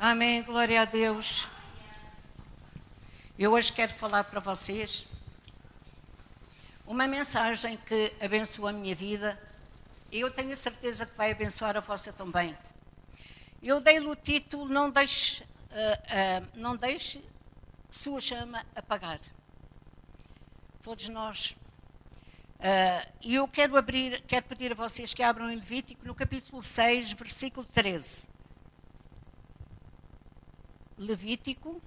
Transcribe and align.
Amém, 0.00 0.44
glória 0.44 0.82
a 0.82 0.84
Deus. 0.84 1.48
Eu 3.36 3.50
hoje 3.50 3.72
quero 3.72 3.92
falar 3.92 4.22
para 4.22 4.38
vocês 4.38 5.08
uma 6.86 7.08
mensagem 7.08 7.76
que 7.78 8.14
abençoa 8.20 8.70
a 8.70 8.72
minha 8.72 8.94
vida 8.94 9.36
e 10.12 10.20
eu 10.20 10.30
tenho 10.30 10.52
a 10.52 10.56
certeza 10.56 11.04
que 11.04 11.16
vai 11.16 11.32
abençoar 11.32 11.76
a 11.76 11.80
vossa 11.80 12.12
também. 12.12 12.56
Eu 13.60 13.80
dei-lhe 13.80 14.06
o 14.06 14.14
título 14.14 14.68
Não 14.68 14.88
deixe, 14.88 15.42
uh, 15.42 15.46
uh, 16.44 16.48
não 16.54 16.76
deixe 16.76 17.20
sua 17.90 18.20
chama 18.20 18.64
apagar. 18.76 19.18
Todos 20.80 21.08
nós. 21.08 21.56
Uh, 22.60 23.12
e 23.20 23.34
eu 23.34 23.48
quero 23.48 23.76
abrir, 23.76 24.22
quero 24.28 24.46
pedir 24.46 24.70
a 24.70 24.76
vocês 24.76 25.12
que 25.12 25.24
abram 25.24 25.50
em 25.50 25.56
Levítico 25.56 26.06
no 26.06 26.14
capítulo 26.14 26.62
6, 26.62 27.14
versículo 27.14 27.66
13. 27.66 28.37
Levítico, 30.98 31.80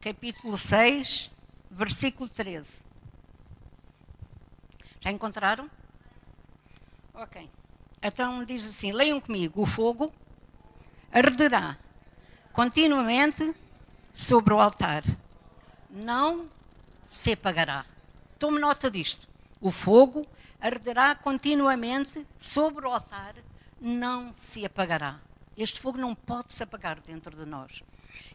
capítulo 0.00 0.56
6, 0.56 1.28
versículo 1.68 2.28
13. 2.28 2.80
Já 5.00 5.10
encontraram? 5.10 5.68
Ok. 7.12 7.50
Então 8.00 8.44
diz 8.44 8.64
assim: 8.64 8.92
leiam 8.92 9.20
comigo: 9.20 9.60
o 9.60 9.66
fogo 9.66 10.14
arderá 11.10 11.76
continuamente 12.52 13.52
sobre 14.14 14.54
o 14.54 14.60
altar, 14.60 15.02
não 15.90 16.48
se 17.04 17.32
apagará. 17.32 17.84
Tome 18.38 18.60
nota 18.60 18.88
disto: 18.88 19.28
o 19.60 19.72
fogo 19.72 20.24
arderá 20.60 21.16
continuamente 21.16 22.24
sobre 22.38 22.86
o 22.86 22.92
altar, 22.92 23.34
não 23.80 24.32
se 24.32 24.64
apagará. 24.64 25.18
Este 25.56 25.80
fogo 25.80 25.98
não 25.98 26.14
pode 26.14 26.52
se 26.52 26.62
apagar 26.62 27.00
dentro 27.00 27.36
de 27.36 27.44
nós. 27.44 27.82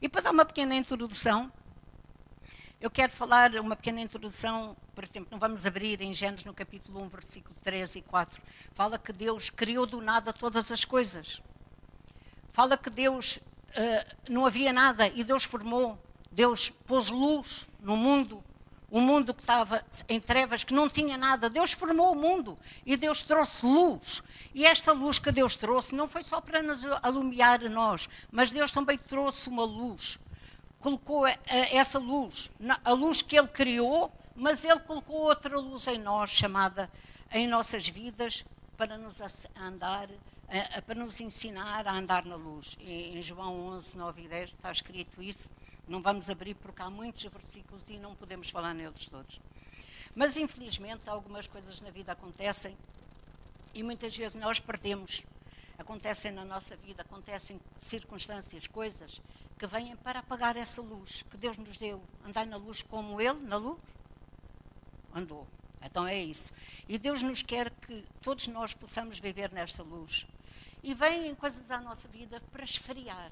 E 0.01 0.09
para 0.09 0.21
dar 0.21 0.31
uma 0.31 0.45
pequena 0.45 0.75
introdução, 0.75 1.51
eu 2.79 2.89
quero 2.89 3.11
falar 3.11 3.53
uma 3.55 3.75
pequena 3.75 4.01
introdução, 4.01 4.75
por 4.95 5.03
exemplo, 5.03 5.29
não 5.31 5.37
vamos 5.37 5.65
abrir 5.65 6.01
em 6.01 6.13
Gênesis 6.13 6.45
no 6.45 6.53
capítulo 6.53 7.01
1, 7.03 7.09
versículo 7.09 7.55
3 7.63 7.97
e 7.97 8.01
4. 8.01 8.41
Fala 8.73 8.97
que 8.97 9.13
Deus 9.13 9.49
criou 9.49 9.85
do 9.85 10.01
nada 10.01 10.33
todas 10.33 10.71
as 10.71 10.83
coisas. 10.83 11.41
Fala 12.51 12.77
que 12.77 12.89
Deus 12.89 13.37
uh, 13.37 14.15
não 14.29 14.45
havia 14.45 14.73
nada 14.73 15.07
e 15.07 15.23
Deus 15.23 15.43
formou. 15.43 15.97
Deus 16.31 16.69
pôs 16.69 17.09
luz 17.09 17.69
no 17.79 17.95
mundo 17.95 18.43
um 18.91 18.99
mundo 18.99 19.33
que 19.33 19.41
estava 19.41 19.83
em 20.09 20.19
trevas, 20.19 20.65
que 20.65 20.73
não 20.73 20.89
tinha 20.89 21.17
nada. 21.17 21.49
Deus 21.49 21.71
formou 21.71 22.11
o 22.11 22.15
mundo 22.15 22.59
e 22.85 22.97
Deus 22.97 23.21
trouxe 23.21 23.65
luz. 23.65 24.21
E 24.53 24.65
esta 24.65 24.91
luz 24.91 25.17
que 25.17 25.31
Deus 25.31 25.55
trouxe 25.55 25.95
não 25.95 26.09
foi 26.09 26.21
só 26.23 26.41
para 26.41 26.61
nos 26.61 26.83
alumiar 27.01 27.63
a 27.63 27.69
nós, 27.69 28.09
mas 28.29 28.51
Deus 28.51 28.69
também 28.69 28.97
trouxe 28.97 29.47
uma 29.47 29.63
luz. 29.63 30.19
Colocou 30.79 31.25
essa 31.47 31.97
luz, 31.97 32.51
a 32.83 32.91
luz 32.91 33.21
que 33.21 33.37
Ele 33.37 33.47
criou, 33.47 34.11
mas 34.35 34.65
Ele 34.65 34.79
colocou 34.81 35.21
outra 35.21 35.57
luz 35.57 35.87
em 35.87 35.97
nós, 35.97 36.29
chamada 36.29 36.91
em 37.31 37.47
nossas 37.47 37.87
vidas, 37.87 38.43
para 38.75 38.97
nos 38.97 39.17
andar, 39.55 40.09
para 40.85 40.99
nos 40.99 41.21
ensinar 41.21 41.87
a 41.87 41.93
andar 41.93 42.25
na 42.25 42.35
luz. 42.35 42.77
Em 42.81 43.21
João 43.21 43.67
11, 43.67 43.97
9 43.97 44.21
e 44.23 44.27
10 44.27 44.49
está 44.49 44.71
escrito 44.71 45.23
isso. 45.23 45.49
Não 45.87 46.01
vamos 46.01 46.29
abrir 46.29 46.55
porque 46.55 46.81
há 46.81 46.89
muitos 46.89 47.23
versículos 47.23 47.83
e 47.89 47.97
não 47.97 48.15
podemos 48.15 48.49
falar 48.49 48.73
neles 48.73 49.07
todos. 49.07 49.39
Mas 50.13 50.35
infelizmente 50.35 51.01
algumas 51.07 51.47
coisas 51.47 51.79
na 51.79 51.89
vida 51.89 52.11
acontecem 52.11 52.77
e 53.73 53.81
muitas 53.81 54.15
vezes 54.15 54.35
nós 54.35 54.59
perdemos. 54.59 55.23
Acontecem 55.77 56.31
na 56.31 56.43
nossa 56.43 56.75
vida, 56.75 57.01
acontecem 57.01 57.59
circunstâncias, 57.79 58.67
coisas 58.67 59.21
que 59.57 59.65
vêm 59.65 59.95
para 59.95 60.19
apagar 60.19 60.57
essa 60.57 60.81
luz 60.81 61.23
que 61.31 61.37
Deus 61.37 61.55
nos 61.55 61.77
deu. 61.77 62.03
Andar 62.25 62.45
na 62.45 62.57
luz 62.57 62.81
como 62.81 63.21
Ele, 63.21 63.45
na 63.45 63.55
luz, 63.55 63.79
andou. 65.15 65.47
Então 65.81 66.07
é 66.07 66.21
isso. 66.21 66.51
E 66.87 66.99
Deus 66.99 67.23
nos 67.23 67.41
quer 67.41 67.71
que 67.71 68.03
todos 68.21 68.47
nós 68.47 68.73
possamos 68.73 69.17
viver 69.17 69.51
nesta 69.51 69.81
luz. 69.81 70.27
E 70.83 70.93
vêm 70.93 71.35
coisas 71.35 71.69
à 71.69 71.79
nossa 71.79 72.07
vida 72.07 72.41
para 72.51 72.63
esfriar, 72.63 73.31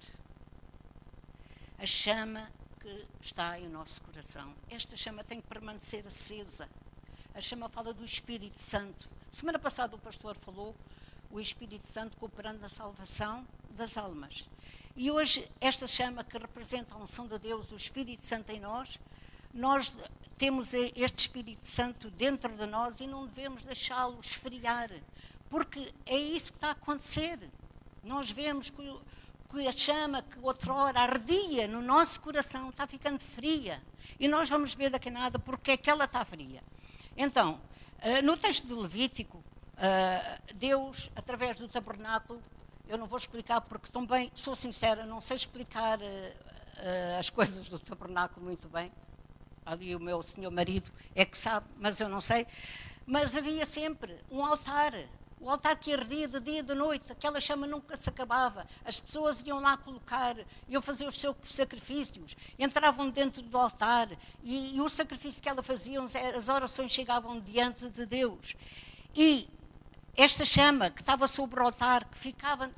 a 1.80 1.86
chama 1.86 2.52
que 2.80 3.06
está 3.22 3.60
em 3.60 3.68
nosso 3.68 4.02
coração. 4.02 4.54
Esta 4.70 4.96
chama 4.96 5.24
tem 5.24 5.42
que 5.42 5.48
permanecer 5.48 6.06
acesa. 6.06 6.70
A 7.34 7.42
chama 7.42 7.68
fala 7.70 7.94
do 7.94 8.06
Espírito 8.06 8.60
Santo. 8.60 9.10
Semana 9.32 9.58
passada 9.58 9.96
o 9.96 10.00
pastor 10.00 10.36
falou 10.38 10.76
o 11.32 11.40
Espírito 11.40 11.88
Santo 11.88 12.18
cooperando 12.18 12.60
na 12.60 12.70
salvação 12.70 13.48
das 13.72 13.98
almas. 13.98 14.46
E 14.96 15.10
hoje, 15.10 15.50
esta 15.62 15.88
chama 15.88 16.24
que 16.24 16.38
representa 16.38 16.94
a 16.94 16.98
unção 16.98 17.28
de 17.28 17.38
Deus, 17.40 17.72
o 17.72 17.76
Espírito 17.76 18.26
Santo 18.26 18.52
em 18.52 18.60
nós, 18.60 19.00
nós 19.54 19.96
temos 20.38 20.74
este 20.74 21.20
Espírito 21.20 21.68
Santo 21.68 22.10
dentro 22.12 22.56
de 22.56 22.66
nós 22.66 23.00
e 23.00 23.08
não 23.08 23.26
devemos 23.26 23.64
deixá-lo 23.64 24.20
esfriar, 24.22 24.90
porque 25.50 25.92
é 26.06 26.18
isso 26.18 26.52
que 26.52 26.58
está 26.58 26.70
a 26.70 26.72
acontecer. 26.72 27.40
Nós 28.04 28.32
vemos 28.32 28.70
que 28.70 28.82
que 29.50 29.68
a 29.68 29.72
chama 29.72 30.22
que 30.22 30.38
outrora 30.44 31.00
ardia 31.00 31.68
no 31.68 31.82
nosso 31.82 32.20
coração 32.22 32.70
está 32.70 32.86
ficando 32.86 33.20
fria. 33.20 33.82
E 34.20 34.28
nós 34.28 34.48
vamos 34.48 34.76
ver 34.76 34.92
daqui 34.92 35.10
a 35.10 35.12
nada 35.12 35.40
porque 35.40 35.72
é 35.72 35.78
que 35.78 35.90
ela 35.90 36.06
está 36.06 36.24
fria. 36.24 36.62
Então, 37.18 37.60
eh, 38.00 38.22
no 38.22 38.38
texto 38.38 38.68
do 38.68 38.80
Levítico, 38.80 39.42
eh, 39.78 40.40
Deus, 40.54 41.10
através 41.16 41.56
do 41.56 41.68
tabernáculo, 41.68 42.42
eu 42.88 42.98
não 42.98 43.08
vou 43.08 43.18
explicar 43.18 43.60
porque 43.62 43.92
também, 43.92 44.32
sou 44.36 44.56
sincera, 44.56 45.06
não 45.06 45.20
sei 45.20 45.36
explicar 45.36 46.00
eh, 46.00 47.18
as 47.20 47.30
coisas 47.32 47.68
do 47.68 47.80
tabernáculo 47.80 48.46
muito 48.46 48.70
bem. 48.70 48.92
Ali 49.66 49.96
o 49.96 50.00
meu 50.00 50.22
senhor 50.22 50.52
marido 50.52 50.92
é 51.16 51.26
que 51.26 51.38
sabe, 51.38 51.66
mas 51.80 52.00
eu 52.00 52.08
não 52.08 52.22
sei. 52.22 52.46
Mas 53.06 53.36
havia 53.36 53.66
sempre 53.66 54.16
um 54.30 54.46
altar 54.46 54.94
o 55.40 55.50
altar 55.50 55.78
que 55.78 55.94
ardia 55.94 56.28
de 56.28 56.40
dia 56.40 56.60
e 56.60 56.64
de 56.64 56.76
noite, 56.76 57.12
aquela 57.12 57.40
chama 57.40 57.66
nunca 57.66 57.96
se 57.96 58.10
acabava. 58.10 58.68
As 58.84 59.00
pessoas 59.00 59.42
iam 59.46 59.60
lá 59.60 59.78
colocar, 59.78 60.36
iam 60.68 60.82
fazer 60.82 61.08
os 61.08 61.18
seus 61.18 61.36
sacrifícios, 61.44 62.36
entravam 62.58 63.10
dentro 63.10 63.42
do 63.42 63.58
altar 63.58 64.10
e, 64.44 64.76
e 64.76 64.82
o 64.82 64.90
sacrifício 64.90 65.42
que 65.42 65.48
elas 65.48 65.66
faziam, 65.66 66.06
as 66.36 66.50
orações 66.50 66.92
chegavam 66.92 67.40
diante 67.40 67.90
de 67.90 68.06
Deus. 68.06 68.56
E 69.16 69.50
esta 70.16 70.44
chama 70.44 70.90
que 70.90 71.02
estava 71.02 71.28
sobre 71.28 71.60
o 71.60 71.64
altar, 71.64 72.04
que 72.06 72.18
ficava 72.18 72.70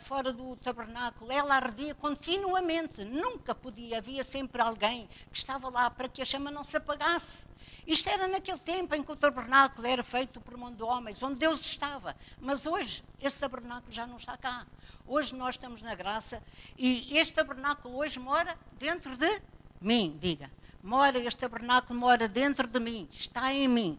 fora 0.00 0.32
do 0.32 0.56
tabernáculo, 0.56 1.30
ela 1.32 1.54
ardia 1.54 1.94
continuamente, 1.94 3.04
nunca 3.04 3.54
podia, 3.54 3.98
havia 3.98 4.24
sempre 4.24 4.60
alguém 4.60 5.08
que 5.30 5.36
estava 5.36 5.68
lá 5.68 5.90
para 5.90 6.08
que 6.08 6.22
a 6.22 6.24
chama 6.24 6.50
não 6.50 6.64
se 6.64 6.76
apagasse. 6.76 7.46
Isto 7.86 8.10
era 8.10 8.26
naquele 8.26 8.58
tempo 8.58 8.94
em 8.94 9.02
que 9.02 9.12
o 9.12 9.16
tabernáculo 9.16 9.86
era 9.86 10.02
feito 10.02 10.40
por 10.40 10.56
mão 10.56 10.72
de 10.72 10.82
homens, 10.82 11.22
onde 11.22 11.36
Deus 11.36 11.60
estava. 11.60 12.16
Mas 12.40 12.66
hoje, 12.66 13.04
esse 13.20 13.38
tabernáculo 13.38 13.92
já 13.92 14.06
não 14.06 14.16
está 14.16 14.36
cá. 14.36 14.66
Hoje 15.06 15.34
nós 15.36 15.54
estamos 15.54 15.82
na 15.82 15.94
graça 15.94 16.42
e 16.76 17.16
este 17.16 17.34
tabernáculo 17.34 17.96
hoje 17.96 18.18
mora 18.18 18.58
dentro 18.78 19.16
de 19.16 19.40
mim, 19.80 20.16
diga. 20.20 20.50
Mora, 20.82 21.18
este 21.18 21.40
tabernáculo 21.40 21.98
mora 21.98 22.28
dentro 22.28 22.66
de 22.66 22.80
mim, 22.80 23.08
está 23.12 23.52
em 23.52 23.68
mim. 23.68 23.98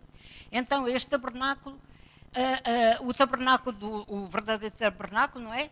Então, 0.51 0.87
este 0.87 1.09
tabernáculo, 1.09 1.75
uh, 1.75 3.03
uh, 3.03 3.07
o 3.07 3.13
tabernáculo, 3.13 3.75
do, 3.75 4.05
o 4.07 4.27
verdadeiro 4.27 4.75
tabernáculo, 4.75 5.45
não 5.45 5.53
é? 5.53 5.69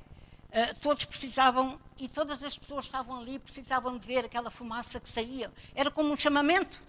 Uh, 0.55 0.79
todos 0.79 1.03
precisavam, 1.03 1.77
e 1.97 2.07
todas 2.07 2.41
as 2.41 2.57
pessoas 2.57 2.85
estavam 2.85 3.19
ali, 3.19 3.37
precisavam 3.37 3.97
de 3.97 4.07
ver 4.07 4.23
aquela 4.23 4.49
fumaça 4.49 5.01
que 5.01 5.09
saía. 5.09 5.51
Era 5.75 5.91
como 5.91 6.13
um 6.13 6.17
chamamento 6.17 6.81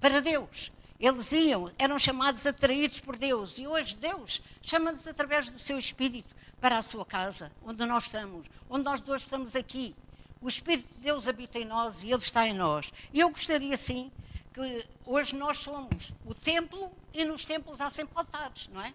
para 0.00 0.22
Deus. 0.22 0.72
Eles 0.98 1.30
iam, 1.30 1.70
eram 1.78 1.98
chamados 1.98 2.46
atraídos 2.46 3.00
por 3.00 3.16
Deus. 3.16 3.58
E 3.58 3.66
hoje 3.66 3.94
Deus 3.94 4.40
chama-nos 4.62 5.06
através 5.06 5.50
do 5.50 5.58
seu 5.58 5.78
Espírito 5.78 6.34
para 6.58 6.78
a 6.78 6.82
sua 6.82 7.04
casa, 7.04 7.52
onde 7.62 7.84
nós 7.84 8.04
estamos, 8.04 8.46
onde 8.70 8.84
nós 8.84 9.00
dois 9.02 9.22
estamos 9.22 9.54
aqui. 9.54 9.94
O 10.40 10.48
Espírito 10.48 10.88
de 10.94 11.00
Deus 11.00 11.28
habita 11.28 11.58
em 11.58 11.66
nós 11.66 12.02
e 12.02 12.06
Ele 12.10 12.22
está 12.22 12.46
em 12.46 12.54
nós. 12.54 12.90
E 13.12 13.20
eu 13.20 13.28
gostaria, 13.28 13.76
sim, 13.76 14.10
que 14.54 14.88
hoje 15.04 15.36
nós 15.36 15.58
somos 15.58 16.14
o 16.24 16.34
templo 16.34 16.90
e 17.12 17.24
nos 17.26 17.44
templos 17.44 17.80
há 17.80 17.90
sempre 17.90 18.14
altares, 18.16 18.68
não 18.72 18.80
é? 18.82 18.92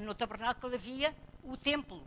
no 0.00 0.12
tabernáculo 0.12 0.74
havia 0.74 1.14
o 1.44 1.56
templo 1.56 2.02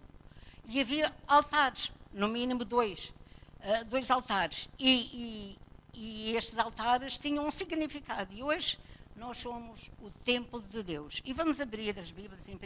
e 0.70 0.80
havia 0.80 1.12
altares, 1.28 1.92
no 2.14 2.28
mínimo 2.28 2.64
dois, 2.64 3.12
uh, 3.60 3.84
dois 3.86 4.12
altares. 4.12 4.70
E, 4.80 5.58
e 5.94 6.36
estes 6.36 6.58
altares 6.60 7.18
tinham 7.18 7.48
um 7.48 7.52
significado. 7.52 8.32
E 8.32 8.44
hoje 8.44 8.78
nós 9.16 9.38
somos 9.38 9.90
o 10.00 10.10
templo 10.10 10.62
de 10.62 10.84
Deus. 10.84 11.22
E 11.26 11.34
vamos 11.34 11.60
abrir 11.60 12.00
as 12.00 12.12
Bíblias 12.12 12.48
em 12.48 12.54
1 12.54 12.60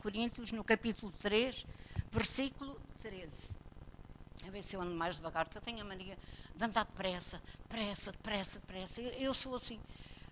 Coríntios, 0.00 0.52
no 0.52 0.62
capítulo 0.62 1.12
3, 1.20 1.66
versículo 2.12 2.80
13. 3.02 3.50
A 4.46 4.50
ver 4.50 4.62
se 4.62 4.76
eu 4.76 4.80
ando 4.80 4.94
mais 4.94 5.16
devagar, 5.16 5.44
porque 5.44 5.58
eu 5.58 5.62
tenho 5.62 5.80
a 5.80 5.84
mania 5.84 6.16
de 6.54 6.64
andar 6.64 6.84
depressa, 6.84 7.42
depressa, 7.62 8.12
depressa, 8.12 8.60
depressa. 8.60 9.00
Eu, 9.00 9.10
eu 9.10 9.34
sou 9.34 9.56
assim. 9.56 9.80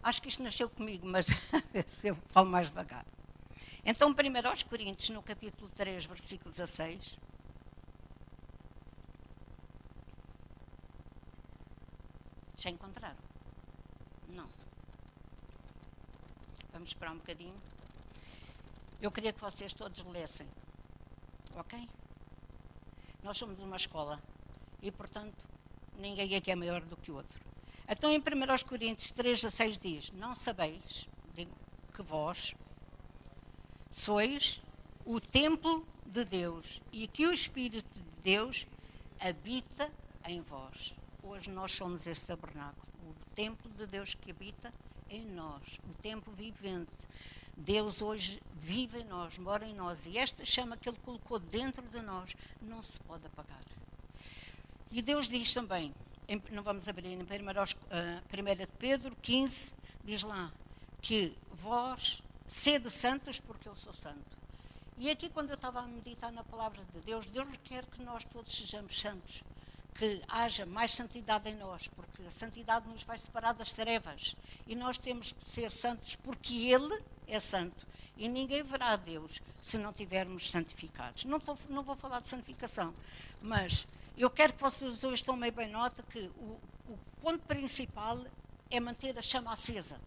Acho 0.02 0.22
que 0.22 0.28
isto 0.28 0.42
nasceu 0.42 0.70
comigo, 0.70 1.06
mas 1.06 1.26
se 1.86 2.06
eu 2.08 2.16
falo 2.30 2.48
mais 2.48 2.68
devagar. 2.68 3.04
Então, 3.88 4.12
primeiro 4.12 4.48
aos 4.48 4.64
Coríntios, 4.64 5.10
no 5.10 5.22
capítulo 5.22 5.70
3, 5.76 6.06
versículo 6.06 6.50
16. 6.50 7.16
Já 12.56 12.68
encontraram? 12.68 13.16
Não. 14.28 14.48
Vamos 16.72 16.88
esperar 16.88 17.12
um 17.12 17.18
bocadinho. 17.18 17.54
Eu 19.00 19.12
queria 19.12 19.32
que 19.32 19.40
vocês 19.40 19.72
todos 19.72 20.04
lessem. 20.06 20.48
Ok? 21.54 21.88
Nós 23.22 23.38
somos 23.38 23.56
uma 23.60 23.76
escola 23.76 24.20
e, 24.82 24.90
portanto, 24.90 25.46
ninguém 25.96 26.34
aqui 26.34 26.50
é 26.50 26.56
maior 26.56 26.80
do 26.80 26.96
que 26.96 27.12
o 27.12 27.14
outro. 27.14 27.40
Então, 27.88 28.10
em 28.10 28.18
1 28.18 28.22
Coríntios 28.66 29.12
3, 29.12 29.42
16 29.42 29.78
diz: 29.78 30.10
Não 30.10 30.34
sabeis 30.34 31.08
digo, 31.32 31.52
que 31.94 32.02
vós, 32.02 32.52
sois 33.90 34.60
o 35.04 35.20
templo 35.20 35.86
de 36.04 36.24
Deus 36.24 36.80
e 36.92 37.06
que 37.06 37.26
o 37.26 37.32
Espírito 37.32 37.92
de 37.94 38.04
Deus 38.22 38.66
habita 39.20 39.90
em 40.26 40.40
vós. 40.40 40.94
Hoje 41.22 41.50
nós 41.50 41.72
somos 41.72 42.06
esse 42.06 42.26
tabernáculo, 42.26 42.86
o 43.04 43.14
templo 43.34 43.70
de 43.72 43.86
Deus 43.86 44.14
que 44.14 44.30
habita 44.30 44.72
em 45.08 45.24
nós, 45.24 45.80
o 45.88 45.94
templo 46.02 46.32
vivente. 46.32 46.90
Deus 47.56 48.02
hoje 48.02 48.42
vive 48.54 49.00
em 49.00 49.04
nós, 49.04 49.38
mora 49.38 49.66
em 49.66 49.74
nós 49.74 50.04
e 50.06 50.18
esta 50.18 50.44
chama 50.44 50.76
que 50.76 50.88
Ele 50.88 50.98
colocou 50.98 51.38
dentro 51.38 51.86
de 51.88 52.02
nós 52.02 52.36
não 52.60 52.82
se 52.82 53.00
pode 53.00 53.26
apagar. 53.26 53.62
E 54.90 55.02
Deus 55.02 55.26
diz 55.28 55.52
também, 55.52 55.94
em, 56.28 56.42
não 56.50 56.62
vamos 56.62 56.86
abrir 56.88 57.08
em 57.08 57.18
1 57.18 57.22
uh, 57.22 58.56
de 58.56 58.66
Pedro 58.78 59.16
15, 59.22 59.72
diz 60.04 60.22
lá 60.22 60.52
que 61.00 61.36
vós 61.50 62.22
sede 62.46 62.90
santos 62.90 63.38
porque 63.38 63.68
eu 63.68 63.76
sou 63.76 63.92
santo. 63.92 64.36
E 64.98 65.10
aqui, 65.10 65.28
quando 65.28 65.50
eu 65.50 65.56
estava 65.56 65.80
a 65.80 65.86
meditar 65.86 66.32
na 66.32 66.42
palavra 66.42 66.82
de 66.92 67.00
Deus, 67.00 67.26
Deus 67.26 67.48
quer 67.64 67.84
que 67.84 68.02
nós 68.02 68.24
todos 68.24 68.56
sejamos 68.56 68.98
santos, 68.98 69.42
que 69.94 70.22
haja 70.26 70.64
mais 70.64 70.92
santidade 70.92 71.50
em 71.50 71.54
nós, 71.54 71.86
porque 71.88 72.22
a 72.22 72.30
santidade 72.30 72.88
nos 72.88 73.02
vai 73.02 73.18
separar 73.18 73.52
das 73.52 73.72
trevas. 73.72 74.34
E 74.66 74.74
nós 74.74 74.96
temos 74.96 75.32
que 75.32 75.44
ser 75.44 75.70
santos 75.70 76.16
porque 76.16 76.54
Ele 76.72 77.02
é 77.26 77.38
santo. 77.38 77.86
E 78.16 78.26
ninguém 78.26 78.62
verá 78.62 78.92
a 78.92 78.96
Deus 78.96 79.42
se 79.60 79.76
não 79.76 79.92
tivermos 79.92 80.50
santificados. 80.50 81.24
Não, 81.24 81.38
tô, 81.38 81.56
não 81.68 81.82
vou 81.82 81.96
falar 81.96 82.20
de 82.20 82.30
santificação, 82.30 82.94
mas 83.42 83.86
eu 84.16 84.30
quero 84.30 84.54
que 84.54 84.62
vocês 84.62 85.04
hoje 85.04 85.22
tomem 85.22 85.52
bem 85.52 85.70
nota 85.70 86.02
que 86.02 86.30
o, 86.38 86.58
o 86.88 86.98
ponto 87.20 87.40
principal 87.40 88.18
é 88.70 88.80
manter 88.80 89.18
a 89.18 89.20
chama 89.20 89.52
acesa. 89.52 90.00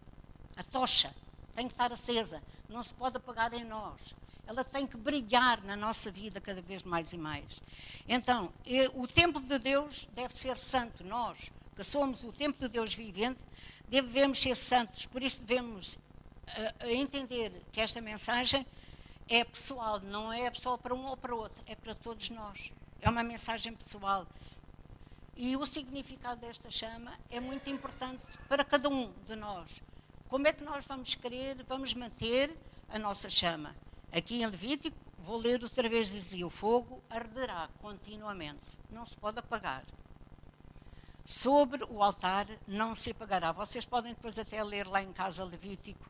A 0.56 0.64
tocha 0.64 1.14
tem 1.54 1.66
que 1.66 1.74
estar 1.74 1.92
acesa, 1.92 2.42
não 2.68 2.82
se 2.82 2.92
pode 2.94 3.16
apagar 3.16 3.52
em 3.54 3.64
nós 3.64 4.14
ela 4.50 4.64
tem 4.64 4.84
que 4.84 4.96
brilhar 4.96 5.62
na 5.62 5.76
nossa 5.76 6.10
vida 6.10 6.40
cada 6.40 6.60
vez 6.60 6.82
mais 6.82 7.12
e 7.12 7.16
mais. 7.16 7.60
Então, 8.08 8.52
o 8.94 9.06
templo 9.06 9.40
de 9.40 9.56
Deus 9.60 10.08
deve 10.12 10.36
ser 10.36 10.58
santo. 10.58 11.04
Nós, 11.04 11.52
que 11.76 11.84
somos 11.84 12.24
o 12.24 12.32
templo 12.32 12.60
de 12.60 12.68
Deus 12.68 12.92
vivente, 12.92 13.38
devemos 13.88 14.40
ser 14.40 14.56
santos. 14.56 15.06
Por 15.06 15.22
isso 15.22 15.40
devemos 15.42 15.94
uh, 15.94 16.86
entender 16.88 17.62
que 17.70 17.80
esta 17.80 18.00
mensagem 18.00 18.66
é 19.28 19.44
pessoal, 19.44 20.00
não 20.00 20.32
é 20.32 20.50
pessoal 20.50 20.76
para 20.76 20.96
um 20.96 21.06
ou 21.06 21.16
para 21.16 21.32
outro, 21.32 21.62
é 21.68 21.76
para 21.76 21.94
todos 21.94 22.28
nós. 22.30 22.72
É 23.00 23.08
uma 23.08 23.22
mensagem 23.22 23.72
pessoal. 23.72 24.26
E 25.36 25.56
o 25.56 25.64
significado 25.64 26.40
desta 26.40 26.72
chama 26.72 27.16
é 27.30 27.38
muito 27.38 27.70
importante 27.70 28.20
para 28.48 28.64
cada 28.64 28.88
um 28.88 29.12
de 29.28 29.36
nós. 29.36 29.80
Como 30.30 30.46
é 30.46 30.52
que 30.52 30.62
nós 30.62 30.86
vamos 30.86 31.16
querer, 31.16 31.60
vamos 31.64 31.92
manter 31.92 32.56
a 32.88 33.00
nossa 33.00 33.28
chama? 33.28 33.74
Aqui 34.12 34.40
em 34.40 34.46
Levítico, 34.46 34.96
vou 35.18 35.36
ler 35.36 35.60
outra 35.60 35.88
vez, 35.88 36.12
dizia: 36.12 36.46
o 36.46 36.50
fogo 36.50 37.02
arderá 37.10 37.68
continuamente, 37.82 38.78
não 38.92 39.04
se 39.04 39.16
pode 39.16 39.40
apagar. 39.40 39.84
Sobre 41.26 41.82
o 41.90 42.00
altar 42.00 42.46
não 42.64 42.94
se 42.94 43.10
apagará. 43.10 43.50
Vocês 43.50 43.84
podem 43.84 44.14
depois 44.14 44.38
até 44.38 44.62
ler 44.62 44.86
lá 44.86 45.02
em 45.02 45.12
casa 45.12 45.42
Levítico 45.42 46.08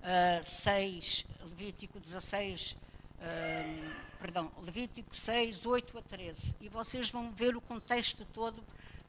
uh, 0.00 0.42
6, 0.42 1.24
Levítico 1.42 2.00
16, 2.00 2.72
uh, 2.72 2.76
ah, 3.20 4.16
perdão, 4.18 4.50
Levítico 4.60 5.16
6, 5.16 5.66
8 5.66 5.98
a 5.98 6.02
13. 6.02 6.56
E 6.60 6.68
vocês 6.68 7.10
vão 7.10 7.30
ver 7.30 7.54
o 7.54 7.60
contexto 7.60 8.24
todo 8.24 8.60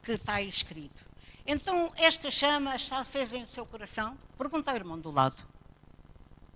que 0.03 0.11
está 0.11 0.43
escrito. 0.43 1.12
Então, 1.45 1.91
esta 1.97 2.31
chama 2.31 2.75
está 2.75 2.99
acesa 2.99 3.37
em 3.37 3.45
seu 3.45 3.65
coração? 3.65 4.17
Pergunta 4.37 4.71
ao 4.71 4.77
irmão 4.77 4.99
do 4.99 5.11
lado. 5.11 5.43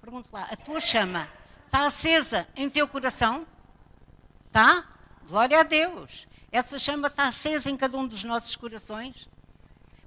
Pergunta 0.02 0.30
lá, 0.32 0.44
a 0.44 0.56
tua 0.56 0.80
chama 0.80 1.28
Está 1.68 1.86
acesa 1.86 2.48
em 2.56 2.70
teu 2.70 2.88
coração? 2.88 3.46
Tá? 4.52 4.88
Glória 5.28 5.60
a 5.60 5.64
Deus. 5.64 6.26
Essa 6.50 6.80
chama 6.80 7.10
está 7.10 7.28
acesa 7.28 7.70
em 7.70 7.76
cada 7.76 7.98
um 7.98 8.08
dos 8.08 8.24
nossos 8.24 8.56
corações? 8.56 9.28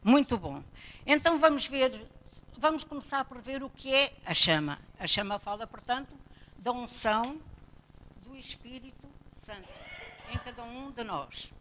Muito 0.03 0.39
bom. 0.39 0.65
Então 1.07 1.39
vamos 1.39 1.67
ver, 1.67 2.09
vamos 2.57 2.83
começar 2.83 3.27
por 3.27 3.43
ver 3.43 3.63
o 3.63 3.69
que 3.69 3.95
é 3.95 4.17
a 4.25 4.33
chama. 4.33 4.79
A 4.99 5.07
chama 5.07 5.39
fala, 5.39 5.67
portanto, 5.67 6.19
da 6.57 6.73
unção 6.73 7.39
do 8.25 8.35
Espírito 8.35 9.07
Santo 9.31 9.69
em 10.33 10.39
cada 10.39 10.63
um 10.63 10.91
de 10.91 11.05
nós. 11.05 11.53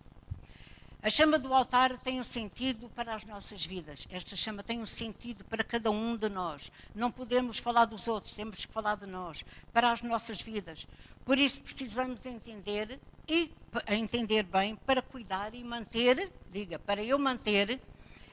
A 1.01 1.09
chama 1.09 1.39
do 1.39 1.53
altar 1.53 1.97
tem 1.97 2.19
um 2.19 2.23
sentido 2.25 2.89
para 2.89 3.15
as 3.15 3.23
nossas 3.23 3.65
vidas. 3.65 4.05
Esta 4.11 4.35
chama 4.35 4.61
tem 4.61 4.81
um 4.81 4.85
sentido 4.85 5.45
para 5.45 5.63
cada 5.63 5.89
um 5.89 6.17
de 6.17 6.27
nós. 6.27 6.69
Não 6.93 7.09
podemos 7.09 7.57
falar 7.57 7.85
dos 7.85 8.05
outros, 8.05 8.35
temos 8.35 8.65
que 8.65 8.73
falar 8.73 8.95
de 8.95 9.05
nós, 9.05 9.45
para 9.71 9.91
as 9.91 10.01
nossas 10.01 10.41
vidas. 10.41 10.85
Por 11.23 11.39
isso 11.39 11.61
precisamos 11.61 12.25
entender 12.25 12.99
e 13.29 13.49
entender 13.87 14.43
bem 14.43 14.75
para 14.75 15.01
cuidar 15.01 15.55
e 15.55 15.63
manter, 15.63 16.29
diga, 16.51 16.77
para 16.77 17.01
eu 17.01 17.17
manter 17.17 17.79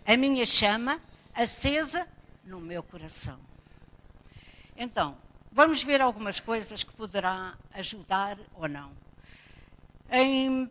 a 0.05 0.17
minha 0.17 0.45
chama 0.45 1.01
acesa 1.35 2.09
no 2.45 2.61
meu 2.61 2.83
coração. 2.83 3.39
Então, 4.77 5.17
vamos 5.53 5.85
ver 5.85 6.01
algumas 6.01 6.41
coisas 6.41 6.83
que 6.83 6.93
poderá 6.93 7.57
ajudar 7.75 8.39
ou 8.57 8.69
não. 8.69 8.91
Em, 10.11 10.69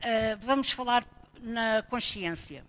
Uh, 0.00 0.36
vamos 0.42 0.70
falar 0.70 1.06
na 1.40 1.82
consciência. 1.82 2.64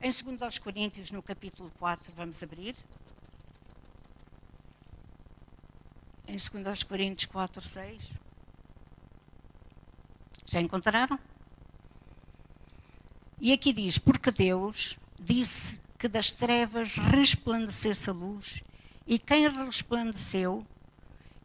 Em 0.00 0.10
2 0.10 0.58
Coríntios, 0.58 1.10
no 1.10 1.22
capítulo 1.22 1.70
4, 1.78 2.12
vamos 2.16 2.42
abrir. 2.42 2.74
Em 6.26 6.36
2 6.36 6.82
Coríntios 6.82 7.30
4, 7.30 7.62
6. 7.62 8.02
Já 10.46 10.60
encontraram? 10.60 11.18
E 13.40 13.52
aqui 13.52 13.72
diz: 13.72 13.98
Porque 13.98 14.30
Deus 14.30 14.98
disse 15.18 15.80
que 15.98 16.08
das 16.08 16.32
trevas 16.32 16.96
resplandecesse 16.96 18.10
a 18.10 18.12
luz, 18.12 18.62
e 19.06 19.18
quem 19.18 19.48
resplandeceu 19.48 20.66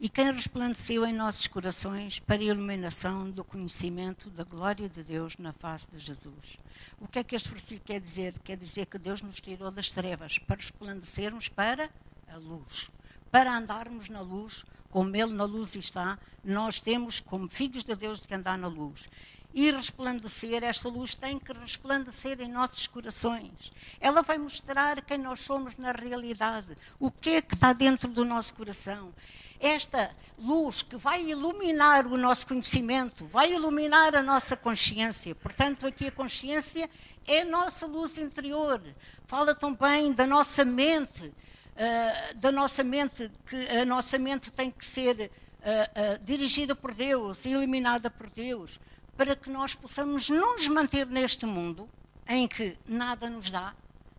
e 0.00 0.08
quem 0.08 0.32
resplandeceu 0.32 1.04
em 1.04 1.12
nossos 1.12 1.48
corações 1.48 2.20
para 2.20 2.36
a 2.36 2.44
iluminação 2.44 3.28
do 3.28 3.42
conhecimento 3.42 4.30
da 4.30 4.44
glória 4.44 4.88
de 4.88 5.02
Deus 5.02 5.36
na 5.36 5.52
face 5.52 5.88
de 5.90 5.98
Jesus. 5.98 6.56
O 7.00 7.08
que 7.08 7.18
é 7.18 7.24
que 7.24 7.34
este 7.34 7.48
versículo 7.48 7.84
quer 7.84 8.00
dizer? 8.00 8.38
Quer 8.44 8.56
dizer 8.56 8.86
que 8.86 8.96
Deus 8.96 9.22
nos 9.22 9.40
tirou 9.40 9.72
das 9.72 9.90
trevas 9.90 10.38
para 10.38 10.56
resplandecermos 10.56 11.48
para 11.48 11.90
a 12.28 12.36
luz, 12.36 12.90
para 13.28 13.56
andarmos 13.56 14.08
na 14.08 14.20
luz, 14.20 14.64
como 14.88 15.14
Ele 15.16 15.32
na 15.32 15.44
luz 15.44 15.74
está, 15.74 16.16
nós 16.44 16.78
temos, 16.78 17.18
como 17.18 17.48
filhos 17.48 17.82
de 17.82 17.96
Deus, 17.96 18.20
de 18.20 18.32
andar 18.32 18.56
na 18.56 18.68
luz 18.68 19.08
e 19.54 19.70
resplandecer, 19.70 20.62
esta 20.62 20.88
luz 20.88 21.14
tem 21.14 21.38
que 21.38 21.52
resplandecer 21.52 22.40
em 22.40 22.52
nossos 22.52 22.86
corações. 22.86 23.72
Ela 24.00 24.22
vai 24.22 24.38
mostrar 24.38 25.00
quem 25.02 25.18
nós 25.18 25.40
somos 25.40 25.76
na 25.76 25.92
realidade, 25.92 26.76
o 27.00 27.10
que 27.10 27.30
é 27.30 27.42
que 27.42 27.54
está 27.54 27.72
dentro 27.72 28.08
do 28.08 28.24
nosso 28.24 28.54
coração 28.54 29.12
esta 29.60 30.10
luz 30.38 30.82
que 30.82 30.96
vai 30.96 31.24
iluminar 31.24 32.06
o 32.06 32.16
nosso 32.16 32.46
conhecimento, 32.46 33.26
vai 33.26 33.52
iluminar 33.52 34.14
a 34.14 34.22
nossa 34.22 34.56
consciência. 34.56 35.34
Portanto, 35.34 35.86
aqui 35.86 36.06
a 36.06 36.12
consciência 36.12 36.88
é 37.26 37.40
a 37.40 37.44
nossa 37.44 37.86
luz 37.86 38.16
interior. 38.18 38.80
Fala 39.26 39.54
também 39.54 40.12
da 40.12 40.26
nossa 40.26 40.64
mente, 40.64 41.24
uh, 41.24 42.34
da 42.36 42.52
nossa 42.52 42.84
mente, 42.84 43.30
que 43.46 43.68
a 43.68 43.84
nossa 43.84 44.18
mente 44.18 44.50
tem 44.50 44.70
que 44.70 44.84
ser 44.84 45.16
uh, 45.20 46.14
uh, 46.14 46.24
dirigida 46.24 46.74
por 46.74 46.94
Deus, 46.94 47.44
iluminada 47.44 48.08
por 48.08 48.30
Deus, 48.30 48.78
para 49.18 49.34
que 49.34 49.50
nós 49.50 49.74
possamos 49.74 50.30
nos 50.30 50.68
manter 50.68 51.04
neste 51.04 51.44
mundo 51.44 51.88
em 52.28 52.46
que 52.46 52.78
nada 52.86 53.28
nos 53.28 53.50
dá, 53.50 53.74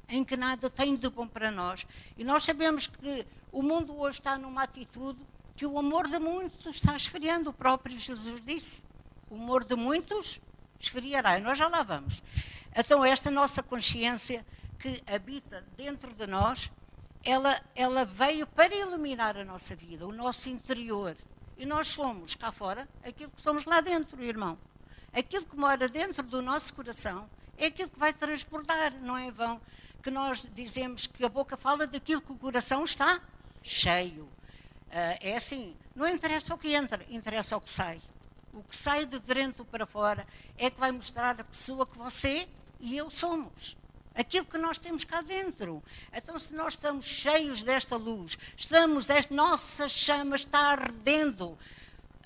em 0.10 0.26
que 0.26 0.36
nada 0.36 0.70
tem 0.70 0.94
de 0.94 1.10
bom 1.10 1.26
para 1.26 1.50
nós. 1.50 1.88
E 2.18 2.24
nós 2.26 2.44
sabemos 2.44 2.86
que 2.86 3.26
o 3.50 3.64
mundo 3.64 3.98
hoje 3.98 4.20
está 4.20 4.38
numa 4.38 4.64
atitude 4.64 5.26
que 5.56 5.66
o 5.66 5.80
amor 5.80 6.10
de 6.10 6.20
muitos 6.20 6.76
está 6.76 6.98
esfriando. 6.98 7.52
O 7.52 7.54
próprio 7.54 7.98
Jesus 7.98 8.42
disse: 8.42 8.84
o 9.30 9.36
amor 9.36 9.64
de 9.64 9.74
muitos 9.74 10.42
esfriará. 10.78 11.40
E 11.40 11.42
nós 11.42 11.58
já 11.58 11.70
lá 11.70 11.82
vamos. 11.82 12.22
Então, 12.76 13.06
esta 13.06 13.32
nossa 13.32 13.64
consciência 13.64 14.46
que 14.78 15.02
habita 15.08 15.66
dentro 15.78 16.14
de 16.14 16.28
nós, 16.28 16.70
ela, 17.24 17.58
ela 17.74 18.04
veio 18.04 18.46
para 18.46 18.76
iluminar 18.76 19.38
a 19.38 19.46
nossa 19.46 19.78
vida, 19.78 20.06
o 20.06 20.12
nosso 20.12 20.50
interior. 20.50 21.16
E 21.58 21.66
nós 21.66 21.88
somos 21.88 22.36
cá 22.36 22.52
fora 22.52 22.86
aquilo 23.02 23.32
que 23.32 23.42
somos 23.42 23.64
lá 23.64 23.80
dentro, 23.80 24.22
irmão. 24.22 24.58
Aquilo 25.14 25.46
que 25.46 25.56
mora 25.56 25.88
dentro 25.88 26.24
do 26.24 26.42
nosso 26.42 26.74
coração 26.74 27.30
É 27.58 27.66
aquilo 27.68 27.90
que 27.90 28.00
vai 28.00 28.14
transbordar, 28.14 28.94
não 29.02 29.18
é 29.18 29.32
vão 29.32 29.60
que 30.02 30.10
nós 30.10 30.46
dizemos 30.54 31.08
que 31.08 31.24
a 31.26 31.30
boca 31.30 31.58
fala 31.58 31.86
daquilo 31.86 32.22
que 32.22 32.32
o 32.32 32.38
coração 32.38 32.84
está 32.84 33.22
cheio. 33.62 34.24
Uh, 34.24 35.18
é 35.22 35.36
assim, 35.36 35.76
não 35.96 36.08
interessa 36.08 36.54
o 36.54 36.58
que 36.58 36.74
entra, 36.74 37.06
interessa 37.10 37.58
o 37.58 37.62
que 37.62 37.70
sai. 37.70 38.02
O 38.54 38.64
que 38.64 38.76
sai 38.76 39.06
de 39.06 39.20
dentro 39.20 39.64
para 39.66 39.86
fora 39.86 40.26
é 40.58 40.70
que 40.70 40.80
vai 40.80 40.92
mostrar 40.92 41.40
a 41.40 41.44
pessoa 41.44 41.86
que 41.86 41.98
você 41.98 42.48
e 42.80 42.98
eu 42.98 43.12
somos. 43.12 43.78
Aquilo 44.16 44.46
que 44.46 44.58
nós 44.58 44.78
temos 44.78 45.04
cá 45.04 45.22
dentro. 45.22 45.84
Então, 46.12 46.40
se 46.40 46.54
nós 46.54 46.74
estamos 46.74 47.06
cheios 47.06 47.62
desta 47.62 47.96
luz, 47.96 48.38
estamos, 48.58 49.10
esta 49.10 49.34
nossa 49.34 49.88
chama 49.88 50.36
está 50.36 50.60
ardendo, 50.60 51.58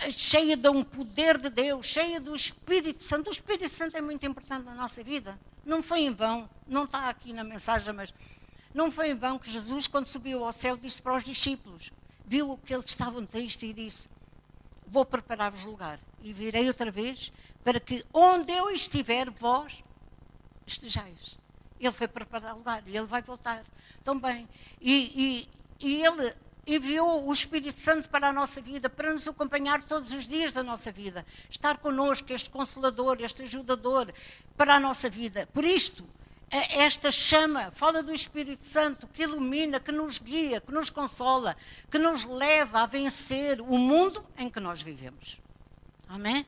cheia 0.10 0.58
de 0.58 0.70
um 0.70 0.84
poder 0.84 1.40
de 1.40 1.50
Deus, 1.50 1.86
cheia 1.86 2.20
do 2.20 2.36
Espírito 2.36 3.04
Santo. 3.04 3.28
O 3.30 3.32
Espírito 3.32 3.70
Santo 3.70 3.98
é 3.98 4.02
muito 4.02 4.26
importante 4.26 4.66
na 4.66 4.76
nossa 4.76 5.04
vida. 5.04 5.40
Não 5.66 5.82
foi 5.82 6.02
em 6.02 6.14
vão, 6.14 6.50
não 6.68 6.84
está 6.84 7.10
aqui 7.10 7.32
na 7.32 7.44
mensagem, 7.44 7.94
mas 7.94 8.14
não 8.74 8.92
foi 8.92 9.12
em 9.12 9.16
vão 9.16 9.40
que 9.40 9.50
Jesus, 9.50 9.88
quando 9.88 10.08
subiu 10.08 10.44
ao 10.44 10.52
céu, 10.52 10.76
disse 10.76 11.02
para 11.02 11.16
os 11.16 11.24
discípulos: 11.24 11.92
viu 12.26 12.58
que 12.58 12.74
eles 12.74 12.90
estavam 12.90 13.26
tristes 13.26 13.70
e 13.70 13.74
disse: 13.74 14.08
Vou 14.88 15.06
preparar-vos 15.06 15.66
lugar 15.66 16.00
e 16.22 16.34
virei 16.34 16.68
outra 16.68 16.92
vez 16.92 17.32
para 17.64 17.80
que 17.80 18.04
onde 18.14 18.52
eu 18.52 18.70
estiver, 18.70 19.30
vós 19.30 19.84
estejais. 20.66 21.38
Ele 21.80 21.92
foi 21.92 22.08
preparar 22.08 22.56
lugar 22.56 22.84
e 22.88 22.96
ele 22.96 23.08
vai 23.08 23.22
voltar 23.22 23.64
também. 24.04 24.48
E, 24.82 25.48
e, 25.82 25.88
e 25.88 26.06
ele 26.06 26.34
enviou 26.66 27.28
o 27.28 27.34
Espírito 27.34 27.80
Santo 27.80 28.10
para 28.10 28.30
a 28.30 28.34
nossa 28.34 28.62
vida, 28.62 28.90
para 28.90 29.14
nos 29.14 29.28
acompanhar 29.28 29.84
todos 29.84 30.12
os 30.14 30.28
dias 30.28 30.54
da 30.54 30.64
nossa 30.64 30.92
vida, 30.92 31.26
estar 31.50 31.78
connosco, 31.78 32.32
este 32.32 32.50
consolador, 32.50 33.18
este 33.22 33.44
ajudador 33.44 34.14
para 34.56 34.76
a 34.76 34.80
nossa 34.80 35.10
vida. 35.10 35.48
Por 35.54 35.66
isto, 35.66 36.08
esta 36.50 37.12
chama 37.12 37.72
fala 37.72 38.04
do 38.04 38.14
Espírito 38.14 38.64
Santo 38.64 39.08
que 39.08 39.24
ilumina, 39.24 39.80
que 39.80 39.92
nos 39.92 40.20
guia, 40.20 40.62
que 40.62 40.72
nos 40.72 40.90
consola, 40.90 41.56
que 41.92 41.98
nos 41.98 42.26
leva 42.26 42.82
a 42.82 42.86
vencer 42.86 43.60
o 43.60 43.78
mundo 43.78 44.24
em 44.38 44.50
que 44.50 44.60
nós 44.60 44.82
vivemos. 44.82 45.40
Amém? 46.08 46.46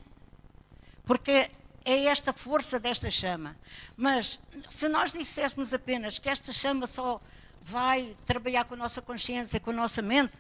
Porque 1.06 1.50
é 1.84 2.06
esta 2.06 2.32
força 2.34 2.80
desta 2.80 3.10
chama. 3.12 3.58
Mas 3.98 4.40
se 4.70 4.88
nós 4.88 5.12
disséssemos 5.12 5.74
apenas 5.74 6.20
que 6.20 6.30
esta 6.30 6.54
chama 6.54 6.88
só 6.88 7.22
vai 7.66 8.16
trabalhar 8.28 8.64
com 8.66 8.76
a 8.76 8.78
nossa 8.78 9.02
consciência, 9.02 9.60
com 9.60 9.72
a 9.72 9.74
nossa 9.74 10.00
mente, 10.00 10.34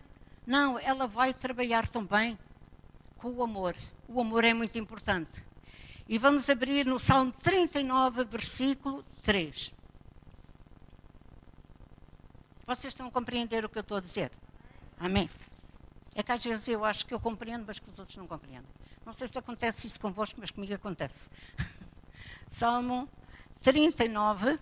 não, 0.46 0.78
ela 0.78 1.08
vai 1.08 1.34
trabalhar 1.34 1.88
também 1.88 2.38
com 3.18 3.32
o 3.32 3.42
amor. 3.42 3.76
O 4.08 4.22
amor 4.22 4.44
é 4.44 4.54
muito 4.54 4.78
importante. 4.78 5.44
E 6.08 6.20
vamos 6.20 6.48
abrir 6.52 6.86
no 6.86 7.00
Salmo 7.00 7.32
39, 7.32 8.26
versículo 8.26 9.04
3. 9.24 9.74
Vocês 12.68 12.94
estão 12.94 13.08
a 13.08 13.12
compreender 13.12 13.66
o 13.66 13.70
que 13.70 13.80
eu 13.80 13.82
estou 13.82 13.98
a 13.98 14.02
dizer? 14.02 14.32
Amém? 15.00 15.28
É 16.14 16.22
que 16.22 16.32
às 16.32 16.44
vezes 16.44 16.68
eu 16.68 16.86
acho 16.86 17.08
que 17.08 17.14
eu 17.14 17.20
compreendo, 17.20 17.66
mas 17.66 17.80
que 17.80 17.90
os 17.90 17.98
outros 17.98 18.18
não 18.18 18.28
compreendem. 18.28 18.70
Não 19.04 19.14
sei 19.14 19.28
se 19.28 19.38
acontece 19.40 19.88
isso 19.88 20.00
convosco, 20.00 20.40
mas 20.40 20.52
comigo 20.52 20.76
acontece. 20.76 21.32
Salmo 22.48 23.10
39. 23.64 24.60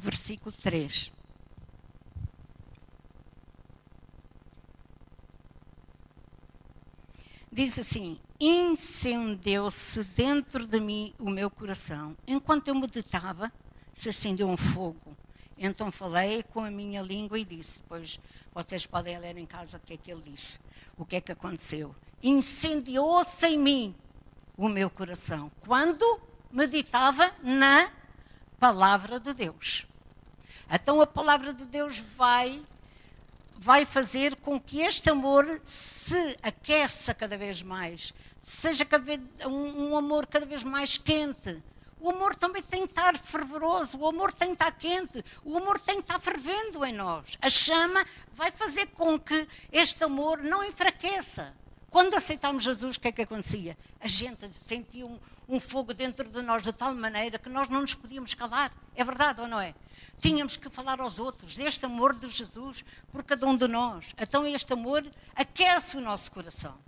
Versículo 0.00 0.52
3. 0.52 1.12
Diz 7.52 7.78
assim: 7.78 8.18
Incendeu-se 8.40 10.02
dentro 10.04 10.66
de 10.66 10.80
mim 10.80 11.14
o 11.18 11.30
meu 11.30 11.50
coração. 11.50 12.16
Enquanto 12.26 12.68
eu 12.68 12.74
meditava, 12.74 13.52
se 13.92 14.08
acendeu 14.08 14.48
um 14.48 14.56
fogo 14.56 15.16
então 15.62 15.92
falei 15.92 16.42
com 16.42 16.64
a 16.64 16.70
minha 16.70 17.02
língua 17.02 17.38
e 17.38 17.44
disse, 17.44 17.78
pois 17.86 18.18
vocês 18.54 18.86
podem 18.86 19.18
ler 19.18 19.36
em 19.36 19.44
casa 19.44 19.76
o 19.76 19.80
que 19.80 19.92
é 19.92 19.96
que 19.98 20.10
ele 20.10 20.22
disse, 20.22 20.58
o 20.96 21.04
que 21.04 21.16
é 21.16 21.20
que 21.20 21.32
aconteceu. 21.32 21.94
Incendiou-se 22.22 23.46
em 23.46 23.58
mim 23.58 23.94
o 24.56 24.70
meu 24.70 24.88
coração 24.88 25.52
quando 25.60 26.18
meditava 26.50 27.30
na 27.42 27.90
palavra 28.60 29.18
de 29.18 29.32
Deus. 29.32 29.86
Então 30.70 31.00
a 31.00 31.06
palavra 31.06 31.52
de 31.52 31.64
Deus 31.64 31.98
vai 32.16 32.62
vai 33.62 33.84
fazer 33.84 34.36
com 34.36 34.58
que 34.58 34.80
este 34.80 35.10
amor 35.10 35.60
se 35.64 36.36
aqueça 36.42 37.12
cada 37.12 37.36
vez 37.36 37.60
mais, 37.60 38.14
seja 38.40 38.86
um, 39.46 39.90
um 39.90 39.96
amor 39.96 40.26
cada 40.26 40.46
vez 40.46 40.62
mais 40.62 40.96
quente, 40.96 41.62
o 42.00 42.08
amor 42.08 42.34
também 42.34 42.62
tem 42.62 42.86
que 42.86 42.92
estar 42.92 43.18
fervoroso, 43.18 43.98
o 43.98 44.08
amor 44.08 44.32
tem 44.32 44.48
que 44.48 44.54
estar 44.54 44.72
quente, 44.72 45.22
o 45.44 45.58
amor 45.58 45.78
tem 45.78 45.96
que 45.96 46.02
estar 46.02 46.18
fervendo 46.18 46.82
em 46.86 46.94
nós. 46.94 47.36
A 47.42 47.50
chama 47.50 48.06
vai 48.32 48.50
fazer 48.50 48.86
com 48.86 49.18
que 49.18 49.46
este 49.70 50.02
amor 50.04 50.38
não 50.38 50.64
enfraqueça. 50.64 51.54
Quando 51.90 52.14
aceitamos 52.14 52.62
Jesus, 52.62 52.96
o 52.96 53.00
que 53.00 53.08
é 53.08 53.12
que 53.12 53.22
acontecia? 53.22 53.76
A 54.00 54.06
gente 54.06 54.48
sentia 54.64 55.04
um, 55.04 55.18
um, 55.48 55.58
fogo 55.58 55.92
dentro 55.92 56.28
de 56.28 56.40
nós 56.42 56.62
de 56.62 56.72
tal 56.72 56.94
maneira 56.94 57.38
que 57.38 57.48
nós 57.48 57.68
não 57.68 57.80
nos 57.80 57.94
podíamos 57.94 58.32
calar. 58.34 58.72
É 58.94 59.02
verdade 59.02 59.40
ou 59.40 59.48
não 59.48 59.60
é? 59.60 59.74
Tínhamos 60.20 60.56
que 60.56 60.70
falar 60.70 61.00
aos 61.00 61.18
outros 61.18 61.56
deste 61.56 61.84
amor 61.84 62.14
de 62.14 62.28
Jesus 62.28 62.84
por 63.10 63.24
cada 63.24 63.46
um 63.46 63.56
de 63.56 63.66
nós. 63.66 64.14
Então 64.18 64.46
este 64.46 64.72
amor 64.72 65.04
aquece 65.34 65.96
o 65.96 66.00
nosso 66.00 66.30
coração. 66.30 66.78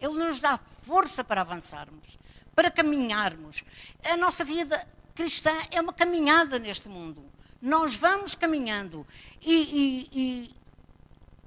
Ele 0.00 0.14
nos 0.14 0.40
dá 0.40 0.58
força 0.82 1.22
para 1.22 1.42
avançarmos 1.42 2.18
para 2.54 2.70
caminharmos. 2.70 3.64
A 4.04 4.18
nossa 4.18 4.44
vida 4.44 4.86
cristã 5.14 5.52
é 5.70 5.80
uma 5.80 5.94
caminhada 5.94 6.58
neste 6.58 6.88
mundo. 6.88 7.24
Nós 7.60 7.94
vamos 7.94 8.34
caminhando. 8.34 9.06
E, 9.40 9.54
e, 9.54 10.08
e, 10.12 10.50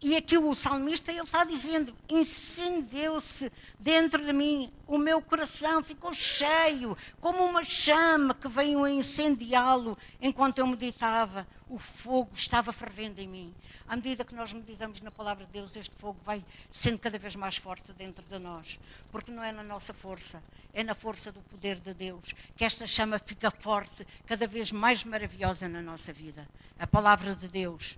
e 0.04 0.18
aqui 0.18 0.38
o 0.38 0.54
salmista 0.54 1.12
ele 1.12 1.22
está 1.22 1.46
dizendo: 1.46 1.96
incendeu-se 2.10 3.52
dentro 3.80 4.24
de 4.24 4.34
mim, 4.34 4.72
o 4.86 4.98
meu 4.98 5.22
coração 5.22 5.82
ficou 5.82 6.14
cheio, 6.14 6.98
como 7.22 7.44
uma 7.44 7.64
chama 7.64 8.34
que 8.34 8.50
veio 8.50 8.84
a 8.84 8.92
incendiá-lo 8.92 9.98
enquanto 10.22 10.60
eu 10.60 10.68
meditava 10.68 11.48
o 11.74 11.80
fogo 11.80 12.30
estava 12.36 12.72
fervendo 12.72 13.20
em 13.20 13.28
mim. 13.28 13.56
À 13.88 13.96
medida 13.96 14.24
que 14.24 14.36
nós 14.36 14.54
meditamos 14.54 15.02
na 15.02 15.10
palavra 15.10 15.44
de 15.44 15.52
Deus, 15.54 15.76
este 15.76 15.96
fogo 15.96 16.20
vai 16.24 16.46
sendo 16.70 17.00
cada 17.00 17.18
vez 17.18 17.36
mais 17.36 17.58
forte 17.58 17.92
dentro 17.94 18.24
de 18.26 18.38
nós. 18.38 18.78
Porque 19.12 19.32
não 19.32 19.44
é 19.44 19.52
na 19.52 19.64
nossa 19.64 19.92
força, 19.92 20.44
é 20.72 20.84
na 20.84 20.94
força 20.94 21.32
do 21.32 21.40
poder 21.42 21.80
de 21.80 21.94
Deus 21.96 22.36
que 22.56 22.64
esta 22.64 22.86
chama 22.86 23.18
fica 23.18 23.50
forte, 23.50 24.06
cada 24.28 24.46
vez 24.46 24.72
mais 24.72 25.04
maravilhosa 25.04 25.68
na 25.68 25.82
nossa 25.82 26.14
vida. 26.14 26.48
A 26.78 26.86
palavra 26.86 27.36
de 27.36 27.48
Deus, 27.48 27.98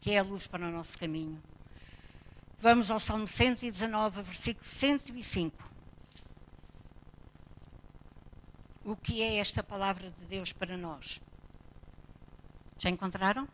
que 0.00 0.12
é 0.12 0.18
a 0.18 0.22
luz 0.22 0.46
para 0.46 0.66
o 0.66 0.70
nosso 0.70 0.98
caminho. 0.98 1.42
Vamos 2.60 2.90
ao 2.90 2.98
Salmo 2.98 3.28
119, 3.28 4.22
versículo 4.22 4.66
105. 4.66 5.68
O 8.84 8.96
que 8.96 9.22
é 9.22 9.36
esta 9.36 9.62
palavra 9.62 10.10
de 10.10 10.24
Deus 10.26 10.52
para 10.52 10.76
nós? 10.76 11.20
Já 12.78 12.90
encontraram? 12.90 13.46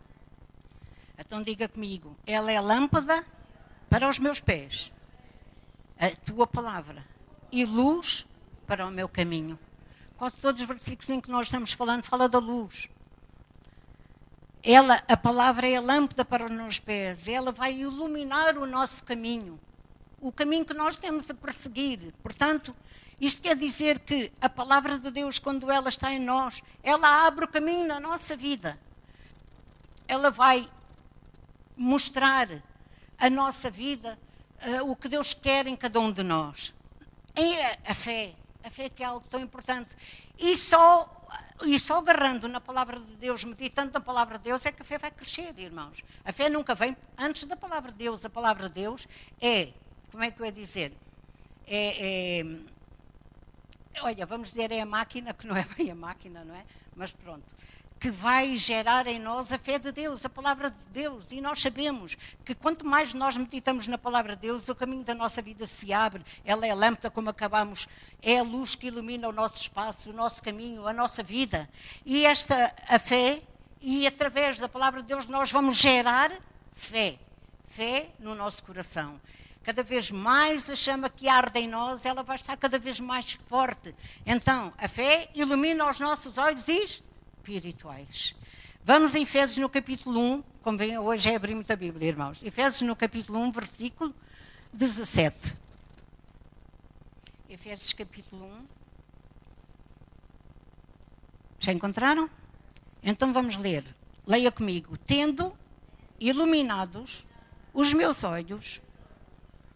Então 1.18 1.42
diga 1.42 1.68
comigo: 1.68 2.12
ela 2.26 2.50
é 2.50 2.60
lâmpada 2.60 3.24
para 3.90 4.08
os 4.08 4.18
meus 4.18 4.40
pés, 4.40 4.92
a 5.98 6.10
tua 6.10 6.46
palavra, 6.46 7.04
e 7.50 7.64
luz 7.64 8.26
para 8.66 8.86
o 8.86 8.90
meu 8.90 9.08
caminho. 9.08 9.58
Quase 10.16 10.38
todos 10.38 10.60
os 10.60 10.66
versículos 10.66 11.10
em 11.10 11.20
que 11.20 11.30
nós 11.30 11.46
estamos 11.46 11.72
falando 11.72 12.04
fala 12.04 12.28
da 12.28 12.38
luz. 12.38 12.88
Ela, 14.64 15.02
a 15.06 15.16
palavra 15.16 15.68
é 15.68 15.76
a 15.76 15.80
lâmpada 15.80 16.24
para 16.24 16.46
os 16.46 16.50
meus 16.50 16.78
pés, 16.78 17.28
ela 17.28 17.52
vai 17.52 17.74
iluminar 17.74 18.56
o 18.56 18.66
nosso 18.66 19.04
caminho, 19.04 19.60
o 20.20 20.32
caminho 20.32 20.64
que 20.64 20.72
nós 20.72 20.96
temos 20.96 21.28
a 21.30 21.34
perseguir. 21.34 22.14
Portanto, 22.22 22.74
isto 23.20 23.42
quer 23.42 23.56
dizer 23.56 23.98
que 23.98 24.32
a 24.40 24.48
palavra 24.48 24.98
de 24.98 25.10
Deus, 25.10 25.38
quando 25.38 25.70
ela 25.70 25.90
está 25.90 26.12
em 26.12 26.18
nós, 26.18 26.62
ela 26.82 27.26
abre 27.26 27.44
o 27.44 27.48
caminho 27.48 27.86
na 27.86 28.00
nossa 28.00 28.34
vida 28.34 28.78
ela 30.06 30.30
vai 30.30 30.68
mostrar 31.76 32.48
a 33.18 33.30
nossa 33.30 33.70
vida, 33.70 34.18
uh, 34.80 34.90
o 34.90 34.96
que 34.96 35.08
Deus 35.08 35.34
quer 35.34 35.66
em 35.66 35.76
cada 35.76 35.98
um 36.00 36.12
de 36.12 36.22
nós. 36.22 36.74
É 37.34 37.78
a 37.90 37.94
fé, 37.94 38.34
a 38.62 38.70
fé 38.70 38.88
que 38.88 39.02
é 39.02 39.06
algo 39.06 39.26
tão 39.28 39.40
importante. 39.40 39.90
E 40.38 40.54
só, 40.56 41.13
e 41.62 41.78
só 41.78 41.98
agarrando 41.98 42.48
na 42.48 42.60
palavra 42.60 42.98
de 42.98 43.16
Deus, 43.16 43.44
meditando 43.44 43.92
na 43.92 44.00
palavra 44.00 44.38
de 44.38 44.44
Deus, 44.44 44.64
é 44.66 44.72
que 44.72 44.82
a 44.82 44.84
fé 44.84 44.98
vai 44.98 45.10
crescer, 45.10 45.58
irmãos. 45.58 46.02
A 46.24 46.32
fé 46.32 46.48
nunca 46.48 46.74
vem 46.74 46.96
antes 47.16 47.44
da 47.44 47.56
palavra 47.56 47.92
de 47.92 47.98
Deus. 47.98 48.24
A 48.24 48.30
palavra 48.30 48.68
de 48.68 48.74
Deus 48.74 49.06
é, 49.40 49.72
como 50.10 50.22
é 50.22 50.30
que 50.30 50.40
eu 50.40 50.46
ia 50.46 50.52
dizer? 50.52 50.92
É, 51.66 52.40
é 52.40 52.44
olha, 54.02 54.26
vamos 54.26 54.48
dizer 54.48 54.72
é 54.72 54.80
a 54.80 54.86
máquina, 54.86 55.32
que 55.32 55.46
não 55.46 55.56
é 55.56 55.64
bem 55.76 55.90
a 55.90 55.94
máquina, 55.94 56.44
não 56.44 56.54
é? 56.54 56.62
Mas 56.96 57.10
pronto. 57.10 57.54
Que 57.98 58.10
vai 58.10 58.56
gerar 58.56 59.06
em 59.06 59.18
nós 59.18 59.50
a 59.50 59.58
fé 59.58 59.78
de 59.78 59.90
Deus, 59.90 60.24
a 60.24 60.28
palavra 60.28 60.70
de 60.70 60.76
Deus. 60.92 61.32
E 61.32 61.40
nós 61.40 61.60
sabemos 61.60 62.16
que 62.44 62.54
quanto 62.54 62.84
mais 62.84 63.14
nós 63.14 63.36
meditamos 63.36 63.86
na 63.86 63.96
palavra 63.96 64.36
de 64.36 64.42
Deus, 64.42 64.68
o 64.68 64.74
caminho 64.74 65.04
da 65.04 65.14
nossa 65.14 65.40
vida 65.40 65.66
se 65.66 65.92
abre. 65.92 66.22
Ela 66.44 66.66
é 66.66 66.70
a 66.70 66.74
lâmpada, 66.74 67.10
como 67.10 67.30
acabamos, 67.30 67.88
é 68.22 68.38
a 68.38 68.42
luz 68.42 68.74
que 68.74 68.88
ilumina 68.88 69.28
o 69.28 69.32
nosso 69.32 69.56
espaço, 69.56 70.10
o 70.10 70.12
nosso 70.12 70.42
caminho, 70.42 70.86
a 70.86 70.92
nossa 70.92 71.22
vida. 71.22 71.68
E 72.04 72.26
esta, 72.26 72.74
a 72.88 72.98
fé, 72.98 73.42
e 73.80 74.06
através 74.06 74.58
da 74.58 74.68
palavra 74.68 75.00
de 75.00 75.08
Deus, 75.08 75.26
nós 75.26 75.50
vamos 75.50 75.76
gerar 75.76 76.32
fé. 76.72 77.18
Fé 77.66 78.08
no 78.20 78.34
nosso 78.34 78.62
coração 78.62 79.20
cada 79.64 79.82
vez 79.82 80.10
mais 80.10 80.68
a 80.68 80.76
chama 80.76 81.08
que 81.08 81.26
arde 81.26 81.58
em 81.58 81.66
nós, 81.66 82.04
ela 82.04 82.22
vai 82.22 82.36
estar 82.36 82.54
cada 82.54 82.78
vez 82.78 83.00
mais 83.00 83.38
forte. 83.48 83.94
Então, 84.26 84.72
a 84.76 84.86
fé 84.86 85.30
ilumina 85.34 85.88
os 85.88 85.98
nossos 85.98 86.36
olhos 86.36 86.68
e 86.68 87.02
espirituais. 87.44 88.34
Vamos 88.82 89.14
em 89.14 89.22
Efésios 89.22 89.58
no 89.58 89.68
capítulo 89.68 90.18
1, 90.18 90.42
como 90.62 90.78
vem, 90.78 90.98
hoje 90.98 91.28
é 91.28 91.36
abrir 91.36 91.54
muita 91.54 91.76
Bíblia, 91.76 92.08
irmãos. 92.08 92.42
Efésios 92.42 92.82
no 92.82 92.96
capítulo 92.96 93.38
1, 93.38 93.50
versículo 93.50 94.14
17. 94.72 95.54
Efésios 97.50 97.92
capítulo 97.92 98.46
1. 98.46 98.66
Já 101.60 101.72
encontraram? 101.72 102.28
Então 103.02 103.32
vamos 103.32 103.56
ler. 103.56 103.84
Leia 104.26 104.50
comigo. 104.50 104.96
Tendo 104.96 105.52
iluminados 106.18 107.26
os 107.74 107.92
meus 107.92 108.24
olhos, 108.24 108.80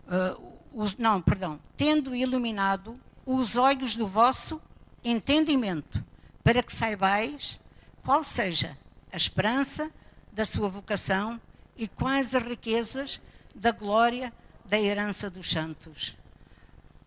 uh, 0.07 0.59
os, 0.73 0.97
não, 0.97 1.21
perdão, 1.21 1.61
tendo 1.77 2.15
iluminado 2.15 2.95
os 3.27 3.57
olhos 3.57 3.95
do 3.95 4.07
vosso 4.07 4.61
entendimento, 5.05 6.03
para 6.49 6.63
que 6.63 6.73
saibais 6.73 7.61
qual 8.03 8.23
seja 8.23 8.75
a 9.13 9.19
esperança 9.19 9.93
da 10.33 10.47
sua 10.47 10.67
vocação 10.67 11.39
e 11.77 11.87
quais 11.87 12.35
as 12.35 12.43
riquezas 12.43 13.21
da 13.55 13.71
glória 13.71 14.33
da 14.65 14.81
herança 14.81 15.29
dos 15.29 15.51
santos. 15.51 16.17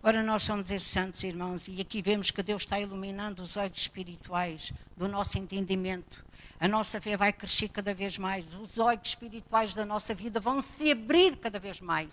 Ora, 0.04 0.22
nós 0.22 0.44
somos 0.44 0.70
esses 0.70 0.90
santos 0.90 1.24
irmãos 1.24 1.68
e 1.68 1.82
aqui 1.82 2.04
vemos 2.04 2.30
que 2.30 2.44
Deus 2.44 2.62
está 2.62 2.80
iluminando 2.80 3.42
os 3.42 3.58
olhos 3.58 3.80
espirituais 3.80 4.72
do 4.96 5.08
nosso 5.08 5.40
entendimento. 5.40 6.24
A 6.60 6.68
nossa 6.68 7.02
fé 7.02 7.18
vai 7.18 7.34
crescer 7.34 7.70
cada 7.70 7.96
vez 7.96 8.20
mais, 8.20 8.54
os 8.54 8.78
olhos 8.78 9.10
espirituais 9.10 9.74
da 9.74 9.84
nossa 9.84 10.14
vida 10.14 10.40
vão 10.40 10.62
se 10.62 10.92
abrir 10.92 11.36
cada 11.38 11.58
vez 11.60 11.80
mais. 11.80 12.12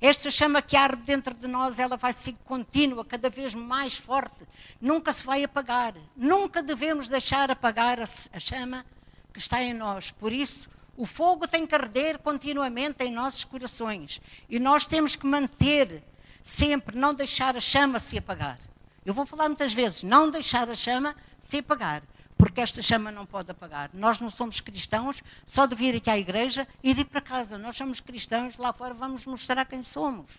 Esta 0.00 0.30
chama 0.30 0.62
que 0.62 0.76
arde 0.76 1.02
dentro 1.02 1.34
de 1.34 1.46
nós, 1.46 1.78
ela 1.78 1.96
vai 1.96 2.12
ser 2.12 2.34
contínua, 2.44 3.04
cada 3.04 3.30
vez 3.30 3.54
mais 3.54 3.96
forte. 3.96 4.46
Nunca 4.80 5.12
se 5.12 5.24
vai 5.24 5.44
apagar. 5.44 5.94
Nunca 6.16 6.62
devemos 6.62 7.08
deixar 7.08 7.50
apagar 7.50 7.98
a, 8.00 8.06
chama 8.38 8.84
que 9.32 9.38
está 9.38 9.62
em 9.62 9.74
nós. 9.74 10.10
Por 10.10 10.32
isso, 10.32 10.68
o 10.96 11.06
fogo 11.06 11.48
tem 11.48 11.66
que 11.66 11.74
arder 11.74 12.18
continuamente 12.18 13.02
em 13.04 13.12
nossos 13.12 13.44
corações. 13.44 14.20
E 14.48 14.58
nós 14.58 14.84
temos 14.84 15.16
que 15.16 15.26
manter 15.26 16.02
sempre, 16.42 16.96
não 16.96 17.14
deixar 17.14 17.56
a 17.56 17.60
chama 17.60 17.98
se 17.98 18.18
apagar. 18.18 18.58
Eu 19.04 19.14
vou 19.14 19.24
falar 19.24 19.48
muitas 19.48 19.72
vezes, 19.72 20.02
não 20.02 20.30
deixar 20.30 20.68
a 20.68 20.74
chama 20.74 21.16
se 21.40 21.58
apagar 21.58 22.02
porque 22.40 22.60
esta 22.62 22.80
chama 22.80 23.12
não 23.12 23.26
pode 23.26 23.50
apagar. 23.50 23.90
Nós 23.92 24.18
não 24.18 24.30
somos 24.30 24.60
cristãos 24.60 25.22
só 25.44 25.66
de 25.66 25.74
vir 25.74 25.96
aqui 25.96 26.08
à 26.08 26.18
igreja 26.18 26.66
e 26.82 26.94
de 26.94 27.02
ir 27.02 27.04
para 27.04 27.20
casa. 27.20 27.58
Nós 27.58 27.76
somos 27.76 28.00
cristãos, 28.00 28.56
lá 28.56 28.72
fora 28.72 28.94
vamos 28.94 29.26
mostrar 29.26 29.64
quem 29.66 29.82
somos. 29.82 30.30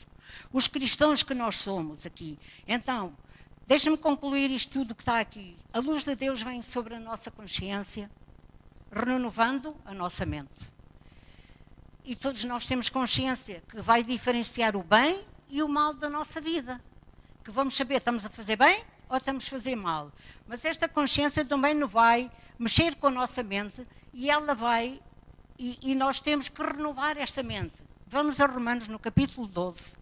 Os 0.51 0.67
cristãos 0.67 1.22
que 1.22 1.36
nós 1.36 1.58
somos 1.58 2.05
aqui. 2.05 2.39
Então, 2.67 3.15
deixa-me 3.67 3.98
concluir 3.98 4.50
isto 4.50 4.72
tudo 4.72 4.96
que 4.96 5.03
está 5.03 5.20
aqui. 5.20 5.55
A 5.72 5.79
luz 5.79 6.03
de 6.03 6.15
Deus 6.15 6.41
vem 6.41 6.62
sobre 6.63 6.96
a 6.96 7.00
nossa 7.00 7.29
consciência, 7.29 8.10
renovando 8.91 9.75
a 9.86 9.93
nossa 9.93 10.25
mente. 10.25 10.72
E 12.03 12.15
todos 12.15 12.43
nós 12.46 12.65
temos 12.65 12.89
consciência 12.89 13.62
que 13.70 13.79
vai 13.79 14.03
diferenciar 14.03 14.75
o 14.75 14.81
bem 14.81 15.24
e 15.50 15.62
o 15.62 15.70
mal 15.70 15.93
da 15.93 16.10
nossa 16.10 16.41
vida. 16.41 16.81
Que 17.43 17.51
vamos 17.51 17.75
saber, 17.75 17.98
estamos 17.98 18.25
a 18.25 18.29
fazer 18.29 18.56
bem 18.56 18.84
ou 19.12 19.17
estamos 19.17 19.45
a 19.45 19.50
fazer 19.50 19.76
mal. 19.76 20.10
Mas 20.47 20.63
esta 20.63 20.88
consciência 20.88 21.43
também 21.43 21.74
não 21.74 21.88
vai 21.88 22.32
mexer 22.58 22.95
com 22.95 23.08
a 23.08 23.12
nossa 23.12 23.43
mente 23.43 23.86
e 24.13 24.30
ela 24.30 24.56
vai, 24.56 25.02
e, 25.60 25.78
e 25.82 25.93
nós 25.93 26.21
temos 26.21 26.47
que 26.47 26.63
renovar 26.63 27.17
esta 27.17 27.43
mente. 27.43 27.74
Vamos 28.08 28.39
a 28.39 28.45
Romanos 28.45 28.88
no 28.88 28.97
capítulo 28.97 29.47
12, 29.47 29.97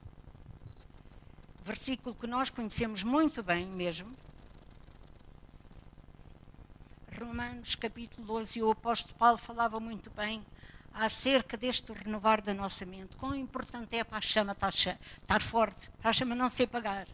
versículo 1.63 2.15
que 2.15 2.27
nós 2.27 2.51
conhecemos 2.51 3.01
muito 3.01 3.41
bem 3.41 3.65
mesmo. 3.65 4.15
Romanos 7.19 7.73
capítulo 7.75 8.25
12, 8.27 8.59
e 8.59 8.63
o 8.63 8.71
apóstolo 8.71 9.15
Paulo 9.15 9.37
falava 9.37 9.79
muito 9.79 10.11
bem 10.11 10.45
acerca 10.93 11.57
deste 11.57 11.91
renovar 11.93 12.41
da 12.41 12.53
nossa 12.53 12.85
mente. 12.85 13.15
Quão 13.15 13.35
importante 13.35 13.95
é 13.95 14.03
para 14.03 14.19
a 14.19 14.21
chama 14.21 14.51
estar, 14.51 14.69
estar 14.69 15.41
forte, 15.41 15.89
para 15.99 16.11
a 16.11 16.13
chama 16.13 16.35
não 16.35 16.47
se 16.47 16.63
apagar. 16.63 17.07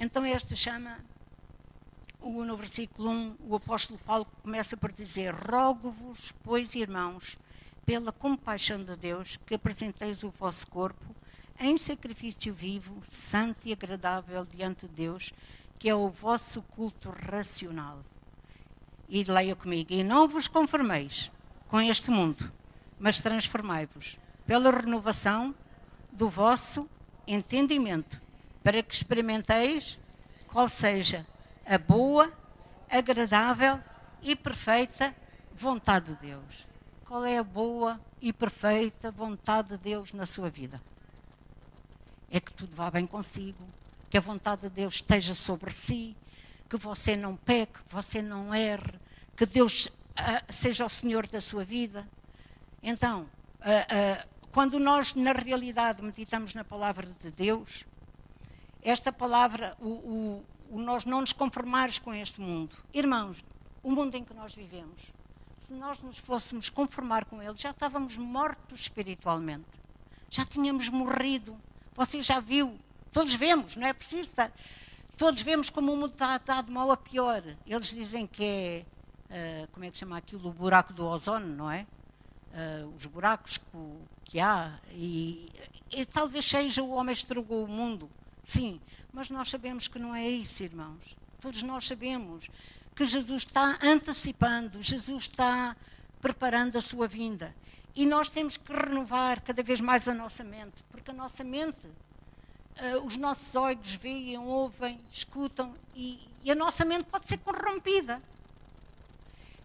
Então 0.00 0.24
esta 0.24 0.54
chama, 0.54 0.96
no 2.22 2.56
versículo 2.56 3.10
1, 3.10 3.36
o 3.48 3.56
apóstolo 3.56 3.98
Paulo 3.98 4.24
começa 4.44 4.76
por 4.76 4.92
dizer: 4.92 5.34
Rogo-vos, 5.34 6.32
pois, 6.44 6.76
irmãos, 6.76 7.36
pela 7.84 8.12
compaixão 8.12 8.84
de 8.84 8.94
Deus, 8.94 9.36
que 9.44 9.56
apresenteis 9.56 10.22
o 10.22 10.30
vosso 10.30 10.68
corpo 10.68 11.04
em 11.58 11.76
sacrifício 11.76 12.54
vivo, 12.54 13.02
santo 13.02 13.66
e 13.66 13.72
agradável 13.72 14.44
diante 14.44 14.86
de 14.86 14.94
Deus, 14.94 15.32
que 15.80 15.88
é 15.88 15.94
o 15.96 16.08
vosso 16.08 16.62
culto 16.62 17.10
racional. 17.10 17.98
E 19.08 19.24
leia 19.24 19.56
comigo: 19.56 19.92
E 19.92 20.04
não 20.04 20.28
vos 20.28 20.46
conformeis 20.46 21.28
com 21.66 21.80
este 21.80 22.08
mundo, 22.08 22.52
mas 23.00 23.18
transformai-vos 23.18 24.14
pela 24.46 24.70
renovação 24.70 25.52
do 26.12 26.28
vosso 26.28 26.88
entendimento 27.26 28.27
para 28.62 28.82
que 28.82 28.94
experimenteis 28.94 29.96
qual 30.48 30.68
seja 30.68 31.26
a 31.64 31.78
boa, 31.78 32.32
agradável 32.90 33.80
e 34.22 34.34
perfeita 34.34 35.14
vontade 35.54 36.14
de 36.14 36.28
Deus. 36.28 36.66
Qual 37.04 37.24
é 37.24 37.38
a 37.38 37.44
boa 37.44 38.00
e 38.20 38.32
perfeita 38.32 39.10
vontade 39.10 39.70
de 39.70 39.78
Deus 39.78 40.12
na 40.12 40.26
sua 40.26 40.50
vida? 40.50 40.80
É 42.30 42.40
que 42.40 42.52
tudo 42.52 42.74
vá 42.74 42.90
bem 42.90 43.06
consigo, 43.06 43.66
que 44.10 44.18
a 44.18 44.20
vontade 44.20 44.62
de 44.62 44.70
Deus 44.70 44.94
esteja 44.96 45.34
sobre 45.34 45.70
si, 45.70 46.16
que 46.68 46.76
você 46.76 47.16
não 47.16 47.36
peque, 47.36 47.82
que 47.82 47.94
você 47.94 48.20
não 48.20 48.54
erre, 48.54 48.98
que 49.36 49.46
Deus 49.46 49.86
uh, 49.86 49.90
seja 50.48 50.84
o 50.84 50.90
Senhor 50.90 51.26
da 51.26 51.40
sua 51.40 51.64
vida. 51.64 52.06
Então, 52.82 53.22
uh, 53.22 54.24
uh, 54.24 54.28
quando 54.52 54.78
nós 54.78 55.14
na 55.14 55.32
realidade 55.32 56.02
meditamos 56.02 56.54
na 56.54 56.64
palavra 56.64 57.06
de 57.22 57.30
Deus, 57.30 57.84
esta 58.82 59.12
palavra, 59.12 59.76
o, 59.80 59.88
o, 59.88 60.44
o 60.70 60.78
nós 60.78 61.04
não 61.04 61.20
nos 61.20 61.32
conformares 61.32 61.98
com 61.98 62.12
este 62.14 62.40
mundo. 62.40 62.76
Irmãos, 62.92 63.44
o 63.82 63.90
mundo 63.90 64.14
em 64.16 64.24
que 64.24 64.34
nós 64.34 64.54
vivemos, 64.54 65.12
se 65.56 65.74
nós 65.74 65.98
nos 65.98 66.18
fôssemos 66.18 66.68
conformar 66.68 67.24
com 67.24 67.42
ele, 67.42 67.56
já 67.56 67.70
estávamos 67.70 68.16
mortos 68.16 68.80
espiritualmente. 68.80 69.66
Já 70.30 70.44
tínhamos 70.44 70.88
morrido. 70.88 71.58
Você 71.94 72.22
já 72.22 72.38
viu, 72.38 72.76
todos 73.12 73.34
vemos, 73.34 73.74
não 73.76 73.86
é 73.86 73.92
preciso 73.92 74.22
estar. 74.22 74.52
Todos 75.16 75.42
vemos 75.42 75.68
como 75.68 75.92
o 75.92 75.96
mundo 75.96 76.12
está, 76.12 76.36
está 76.36 76.62
de 76.62 76.70
mal 76.70 76.92
a 76.92 76.96
pior. 76.96 77.42
Eles 77.66 77.88
dizem 77.88 78.26
que 78.26 78.44
é, 78.44 79.64
uh, 79.64 79.68
como 79.72 79.84
é 79.84 79.90
que 79.90 79.98
chama 79.98 80.16
aquilo, 80.16 80.48
o 80.48 80.52
buraco 80.52 80.92
do 80.92 81.04
ozono, 81.04 81.46
não 81.46 81.70
é? 81.70 81.86
Uh, 82.52 82.94
os 82.96 83.06
buracos 83.06 83.58
que, 83.58 83.64
que 84.24 84.40
há. 84.40 84.78
E, 84.92 85.48
e 85.90 86.06
talvez 86.06 86.44
seja 86.44 86.82
o 86.82 86.90
homem 86.90 87.12
estragou 87.12 87.64
o 87.64 87.68
mundo. 87.68 88.08
Sim, 88.48 88.80
mas 89.12 89.28
nós 89.28 89.50
sabemos 89.50 89.88
que 89.88 89.98
não 89.98 90.14
é 90.14 90.26
isso, 90.26 90.62
irmãos. 90.62 91.14
Todos 91.38 91.62
nós 91.62 91.86
sabemos 91.86 92.48
que 92.96 93.04
Jesus 93.04 93.42
está 93.42 93.78
antecipando, 93.82 94.80
Jesus 94.80 95.24
está 95.24 95.76
preparando 96.18 96.78
a 96.78 96.80
sua 96.80 97.06
vinda. 97.06 97.54
E 97.94 98.06
nós 98.06 98.30
temos 98.30 98.56
que 98.56 98.72
renovar 98.72 99.42
cada 99.42 99.62
vez 99.62 99.82
mais 99.82 100.08
a 100.08 100.14
nossa 100.14 100.42
mente, 100.42 100.82
porque 100.90 101.10
a 101.10 101.14
nossa 101.14 101.44
mente, 101.44 101.86
uh, 101.86 103.04
os 103.04 103.18
nossos 103.18 103.54
olhos 103.54 103.94
veem, 103.96 104.38
ouvem, 104.38 104.98
escutam, 105.12 105.74
e, 105.94 106.26
e, 106.42 106.50
a 106.50 106.54
nossa 106.54 106.86
mente 106.86 107.04
pode 107.04 107.28
ser 107.28 107.36
corrompida. 107.40 108.18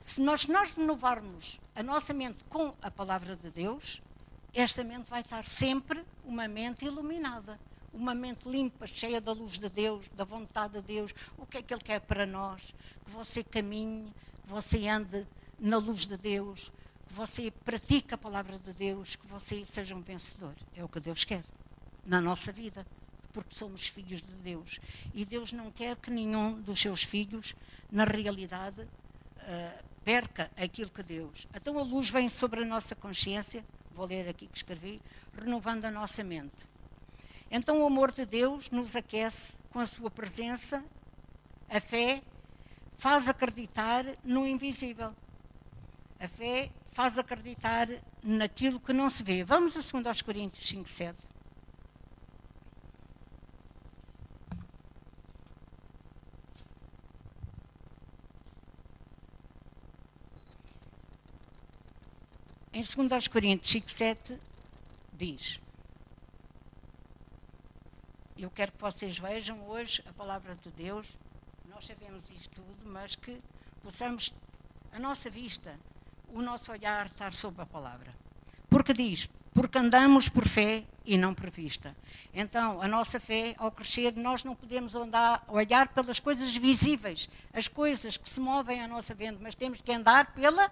Se 0.01 0.19
nós, 0.19 0.45
nós 0.45 0.71
renovarmos 0.71 1.57
a 1.73 1.81
nossa 1.81 2.13
mente 2.13 2.43
com 2.49 2.73
a 2.81 2.91
palavra 2.91 3.37
de 3.37 3.49
Deus, 3.49 4.01
esta 4.53 4.83
mente 4.83 5.09
vai 5.09 5.21
estar 5.21 5.45
sempre 5.45 6.03
uma 6.25 6.49
mente 6.49 6.83
iluminada 6.83 7.57
uma 7.93 8.15
mente 8.15 8.49
limpa, 8.49 8.87
cheia 8.87 9.21
da 9.21 9.31
luz 9.31 9.59
de 9.59 9.69
Deus, 9.69 10.09
da 10.15 10.23
vontade 10.23 10.73
de 10.73 10.81
Deus, 10.81 11.13
o 11.37 11.45
que 11.45 11.59
é 11.59 11.61
que 11.61 11.73
Ele 11.73 11.83
quer 11.83 11.99
para 11.99 12.25
nós? 12.25 12.73
Que 13.05 13.11
você 13.11 13.43
caminhe, 13.43 14.11
que 14.43 14.49
você 14.49 14.87
ande 14.87 15.27
na 15.59 15.77
luz 15.77 16.07
de 16.07 16.17
Deus, 16.17 16.71
que 17.07 17.13
você 17.13 17.51
pratique 17.51 18.13
a 18.13 18.17
palavra 18.17 18.57
de 18.57 18.73
Deus, 18.73 19.15
que 19.15 19.27
você 19.27 19.63
seja 19.63 19.95
um 19.95 20.01
vencedor. 20.01 20.55
É 20.75 20.83
o 20.83 20.89
que 20.89 20.99
Deus 20.99 21.23
quer 21.23 21.43
na 22.05 22.19
nossa 22.19 22.51
vida, 22.51 22.83
porque 23.31 23.55
somos 23.55 23.87
filhos 23.87 24.21
de 24.21 24.33
Deus. 24.43 24.79
E 25.13 25.23
Deus 25.23 25.51
não 25.51 25.71
quer 25.71 25.95
que 25.95 26.09
nenhum 26.09 26.59
dos 26.61 26.79
seus 26.79 27.03
filhos, 27.03 27.55
na 27.91 28.03
realidade, 28.03 28.81
uh, 28.81 29.83
perca 30.03 30.51
aquilo 30.57 30.89
que 30.89 31.03
Deus. 31.03 31.47
Então 31.53 31.77
a 31.77 31.83
luz 31.83 32.09
vem 32.09 32.27
sobre 32.27 32.63
a 32.63 32.65
nossa 32.65 32.95
consciência, 32.95 33.63
vou 33.91 34.05
ler 34.05 34.27
aqui 34.27 34.47
que 34.47 34.57
escrevi, 34.57 34.99
renovando 35.37 35.85
a 35.85 35.91
nossa 35.91 36.23
mente. 36.23 36.72
Então 37.49 37.81
o 37.81 37.85
amor 37.85 38.11
de 38.11 38.25
Deus 38.25 38.69
nos 38.69 38.95
aquece 38.95 39.53
com 39.69 39.79
a 39.79 39.85
sua 39.85 40.09
presença, 40.09 40.83
a 41.69 41.79
fé 41.79 42.21
faz 42.97 43.27
acreditar 43.27 44.05
no 44.23 44.47
invisível. 44.47 45.11
A 46.19 46.27
fé 46.27 46.71
faz 46.91 47.17
acreditar 47.17 47.87
naquilo 48.23 48.79
que 48.79 48.93
não 48.93 49.09
se 49.09 49.23
vê. 49.23 49.43
Vamos 49.43 49.75
a 49.75 50.01
2 50.01 50.21
Coríntios 50.21 50.65
5, 50.67 50.87
7. 50.87 51.17
Em 62.71 62.81
2 62.81 63.27
Coríntios 63.27 63.71
5, 63.71 63.91
7 63.91 64.39
diz: 65.13 65.62
Eu 68.43 68.51
quero 68.51 68.73
que 68.73 68.81
vocês 68.81 69.17
vejam 69.17 69.57
hoje 69.69 70.03
a 70.05 70.11
palavra 70.11 70.53
de 70.55 70.69
Deus. 70.71 71.07
Nós 71.69 71.85
sabemos 71.85 72.29
isto 72.29 72.49
tudo, 72.49 72.77
mas 72.83 73.15
que 73.15 73.39
possamos, 73.81 74.33
a 74.91 74.99
nossa 74.99 75.29
vista, 75.29 75.79
o 76.27 76.41
nosso 76.41 76.69
olhar 76.69 77.05
estar 77.05 77.33
sobre 77.33 77.61
a 77.61 77.65
palavra. 77.65 78.13
Porque 78.69 78.93
diz: 78.93 79.29
Porque 79.53 79.77
andamos 79.77 80.27
por 80.27 80.45
fé 80.45 80.83
e 81.05 81.17
não 81.17 81.33
por 81.33 81.49
vista. 81.49 81.95
Então, 82.33 82.81
a 82.81 82.87
nossa 82.87 83.17
fé, 83.17 83.55
ao 83.57 83.71
crescer, 83.71 84.13
nós 84.17 84.43
não 84.43 84.57
podemos 84.57 84.93
andar, 84.93 85.41
olhar 85.47 85.87
pelas 85.87 86.19
coisas 86.19 86.53
visíveis, 86.53 87.29
as 87.53 87.69
coisas 87.69 88.17
que 88.17 88.29
se 88.29 88.41
movem 88.41 88.81
à 88.81 88.89
nossa 88.89 89.13
venda, 89.13 89.39
mas 89.41 89.55
temos 89.55 89.79
que 89.79 89.93
andar 89.93 90.33
pela 90.33 90.69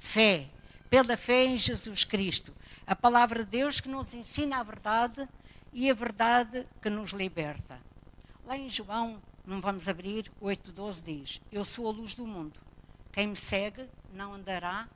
fé 0.00 0.48
pela 0.94 1.16
fé 1.16 1.46
em 1.46 1.58
Jesus 1.58 2.04
Cristo. 2.04 2.54
A 2.86 2.94
palavra 2.94 3.40
de 3.40 3.50
Deus 3.50 3.80
que 3.80 3.88
nos 3.88 4.14
ensina 4.14 4.58
a 4.58 4.62
verdade 4.62 5.26
e 5.74 5.90
a 5.90 5.94
verdade 5.94 6.64
que 6.80 6.88
nos 6.88 7.10
liberta. 7.10 7.78
Lá 8.46 8.56
em 8.56 8.70
João, 8.70 9.20
não 9.44 9.60
vamos 9.60 9.88
abrir, 9.88 10.30
8,12 10.40 11.02
diz: 11.02 11.40
Eu 11.50 11.64
sou 11.64 11.88
a 11.88 11.90
luz 11.90 12.14
do 12.14 12.24
mundo. 12.24 12.58
Quem 13.12 13.26
me 13.26 13.36
segue 13.36 13.88
não 14.12 14.34
andará 14.34 14.88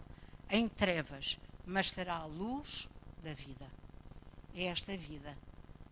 em 0.48 0.68
trevas, 0.68 1.36
mas 1.66 1.90
terá 1.90 2.14
a 2.14 2.26
luz 2.26 2.88
da 3.22 3.34
vida. 3.34 3.66
É 4.54 4.64
esta 4.64 4.96
vida, 4.96 5.36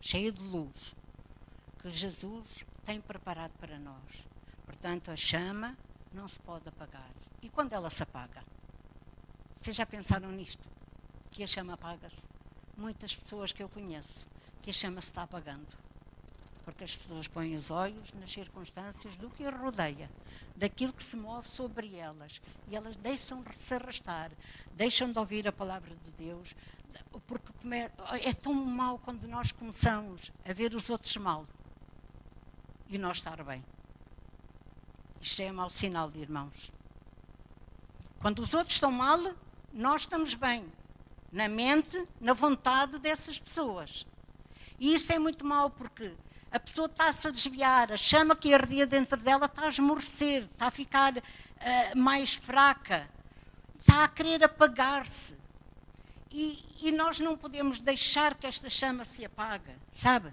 cheia 0.00 0.30
de 0.30 0.42
luz, 0.42 0.94
que 1.80 1.90
Jesus 1.90 2.64
tem 2.84 3.00
preparado 3.00 3.52
para 3.58 3.78
nós. 3.78 4.26
Portanto, 4.64 5.10
a 5.10 5.16
chama 5.16 5.76
não 6.12 6.28
se 6.28 6.38
pode 6.38 6.68
apagar. 6.68 7.10
E 7.42 7.48
quando 7.48 7.72
ela 7.72 7.90
se 7.90 8.02
apaga? 8.02 8.42
Vocês 9.60 9.76
já 9.76 9.84
pensaram 9.84 10.30
nisto? 10.30 10.66
Que 11.30 11.42
a 11.42 11.46
chama 11.46 11.74
apaga-se? 11.74 12.24
Muitas 12.76 13.14
pessoas 13.16 13.52
que 13.52 13.62
eu 13.62 13.68
conheço, 13.68 14.26
que 14.66 14.70
a 14.70 14.72
chama 14.72 15.00
se 15.00 15.06
está 15.06 15.22
apagando. 15.22 15.68
Porque 16.64 16.82
as 16.82 16.96
pessoas 16.96 17.28
põem 17.28 17.54
os 17.54 17.70
olhos 17.70 18.12
nas 18.14 18.32
circunstâncias 18.32 19.14
do 19.14 19.30
que 19.30 19.46
a 19.46 19.50
rodeia, 19.50 20.10
daquilo 20.56 20.92
que 20.92 21.04
se 21.04 21.16
move 21.16 21.48
sobre 21.48 21.94
elas. 21.94 22.40
E 22.66 22.74
elas 22.74 22.96
deixam-se 22.96 23.74
arrastar, 23.74 24.32
deixam 24.72 25.12
de 25.12 25.16
ouvir 25.20 25.46
a 25.46 25.52
palavra 25.52 25.94
de 25.94 26.10
Deus. 26.10 26.56
Porque 27.28 27.52
é 28.24 28.34
tão 28.34 28.52
mal 28.54 28.98
quando 28.98 29.28
nós 29.28 29.52
começamos 29.52 30.32
a 30.44 30.52
ver 30.52 30.74
os 30.74 30.90
outros 30.90 31.16
mal 31.16 31.46
e 32.88 32.98
nós 32.98 33.18
estar 33.18 33.40
bem. 33.44 33.64
Isto 35.20 35.42
é 35.42 35.52
mau 35.52 35.70
sinal, 35.70 36.10
de 36.10 36.18
irmãos. 36.18 36.72
Quando 38.18 38.40
os 38.40 38.52
outros 38.52 38.74
estão 38.74 38.90
mal, 38.90 39.20
nós 39.72 40.00
estamos 40.00 40.34
bem 40.34 40.68
na 41.30 41.46
mente, 41.46 42.04
na 42.20 42.32
vontade 42.32 42.98
dessas 42.98 43.38
pessoas. 43.38 44.04
E 44.78 44.94
isso 44.94 45.12
é 45.12 45.18
muito 45.18 45.44
mal 45.44 45.70
porque 45.70 46.12
a 46.50 46.60
pessoa 46.60 46.86
está-se 46.86 47.26
a 47.26 47.30
desviar, 47.30 47.92
a 47.92 47.96
chama 47.96 48.36
que 48.36 48.54
ardia 48.54 48.86
dentro 48.86 49.20
dela 49.20 49.46
está 49.46 49.66
a 49.66 49.68
esmorecer, 49.68 50.44
está 50.44 50.68
a 50.68 50.70
ficar 50.70 51.16
uh, 51.16 51.22
mais 51.98 52.34
fraca, 52.34 53.08
está 53.78 54.04
a 54.04 54.08
querer 54.08 54.44
apagar-se. 54.44 55.36
E, 56.30 56.64
e, 56.82 56.92
nós 56.92 57.18
não 57.18 57.36
podemos 57.36 57.80
deixar 57.80 58.34
que 58.34 58.46
esta 58.46 58.68
chama 58.68 59.04
se 59.04 59.24
apague, 59.24 59.70
sabe? 59.90 60.32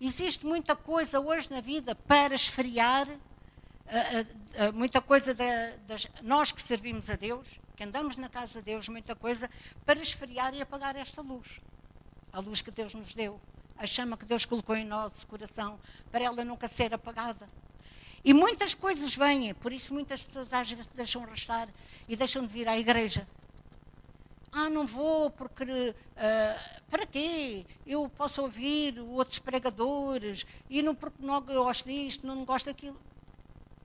Existe 0.00 0.46
muita 0.46 0.76
coisa 0.76 1.18
hoje 1.18 1.50
na 1.50 1.60
vida 1.60 1.94
para 1.94 2.34
esfriar, 2.34 3.08
uh, 3.08 3.16
uh, 4.68 4.72
muita 4.72 5.00
coisa 5.00 5.36
nós 6.22 6.52
que 6.52 6.62
servimos 6.62 7.08
a 7.10 7.16
Deus, 7.16 7.46
que 7.76 7.84
andamos 7.84 8.16
na 8.16 8.28
casa 8.28 8.60
de 8.60 8.66
Deus 8.66 8.88
muita 8.88 9.14
coisa 9.14 9.48
para 9.84 10.00
esfriar 10.00 10.54
e 10.54 10.60
apagar 10.60 10.96
esta 10.96 11.22
luz. 11.22 11.60
A 12.32 12.40
luz 12.40 12.60
que 12.60 12.70
Deus 12.70 12.94
nos 12.94 13.14
deu, 13.14 13.40
a 13.78 13.86
chama 13.86 14.16
que 14.16 14.24
Deus 14.24 14.44
colocou 14.44 14.76
em 14.76 14.84
nosso 14.84 15.26
coração, 15.26 15.78
para 16.10 16.24
ela 16.24 16.44
nunca 16.44 16.68
ser 16.68 16.94
apagada. 16.94 17.48
E 18.24 18.32
muitas 18.32 18.74
coisas 18.74 19.14
vêm, 19.14 19.54
por 19.54 19.72
isso 19.72 19.94
muitas 19.94 20.24
pessoas 20.24 20.52
às 20.52 20.70
vezes 20.70 20.88
deixam 20.88 21.24
restar 21.24 21.68
e 22.08 22.16
deixam 22.16 22.44
de 22.44 22.52
vir 22.52 22.68
à 22.68 22.76
igreja. 22.76 23.26
Ah, 24.50 24.70
não 24.70 24.86
vou 24.86 25.30
porque. 25.30 25.62
Uh, 25.62 26.76
para 26.90 27.04
quê? 27.04 27.66
Eu 27.86 28.08
posso 28.08 28.40
ouvir 28.40 28.98
outros 29.00 29.38
pregadores 29.38 30.46
e 30.70 30.80
não 30.80 30.94
porque 30.94 31.18
não 31.20 31.40
gosto 31.42 31.86
disto, 31.86 32.26
não 32.26 32.44
gosto 32.44 32.66
daquilo. 32.66 32.98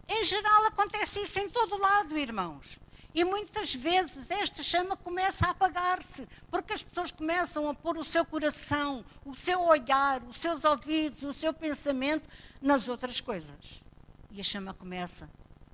Em 0.08 0.24
geral 0.24 0.66
acontece 0.66 1.22
isso 1.22 1.40
em 1.40 1.50
todo 1.50 1.78
lado, 1.78 2.18
irmãos. 2.18 2.80
E 3.14 3.26
muitas 3.26 3.76
vezes 3.76 4.32
esta 4.32 4.64
chama 4.64 4.96
começa 4.96 5.46
a 5.46 5.50
apagar-se, 5.50 6.28
porque 6.50 6.74
as 6.74 6.82
pessoas 6.82 7.12
começam 7.12 7.70
a 7.70 7.74
pôr 7.74 7.98
o 7.98 8.06
seu 8.06 8.24
coração, 8.24 9.04
o 9.26 9.36
seu 9.36 9.62
olhar, 9.62 10.24
os 10.24 10.38
seus 10.38 10.64
ouvidos, 10.64 11.22
o 11.24 11.34
seu 11.34 11.54
pensamento 11.54 12.28
nas 12.62 12.88
outras 12.88 13.20
coisas. 13.20 13.82
E 14.30 14.40
a 14.40 14.44
chama 14.44 14.74
começa 14.74 15.30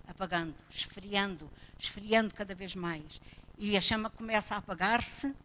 apagando, 0.08 0.56
esfriando, 0.68 1.50
esfriando 1.78 2.34
cada 2.34 2.56
vez 2.56 2.74
mais. 2.74 3.22
E 3.60 3.78
a 3.78 3.82
chama 3.82 4.10
começa 4.10 4.56
a 4.56 4.58
apagar-se, 4.58 5.36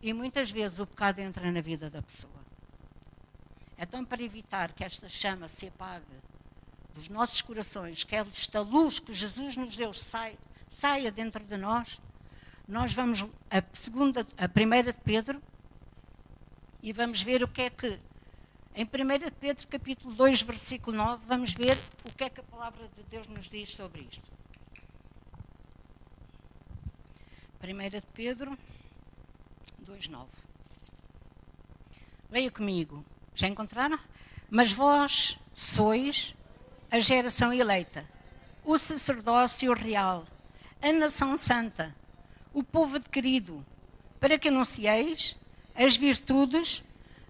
e 0.00 0.12
muitas 0.14 0.50
vezes 0.50 0.78
o 0.78 0.86
pecado 0.86 1.18
entra 1.18 1.50
na 1.52 1.60
vida 1.60 1.90
da 1.90 2.00
pessoa. 2.00 2.32
Então, 3.76 4.04
para 4.04 4.22
evitar 4.22 4.72
que 4.72 4.84
esta 4.84 5.08
chama 5.08 5.48
se 5.48 5.66
apague 5.66 6.04
dos 6.94 7.08
nossos 7.08 7.40
corações, 7.42 8.04
que 8.04 8.16
esta 8.16 8.60
luz 8.60 8.98
que 8.98 9.12
Jesus 9.12 9.56
nos 9.56 9.76
deu 9.76 9.92
saia 9.92 10.38
saia 10.72 11.12
dentro 11.12 11.44
de 11.44 11.56
nós. 11.56 12.00
Nós 12.66 12.94
vamos 12.94 13.24
a 13.50 13.62
segunda, 13.74 14.26
a 14.38 14.48
primeira 14.48 14.92
de 14.92 14.98
Pedro 15.00 15.40
e 16.82 16.92
vamos 16.92 17.22
ver 17.22 17.42
o 17.42 17.48
que 17.48 17.62
é 17.62 17.70
que 17.70 17.98
em 18.74 18.84
1 18.84 18.88
Pedro 19.38 19.68
capítulo 19.68 20.14
2, 20.14 20.42
versículo 20.42 20.96
9, 20.96 21.24
vamos 21.26 21.52
ver 21.52 21.78
o 22.04 22.10
que 22.10 22.24
é 22.24 22.30
que 22.30 22.40
a 22.40 22.44
palavra 22.44 22.88
de 22.88 23.02
Deus 23.04 23.26
nos 23.26 23.46
diz 23.46 23.70
sobre 23.70 24.02
isto. 24.10 24.22
1 27.62 27.90
de 27.90 28.00
Pedro 28.14 28.58
2, 29.78 30.08
9. 30.08 30.26
Leia 32.30 32.50
comigo. 32.50 33.04
Já 33.34 33.46
encontraram? 33.46 33.98
Mas 34.50 34.72
vós 34.72 35.38
sois 35.54 36.34
a 36.90 36.98
geração 36.98 37.52
eleita, 37.52 38.08
o 38.64 38.76
sacerdócio 38.78 39.72
real, 39.72 40.26
a 40.82 40.92
nação 40.92 41.36
santa, 41.36 41.94
o 42.52 42.62
povo 42.62 42.96
adquirido, 42.96 43.64
para 44.18 44.36
que 44.36 44.48
anuncieis 44.48 45.38
as 45.74 45.96
virtudes 45.96 46.82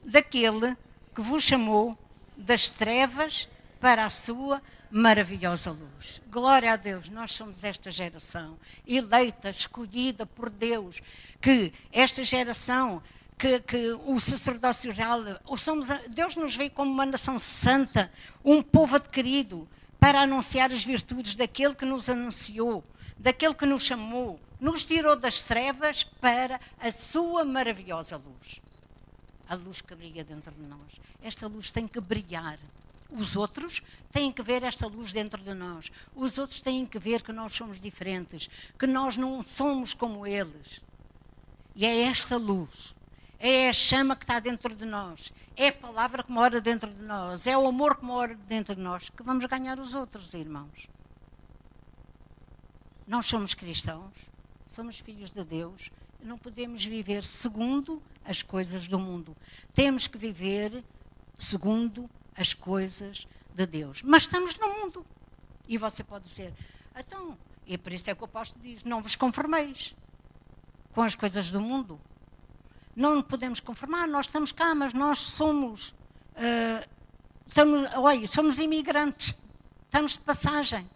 daquele 0.03 0.75
que 1.15 1.21
vos 1.21 1.43
chamou 1.43 1.97
das 2.35 2.71
trevas 2.71 3.47
para 3.79 4.07
a 4.07 4.11
sua 4.11 4.63
maravilhosa 4.91 5.71
luz. 5.71 6.23
Glória 6.31 6.73
a 6.73 6.77
Deus, 6.77 7.11
nós 7.11 7.33
somos 7.33 7.63
esta 7.63 7.91
geração 7.91 8.59
eleita, 8.87 9.51
escolhida 9.51 10.25
por 10.25 10.49
Deus, 10.49 11.01
que 11.41 11.73
esta 11.93 12.25
geração 12.25 13.03
que, 13.39 13.61
que, 13.61 13.99
o 14.07 14.19
sacerdócio 14.19 14.93
real, 14.93 15.21
somos, 15.59 15.89
Deus 16.09 16.37
nos 16.37 16.57
veio 16.57 16.71
como 16.71 16.91
uma 16.91 17.05
nação 17.05 17.39
santa, 17.39 18.11
um 18.45 18.63
povo 18.63 18.97
adquirido, 18.97 19.69
para 20.01 20.23
anunciar 20.23 20.73
as 20.73 20.85
virtudes 20.85 21.35
daquele 21.35 21.75
que 21.75 21.85
nos 21.85 22.09
anunciou 22.09 22.83
daquele 23.19 23.55
que 23.55 23.67
nos 23.67 23.83
chamou, 23.83 24.41
nos 24.61 24.85
tirou 24.85 25.17
das 25.17 25.43
trevas 25.43 26.05
para 26.05 26.61
a 26.79 26.93
sua 26.93 27.45
maravilhosa 27.45 28.17
luz. 28.17 28.61
A 29.49 29.55
luz 29.55 29.81
que 29.81 29.95
brilha 29.95 30.25
dentro 30.25 30.53
de 30.53 30.63
nós. 30.63 31.01
Esta 31.23 31.47
luz 31.47 31.71
tem 31.71 31.87
que 31.87 32.01
brilhar. 32.01 32.59
Os 33.11 33.37
outros 33.37 33.83
têm 34.11 34.33
que 34.33 34.43
ver 34.43 34.63
esta 34.63 34.87
luz 34.87 35.13
dentro 35.13 35.43
de 35.43 35.53
nós. 35.53 35.93
Os 36.15 36.39
outros 36.39 36.61
têm 36.61 36.87
que 36.87 36.99
ver 36.99 37.23
que 37.23 37.33
nós 37.33 37.53
somos 37.53 37.79
diferentes, 37.79 38.49
que 38.79 38.87
nós 38.87 39.17
não 39.17 39.43
somos 39.43 39.93
como 39.93 40.27
eles. 40.27 40.81
E 41.75 41.85
é 41.85 42.03
esta 42.03 42.37
luz, 42.37 42.95
é 43.39 43.69
a 43.69 43.73
chama 43.73 44.15
que 44.15 44.25
está 44.25 44.39
dentro 44.39 44.75
de 44.75 44.85
nós, 44.85 45.33
é 45.57 45.69
a 45.69 45.73
palavra 45.73 46.23
que 46.23 46.31
mora 46.31 46.61
dentro 46.61 46.93
de 46.93 47.03
nós, 47.03 47.47
é 47.47 47.57
o 47.57 47.67
amor 47.67 47.97
que 47.97 48.05
mora 48.05 48.35
dentro 48.35 48.77
de 48.77 48.81
nós, 48.81 49.09
que 49.09 49.23
vamos 49.23 49.45
ganhar 49.47 49.79
os 49.79 49.95
outros, 49.95 50.35
irmãos. 50.35 50.87
Nós 53.07 53.27
somos 53.27 53.55
cristãos, 53.55 54.13
somos 54.67 54.99
filhos 54.99 55.31
de 55.31 55.45
Deus, 55.45 55.91
não 56.23 56.39
podemos 56.39 56.85
viver 56.85 57.25
segundo 57.25 58.03
as 58.25 58.43
coisas 58.43 58.87
do 58.87 58.99
mundo. 58.99 59.37
Temos 59.75 60.07
que 60.07 60.17
viver 60.17 60.85
segundo 61.39 62.09
as 62.37 62.55
coisas 62.55 63.27
de 63.55 63.67
Deus. 63.67 64.03
Mas 64.03 64.23
estamos 64.23 64.57
no 64.57 64.69
mundo. 64.69 65.07
E 65.69 65.77
você 65.77 66.05
pode 66.05 66.29
dizer, 66.29 66.53
então, 66.97 67.37
e 67.67 67.77
por 67.77 67.93
isso 67.93 68.09
é 68.09 68.15
que 68.15 68.23
o 68.23 68.25
apóstolo 68.25 68.63
diz: 68.63 68.83
não 68.85 69.03
vos 69.03 69.17
conformeis 69.17 69.95
com 70.93 71.03
as 71.03 71.15
coisas 71.15 71.51
do 71.51 71.61
mundo. 71.61 72.01
Não 72.95 73.23
podemos 73.23 73.59
conformar, 73.59 74.07
nós 74.07 74.27
estamos 74.27 74.53
cá, 74.53 74.75
mas 74.75 74.93
nós 74.93 75.19
somos, 75.19 75.95
uh, 76.37 76.87
estamos, 77.49 77.89
olha, 77.97 78.29
somos 78.29 78.59
imigrantes, 78.59 79.35
estamos 79.85 80.13
de 80.13 80.21
passagem. 80.21 80.89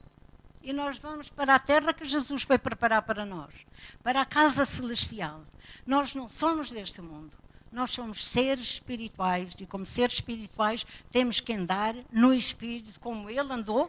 E 0.67 0.73
nós 0.73 0.99
vamos 0.99 1.31
para 1.31 1.55
a 1.55 1.61
terra 1.61 1.95
que 1.95 2.05
Jesus 2.05 2.43
foi 2.43 2.59
preparar 2.59 3.03
para 3.03 3.25
nós, 3.25 3.55
para 4.03 4.21
a 4.21 4.27
casa 4.27 4.65
celestial. 4.65 5.45
Nós 5.87 6.13
não 6.13 6.29
somos 6.29 6.73
deste 6.73 7.01
mundo. 7.01 7.31
Nós 7.71 7.93
somos 7.93 8.25
seres 8.25 8.73
espirituais 8.73 9.53
e, 9.61 9.65
como 9.65 9.87
seres 9.87 10.15
espirituais, 10.15 10.85
temos 11.13 11.39
que 11.39 11.53
andar 11.53 11.95
no 12.11 12.35
Espírito, 12.35 12.99
como 12.99 13.31
Ele 13.31 13.53
andou 13.53 13.89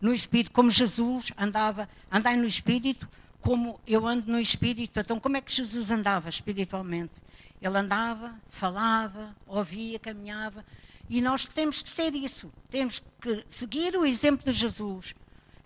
no 0.00 0.14
Espírito, 0.14 0.52
como 0.52 0.70
Jesus 0.70 1.32
andava, 1.36 1.86
andai 2.10 2.34
no 2.34 2.46
Espírito, 2.46 3.06
como 3.42 3.78
eu 3.86 4.06
ando 4.06 4.32
no 4.32 4.40
Espírito. 4.40 4.98
Então, 4.98 5.20
como 5.20 5.36
é 5.36 5.40
que 5.42 5.52
Jesus 5.52 5.90
andava 5.90 6.30
espiritualmente? 6.30 7.12
Ele 7.60 7.76
andava, 7.76 8.34
falava, 8.48 9.36
ouvia, 9.46 9.98
caminhava. 9.98 10.64
E 11.10 11.20
nós 11.20 11.44
temos 11.44 11.82
que 11.82 11.90
ser 11.90 12.14
isso. 12.14 12.50
Temos 12.70 13.02
que 13.20 13.44
seguir 13.48 13.94
o 13.98 14.06
exemplo 14.06 14.50
de 14.50 14.58
Jesus. 14.58 15.12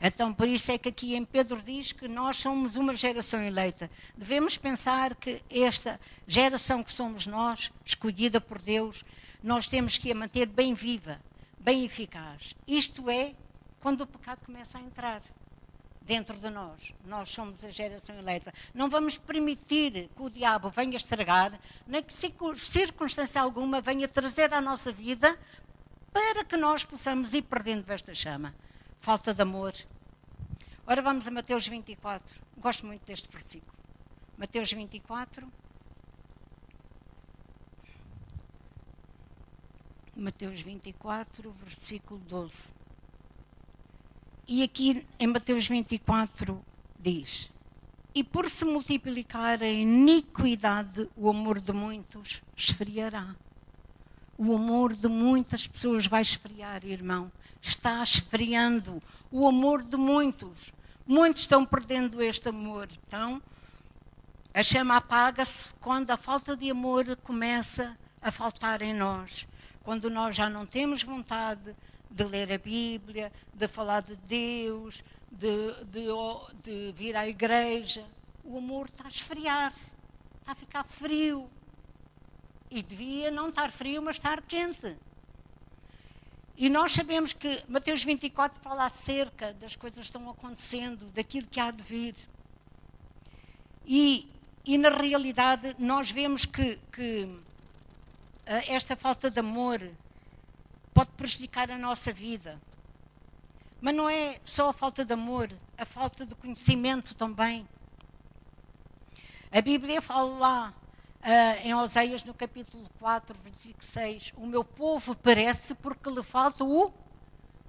Então, 0.05 0.35
por 0.35 0.49
isso 0.49 0.73
é 0.73 0.79
que 0.79 0.89
aqui 0.89 1.15
em 1.15 1.25
Pedro 1.25 1.63
diz 1.63 1.93
que 1.93 2.09
nós 2.09 2.37
somos 2.37 2.75
uma 2.75 2.97
geração 2.97 3.41
eleita. 3.41 3.89
Devemos 4.17 4.59
pensar 4.59 5.15
que 5.15 5.41
esta 5.49 6.01
geração 6.27 6.83
que 6.83 6.93
somos 6.93 7.25
nós, 7.25 7.71
escolhida 7.85 8.41
por 8.41 8.61
Deus, 8.61 9.05
nós 9.41 9.69
temos 9.69 9.97
que 9.97 10.11
a 10.11 10.15
manter 10.15 10.47
bem 10.47 10.75
viva, 10.75 11.21
bem 11.57 11.85
eficaz. 11.85 12.53
Isto 12.67 13.09
é 13.09 13.33
quando 13.81 14.01
o 14.01 14.07
pecado 14.07 14.41
começa 14.45 14.77
a 14.77 14.81
entrar 14.81 15.23
dentro 16.01 16.37
de 16.37 16.51
nós. 16.51 16.93
Nós 17.05 17.31
somos 17.31 17.65
a 17.65 17.71
geração 17.71 18.19
eleita. 18.19 18.53
Não 18.75 18.91
vamos 18.91 19.17
permitir 19.17 20.11
que 20.17 20.23
o 20.23 20.29
diabo 20.29 20.69
venha 20.69 20.97
estragar, 20.97 21.57
nem 21.87 22.03
que 22.03 22.13
circunstância 22.13 23.41
alguma 23.41 23.81
venha 23.81 24.09
trazer 24.09 24.53
à 24.53 24.61
nossa 24.61 24.91
vida 24.91 25.39
para 26.13 26.45
que 26.45 26.57
nós 26.57 26.83
possamos 26.83 27.35
ir 27.35 27.43
perdendo 27.43 27.89
esta 27.89 28.13
chama. 28.13 28.53
Falta 29.03 29.35
de 29.35 29.43
amor. 29.43 29.75
Ora, 30.87 31.03
vamos 31.03 31.27
a 31.27 31.31
Mateus 31.33 31.67
24. 31.67 32.41
Gosto 32.57 32.87
muito 32.87 33.05
deste 33.05 33.29
versículo. 33.29 33.77
Mateus 34.39 34.73
24. 34.73 35.45
Mateus 40.17 40.63
24, 40.63 41.51
versículo 41.65 42.21
12. 42.21 42.71
E 44.47 44.63
aqui 44.63 45.05
em 45.19 45.27
Mateus 45.27 45.67
24 45.67 46.65
diz: 46.97 47.51
E 48.15 48.23
por 48.23 48.49
se 48.49 48.65
multiplicar 48.65 49.65
a 49.65 49.69
iniquidade, 49.69 51.11
o 51.17 51.29
amor 51.29 51.59
de 51.59 51.73
muitos 51.73 52.41
esfriará. 52.57 53.35
O 54.45 54.57
amor 54.57 54.93
de 54.93 55.07
muitas 55.07 55.69
pessoas 55.69 56.09
vai 56.09 56.21
esfriar, 56.21 56.85
irmão. 56.85 57.31
Está 57.61 58.03
esfriando 58.03 59.01
o 59.31 59.47
amor 59.47 59.85
de 59.85 59.97
muitos. 59.97 60.73
Muitos 61.07 61.43
estão 61.43 61.65
perdendo 61.65 62.21
este 62.21 62.49
amor. 62.49 62.89
Então, 63.07 63.41
a 64.53 64.61
chama 64.61 64.97
apaga-se 64.97 65.73
quando 65.75 66.11
a 66.11 66.17
falta 66.17 66.57
de 66.57 66.69
amor 66.69 67.15
começa 67.23 67.97
a 68.21 68.33
faltar 68.33 68.83
em 68.83 68.93
nós. 68.93 69.47
Quando 69.85 70.11
nós 70.11 70.35
já 70.35 70.51
não 70.51 70.67
temos 70.67 71.05
vontade 71.05 71.73
de 72.11 72.25
ler 72.25 72.51
a 72.51 72.59
Bíblia, 72.59 73.33
de 73.55 73.69
falar 73.69 74.01
de 74.01 74.17
Deus, 74.17 75.05
de, 75.31 75.85
de, 75.85 76.09
de 76.65 76.93
vir 76.97 77.15
à 77.15 77.29
igreja. 77.29 78.05
O 78.43 78.59
amor 78.59 78.87
está 78.87 79.05
a 79.05 79.09
esfriar, 79.09 79.73
está 80.41 80.51
a 80.51 80.57
ficar 80.57 80.83
frio. 80.83 81.49
E 82.75 82.83
devia 82.83 83.31
não 83.31 83.51
estar 83.51 83.71
frio, 83.71 84.01
mas 84.01 84.17
estar 84.17 84.41
quente. 84.41 84.97
E 86.57 86.71
nós 86.71 86.93
sabemos 86.93 87.35
que 87.35 87.63
Mateus 87.69 88.03
24 88.03 88.59
fala 88.63 88.87
acerca 88.87 89.53
das 89.53 89.77
coisas 89.77 89.99
que 89.99 90.05
estão 90.05 90.31
acontecendo, 90.31 91.05
daquilo 91.13 91.47
que 91.49 91.61
há 91.61 91.71
de 91.71 91.83
vir. 91.83 92.15
E, 93.87 94.27
e 94.65 94.79
na 94.79 94.89
realidade, 94.89 95.77
nós 95.79 96.11
vemos 96.11 96.47
que, 96.47 96.79
que 96.91 97.39
eh, 98.47 98.73
esta 98.73 98.97
falta 98.97 99.31
de 99.31 99.39
amor 99.39 99.79
pode 100.95 101.11
prejudicar 101.11 101.71
a 101.71 101.77
nossa 101.77 102.11
vida. 102.11 102.59
Mas 103.83 103.95
não 103.95 104.09
é 104.09 104.41
só 104.43 104.71
a 104.71 104.73
falta 104.73 105.05
de 105.05 105.13
amor, 105.13 105.53
a 105.77 105.85
falta 105.85 106.25
de 106.25 106.35
conhecimento 106.37 107.15
também. 107.15 107.69
A 109.51 109.61
Bíblia 109.61 110.01
fala 110.01 110.39
lá 110.39 110.75
em 111.63 111.75
Oséias, 111.75 112.25
no 112.25 112.35
capítulo 112.35 112.89
4, 112.99 113.37
versículo 113.45 113.85
6, 113.85 114.33
o 114.37 114.47
meu 114.47 114.65
povo 114.65 115.15
perece 115.15 115.75
porque 115.75 116.11
lhe 116.11 116.23
falta 116.23 116.65
o 116.65 116.93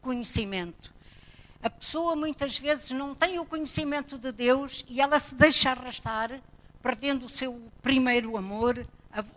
conhecimento. 0.02 0.94
A 1.62 1.70
pessoa 1.70 2.16
muitas 2.16 2.58
vezes 2.58 2.92
não 2.92 3.14
tem 3.14 3.40
o 3.40 3.46
conhecimento 3.46 4.18
de 4.18 4.32
Deus 4.32 4.84
e 4.90 5.00
ela 5.00 5.20
se 5.20 5.36
deixa 5.36 5.72
arrastar, 5.72 6.42
perdendo 6.82 7.26
o 7.28 7.30
seu 7.30 7.72
primeiro 7.82 8.36
amor, 8.36 8.86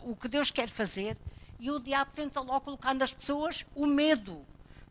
o 0.02 0.16
que 0.16 0.28
Deus 0.28 0.50
quer 0.50 0.68
fazer, 0.68 1.16
e 1.60 1.70
o 1.70 1.78
diabo 1.78 2.10
tenta 2.14 2.40
logo 2.40 2.62
colocar 2.62 2.94
nas 2.94 3.12
pessoas 3.12 3.64
o 3.74 3.86
medo 3.86 4.44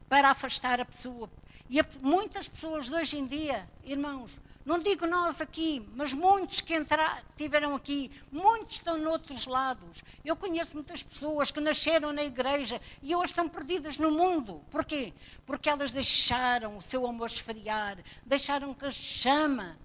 para 0.08 0.30
afastar 0.30 0.80
a 0.80 0.86
pessoa. 0.86 1.30
E 1.70 1.80
muitas 2.02 2.48
pessoas 2.48 2.86
de 2.86 2.94
hoje 2.94 3.18
em 3.18 3.26
dia, 3.26 3.68
irmãos, 3.84 4.40
não 4.66 4.80
digo 4.80 5.06
nós 5.06 5.40
aqui, 5.42 5.88
mas 5.96 6.12
muitos 6.12 6.62
que 6.62 6.76
entraram, 6.76 7.22
tiveram 7.38 7.76
aqui, 7.76 8.12
muitos 8.32 8.78
estão 8.78 8.98
noutros 8.98 9.46
lados. 9.46 10.04
Eu 10.24 10.36
conheço 10.36 10.76
muitas 10.76 11.04
pessoas 11.04 11.52
que 11.52 11.60
nasceram 11.60 12.12
na 12.12 12.24
igreja 12.24 12.82
e 13.02 13.16
hoje 13.16 13.28
estão 13.28 13.48
perdidas 13.48 13.98
no 13.98 14.12
mundo. 14.12 14.62
Porquê? 14.72 15.14
Porque 15.46 15.70
elas 15.70 15.92
deixaram 15.92 16.78
o 16.78 16.82
seu 16.82 17.06
amor 17.06 17.28
esfriar, 17.28 17.98
deixaram 18.26 18.74
que 18.74 18.86
a 18.86 18.92
chama 18.92 19.78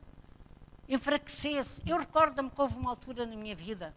enfraquecesse. 0.88 1.82
Eu 1.86 1.98
recordo-me 1.98 2.50
que 2.50 2.60
houve 2.60 2.76
uma 2.76 2.90
altura 2.90 3.26
na 3.26 3.36
minha 3.36 3.54
vida 3.54 3.94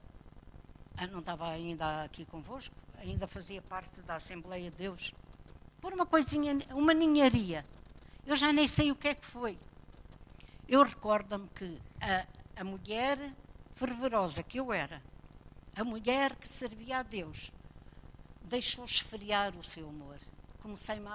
ah, 0.97 1.07
não 1.07 1.19
estava 1.19 1.49
ainda 1.49 2.03
aqui 2.03 2.23
convosco, 2.25 2.75
ainda 2.97 3.27
fazia 3.27 3.61
parte 3.61 3.99
da 4.01 4.15
Assembleia 4.15 4.69
de 4.69 4.77
Deus, 4.77 5.11
por 5.81 5.91
uma 5.91 6.05
coisinha, 6.05 6.59
uma 6.71 6.93
ninharia. 6.93 7.65
Eu 8.25 8.35
já 8.35 8.53
nem 8.53 8.67
sei 8.67 8.91
o 8.91 8.95
que 8.95 9.09
é 9.09 9.15
que 9.15 9.25
foi. 9.25 9.57
Eu 10.73 10.81
recordo-me 10.81 11.47
que 11.49 11.79
a, 12.01 12.25
a 12.59 12.63
mulher 12.63 13.19
fervorosa 13.75 14.41
que 14.41 14.59
eu 14.59 14.73
era, 14.73 15.03
a 15.75 15.83
mulher 15.83 16.35
que 16.35 16.49
servia 16.49 16.97
a 16.97 17.03
Deus, 17.03 17.51
deixou 18.41 18.83
esfriar 18.83 19.55
o 19.55 19.63
seu 19.63 19.87
amor. 19.87 20.17
Comecei-me 20.63 21.07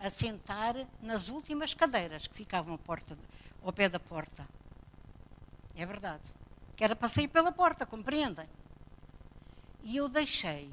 a, 0.00 0.08
sentar 0.08 0.74
nas 1.02 1.28
últimas 1.28 1.74
cadeiras 1.74 2.26
que 2.26 2.34
ficavam 2.34 2.78
porta, 2.78 3.18
ao 3.62 3.74
pé 3.74 3.90
da 3.90 4.00
porta. 4.00 4.46
É 5.76 5.84
verdade. 5.84 6.24
Que 6.74 6.82
era 6.82 6.96
para 6.96 7.08
sair 7.08 7.28
pela 7.28 7.52
porta, 7.52 7.84
compreendem? 7.84 8.46
E 9.82 9.98
eu 9.98 10.08
deixei 10.08 10.72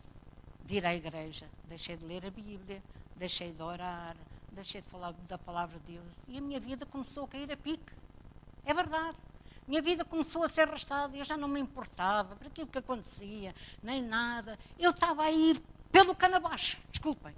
de 0.63 0.75
ir 0.75 0.85
à 0.85 0.95
igreja, 0.95 1.47
deixei 1.65 1.97
de 1.97 2.05
ler 2.05 2.25
a 2.25 2.31
Bíblia, 2.31 2.81
deixei 3.17 3.51
de 3.51 3.61
orar, 3.61 4.15
deixei 4.53 4.81
de 4.81 4.87
falar 4.87 5.11
da 5.27 5.37
palavra 5.37 5.77
de 5.79 5.95
Deus. 5.95 6.15
E 6.29 6.37
a 6.37 6.41
minha 6.41 6.61
vida 6.61 6.85
começou 6.85 7.25
a 7.25 7.27
cair 7.27 7.51
a 7.51 7.57
pique. 7.57 8.04
É 8.65 8.73
verdade. 8.73 9.17
Minha 9.67 9.81
vida 9.81 10.05
começou 10.05 10.43
a 10.43 10.47
ser 10.47 10.61
arrastada, 10.61 11.17
eu 11.17 11.23
já 11.23 11.35
não 11.35 11.47
me 11.47 11.59
importava 11.59 12.35
para 12.35 12.47
aquilo 12.47 12.67
que 12.67 12.77
acontecia, 12.77 13.53
nem 13.81 14.01
nada. 14.01 14.59
Eu 14.77 14.91
estava 14.91 15.23
a 15.23 15.31
ir 15.31 15.61
pelo 15.91 16.13
cano 16.13 16.35
abaixo, 16.35 16.77
desculpem. 16.89 17.35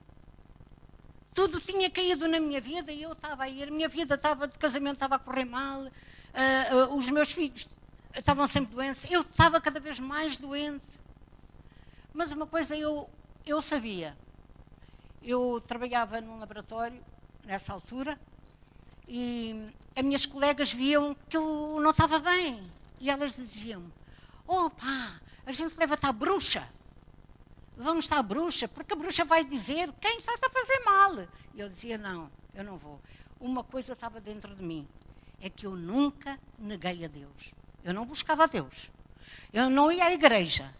Tudo 1.33 1.59
tinha 1.59 1.89
caído 1.89 2.27
na 2.27 2.39
minha 2.39 2.59
vida 2.59 2.91
e 2.91 3.01
eu 3.01 3.13
estava 3.13 3.43
a 3.43 3.49
ir. 3.49 3.69
A 3.69 3.71
minha 3.71 3.87
vida 3.87 4.15
estava 4.15 4.47
de 4.47 4.57
casamento 4.57 4.95
estava 4.95 5.15
a 5.15 5.19
correr 5.19 5.45
mal, 5.45 5.83
uh, 5.83 5.89
uh, 6.89 6.97
os 6.97 7.09
meus 7.09 7.31
filhos 7.31 7.67
estavam 8.13 8.47
sempre 8.47 8.75
doentes, 8.75 9.09
eu 9.09 9.21
estava 9.21 9.61
cada 9.61 9.79
vez 9.79 9.99
mais 9.99 10.37
doente. 10.37 10.83
Mas 12.13 12.31
uma 12.31 12.47
coisa 12.47 12.75
eu, 12.75 13.09
eu 13.45 13.61
sabia. 13.61 14.17
Eu 15.23 15.63
trabalhava 15.65 16.19
num 16.19 16.39
laboratório 16.39 17.01
nessa 17.45 17.71
altura 17.71 18.19
e 19.07 19.69
as 19.95 20.03
minhas 20.03 20.25
colegas 20.25 20.71
viam 20.71 21.15
que 21.29 21.37
eu 21.37 21.79
não 21.79 21.91
estava 21.91 22.19
bem. 22.19 22.61
E 22.99 23.09
elas 23.09 23.35
diziam-me: 23.35 23.91
a 25.45 25.51
gente 25.51 25.77
leva-te 25.77 26.05
à 26.05 26.11
bruxa. 26.11 26.67
Vamos 27.75 28.05
estar 28.05 28.17
à 28.17 28.23
bruxa, 28.23 28.67
porque 28.67 28.93
a 28.93 28.95
bruxa 28.95 29.23
vai 29.23 29.43
dizer 29.43 29.91
quem 30.01 30.19
está 30.19 30.33
a 30.33 30.49
fazer 30.49 30.79
mal. 30.83 31.27
E 31.53 31.59
eu 31.59 31.69
dizia: 31.69 31.97
Não, 31.97 32.29
eu 32.53 32.63
não 32.63 32.77
vou. 32.77 32.99
Uma 33.39 33.63
coisa 33.63 33.93
estava 33.93 34.19
dentro 34.19 34.55
de 34.55 34.63
mim. 34.63 34.87
é 35.39 35.49
que 35.49 35.65
eu 35.65 35.75
nunca 35.75 36.39
neguei 36.57 37.05
a 37.05 37.07
Deus. 37.07 37.53
Eu 37.83 37.93
não 37.93 38.05
buscava 38.05 38.43
a 38.43 38.47
Deus. 38.47 38.89
Eu 39.53 39.69
não 39.69 39.91
ia 39.91 40.05
à 40.05 40.13
igreja. 40.13 40.73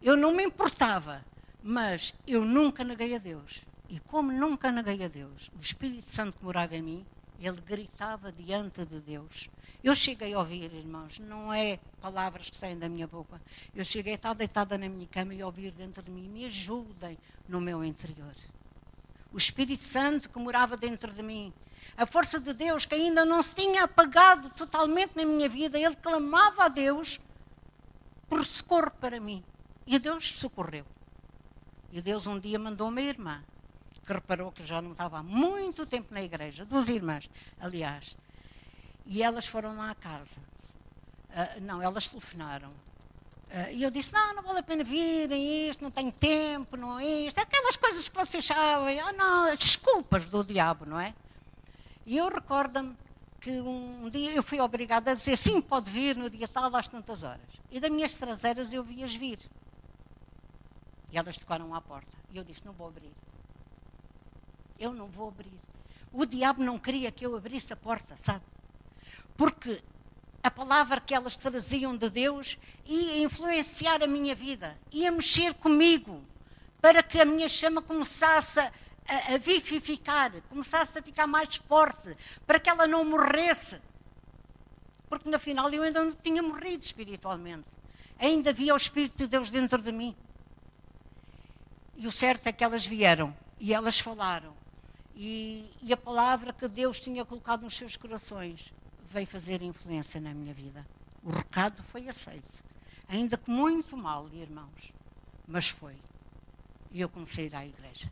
Eu 0.00 0.16
não 0.16 0.32
me 0.32 0.44
importava. 0.44 1.24
Mas 1.62 2.14
eu 2.26 2.44
nunca 2.44 2.84
neguei 2.84 3.14
a 3.16 3.18
Deus. 3.18 3.62
E 3.88 3.98
como 4.00 4.32
nunca 4.32 4.70
neguei 4.70 5.04
a 5.04 5.08
Deus, 5.08 5.50
o 5.56 5.60
Espírito 5.60 6.10
Santo 6.10 6.38
que 6.38 6.44
morava 6.44 6.76
em 6.76 6.82
mim, 6.82 7.06
ele 7.46 7.60
gritava 7.60 8.32
diante 8.32 8.84
de 8.84 9.00
Deus. 9.00 9.50
Eu 9.82 9.94
cheguei 9.94 10.32
a 10.32 10.38
ouvir, 10.38 10.72
irmãos, 10.72 11.18
não 11.18 11.52
é 11.52 11.78
palavras 12.00 12.48
que 12.48 12.56
saem 12.56 12.78
da 12.78 12.88
minha 12.88 13.06
boca. 13.06 13.40
Eu 13.74 13.84
cheguei 13.84 14.14
a 14.14 14.16
estar 14.16 14.34
deitada 14.34 14.78
na 14.78 14.88
minha 14.88 15.06
cama 15.06 15.34
e 15.34 15.42
ouvir 15.42 15.70
dentro 15.72 16.02
de 16.02 16.10
mim, 16.10 16.28
me 16.28 16.46
ajudem 16.46 17.18
no 17.48 17.60
meu 17.60 17.84
interior. 17.84 18.34
O 19.32 19.36
Espírito 19.36 19.84
Santo 19.84 20.30
que 20.30 20.38
morava 20.38 20.76
dentro 20.76 21.12
de 21.12 21.22
mim, 21.22 21.52
a 21.96 22.06
força 22.06 22.40
de 22.40 22.54
Deus 22.54 22.86
que 22.86 22.94
ainda 22.94 23.24
não 23.24 23.42
se 23.42 23.54
tinha 23.54 23.84
apagado 23.84 24.48
totalmente 24.50 25.14
na 25.14 25.24
minha 25.24 25.48
vida, 25.48 25.78
ele 25.78 25.96
clamava 25.96 26.64
a 26.64 26.68
Deus 26.68 27.20
por 28.28 28.44
socorro 28.46 28.90
para 28.92 29.20
mim. 29.20 29.44
E 29.86 29.98
Deus 29.98 30.26
socorreu. 30.38 30.86
E 31.92 32.00
Deus 32.00 32.26
um 32.26 32.40
dia 32.40 32.58
mandou 32.58 32.88
uma 32.88 33.02
irmã, 33.02 33.44
que 34.04 34.12
reparou 34.12 34.52
que 34.52 34.64
já 34.64 34.80
não 34.82 34.92
estava 34.92 35.18
há 35.18 35.22
muito 35.22 35.86
tempo 35.86 36.12
na 36.12 36.22
igreja, 36.22 36.64
duas 36.64 36.88
irmãs, 36.88 37.28
aliás. 37.58 38.16
E 39.06 39.22
elas 39.22 39.46
foram 39.46 39.76
lá 39.76 39.90
à 39.90 39.94
casa. 39.94 40.40
Uh, 41.30 41.60
não, 41.60 41.82
elas 41.82 42.06
telefonaram. 42.06 42.70
Uh, 42.70 43.72
e 43.72 43.82
eu 43.82 43.90
disse: 43.90 44.12
Não, 44.12 44.34
não 44.34 44.42
vale 44.42 44.60
a 44.60 44.62
pena 44.62 44.84
virem 44.84 45.68
isto, 45.68 45.82
não 45.82 45.90
tenho 45.90 46.12
tempo, 46.12 46.76
não 46.76 46.98
é 46.98 47.04
isto. 47.04 47.38
Aquelas 47.38 47.76
coisas 47.76 48.08
que 48.08 48.16
vocês 48.16 48.44
sabem. 48.44 49.00
Ah, 49.00 49.12
não, 49.12 49.44
as 49.44 49.58
desculpas 49.58 50.26
do 50.26 50.44
diabo, 50.44 50.86
não 50.86 51.00
é? 51.00 51.14
E 52.06 52.16
eu 52.16 52.28
recordo-me 52.28 52.96
que 53.40 53.50
um 53.60 54.08
dia 54.10 54.32
eu 54.32 54.42
fui 54.42 54.60
obrigada 54.60 55.12
a 55.12 55.14
dizer: 55.14 55.36
Sim, 55.36 55.60
pode 55.60 55.90
vir 55.90 56.16
no 56.16 56.30
dia 56.30 56.48
tal, 56.48 56.74
às 56.74 56.86
tantas 56.86 57.22
horas. 57.22 57.40
E 57.70 57.80
das 57.80 57.90
minhas 57.90 58.14
traseiras 58.14 58.72
eu 58.72 58.82
vi-as 58.82 59.14
vir. 59.14 59.38
E 61.12 61.18
elas 61.18 61.36
tocaram 61.36 61.74
à 61.74 61.80
porta. 61.80 62.16
E 62.30 62.36
eu 62.36 62.44
disse: 62.44 62.64
Não 62.64 62.72
vou 62.72 62.88
abrir. 62.88 63.12
Eu 64.78 64.92
não 64.92 65.06
vou 65.06 65.28
abrir. 65.28 65.60
O 66.12 66.24
diabo 66.24 66.62
não 66.62 66.78
queria 66.78 67.10
que 67.10 67.26
eu 67.26 67.36
abrisse 67.36 67.72
a 67.72 67.76
porta, 67.76 68.16
sabe? 68.16 68.44
Porque 69.36 69.82
a 70.42 70.50
palavra 70.50 71.00
que 71.00 71.14
elas 71.14 71.36
traziam 71.36 71.96
de 71.96 72.10
Deus 72.10 72.58
ia 72.86 73.22
influenciar 73.22 74.02
a 74.02 74.06
minha 74.06 74.34
vida, 74.34 74.78
ia 74.92 75.10
mexer 75.10 75.54
comigo, 75.54 76.22
para 76.80 77.02
que 77.02 77.20
a 77.20 77.24
minha 77.24 77.48
chama 77.48 77.80
começasse 77.80 78.60
a, 78.60 78.72
a 79.34 79.38
vivificar, 79.38 80.32
começasse 80.50 80.98
a 80.98 81.02
ficar 81.02 81.26
mais 81.26 81.56
forte, 81.56 82.14
para 82.46 82.60
que 82.60 82.68
ela 82.68 82.86
não 82.86 83.04
morresse. 83.04 83.80
Porque 85.08 85.30
no 85.30 85.38
final 85.38 85.70
eu 85.70 85.82
ainda 85.82 86.04
não 86.04 86.12
tinha 86.12 86.42
morrido 86.42 86.84
espiritualmente. 86.84 87.64
Ainda 88.18 88.50
havia 88.50 88.74
o 88.74 88.76
Espírito 88.76 89.16
de 89.16 89.26
Deus 89.26 89.48
dentro 89.48 89.80
de 89.80 89.92
mim. 89.92 90.14
E 91.96 92.06
o 92.06 92.12
certo 92.12 92.46
é 92.46 92.52
que 92.52 92.62
elas 92.62 92.86
vieram 92.86 93.34
e 93.58 93.72
elas 93.72 93.98
falaram. 93.98 94.54
E, 95.16 95.70
e 95.80 95.92
a 95.92 95.96
palavra 95.96 96.52
que 96.52 96.66
Deus 96.66 96.98
tinha 96.98 97.24
colocado 97.24 97.62
nos 97.62 97.76
seus 97.76 97.96
corações 97.96 98.72
veio 99.06 99.26
fazer 99.26 99.62
influência 99.62 100.20
na 100.20 100.34
minha 100.34 100.52
vida. 100.52 100.84
O 101.22 101.30
recado 101.30 101.82
foi 101.82 102.08
aceito. 102.08 102.64
Ainda 103.08 103.36
que 103.36 103.50
muito 103.50 103.96
mal, 103.96 104.28
irmãos, 104.32 104.92
mas 105.46 105.68
foi. 105.68 105.96
E 106.90 107.00
eu 107.00 107.08
comecei 107.08 107.44
a 107.44 107.48
ir 107.48 107.56
à 107.56 107.66
igreja. 107.66 108.10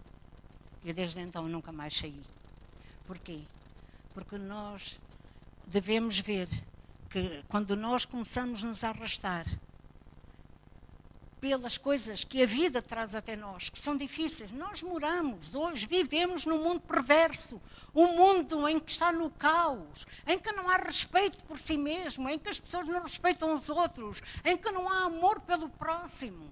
E 0.85 0.93
desde 0.93 1.21
então 1.21 1.49
nunca 1.49 1.73
mais 1.73 1.97
saí. 1.97 2.23
Porquê? 3.07 3.43
Porque 4.15 4.39
nós 4.39 5.01
devemos 5.67 6.19
ver 6.19 6.49
que 7.11 7.45
quando 7.49 7.77
nós 7.77 8.05
começamos 8.05 8.63
a 8.63 8.69
nos 8.69 8.85
arrastar 8.85 9.47
pelas 11.43 11.77
coisas 11.77 12.23
que 12.23 12.41
a 12.41 12.47
vida 12.47 12.81
traz 12.81 13.17
até 13.17 13.35
nós, 13.35 13.69
que 13.69 13.77
são 13.77 13.97
difíceis. 13.97 14.53
Nós 14.53 14.81
moramos, 14.81 15.53
hoje 15.53 15.89
vivemos 15.89 16.47
num 16.47 16.63
mundo 16.63 16.79
perverso, 16.83 17.61
um 17.93 18.07
mundo 18.17 18.69
em 18.69 18.79
que 18.79 18.93
está 18.93 19.11
no 19.11 19.29
caos, 19.29 20.07
em 20.25 20.39
que 20.39 20.53
não 20.53 20.71
há 20.71 20.77
respeito 20.77 21.43
por 21.43 21.59
si 21.59 21.77
mesmo, 21.77 22.29
em 22.29 22.39
que 22.39 22.49
as 22.49 22.61
pessoas 22.61 22.87
não 22.87 23.03
respeitam 23.03 23.53
os 23.55 23.69
outros, 23.69 24.23
em 24.45 24.57
que 24.57 24.71
não 24.71 24.89
há 24.89 25.07
amor 25.07 25.41
pelo 25.41 25.69
próximo, 25.69 26.49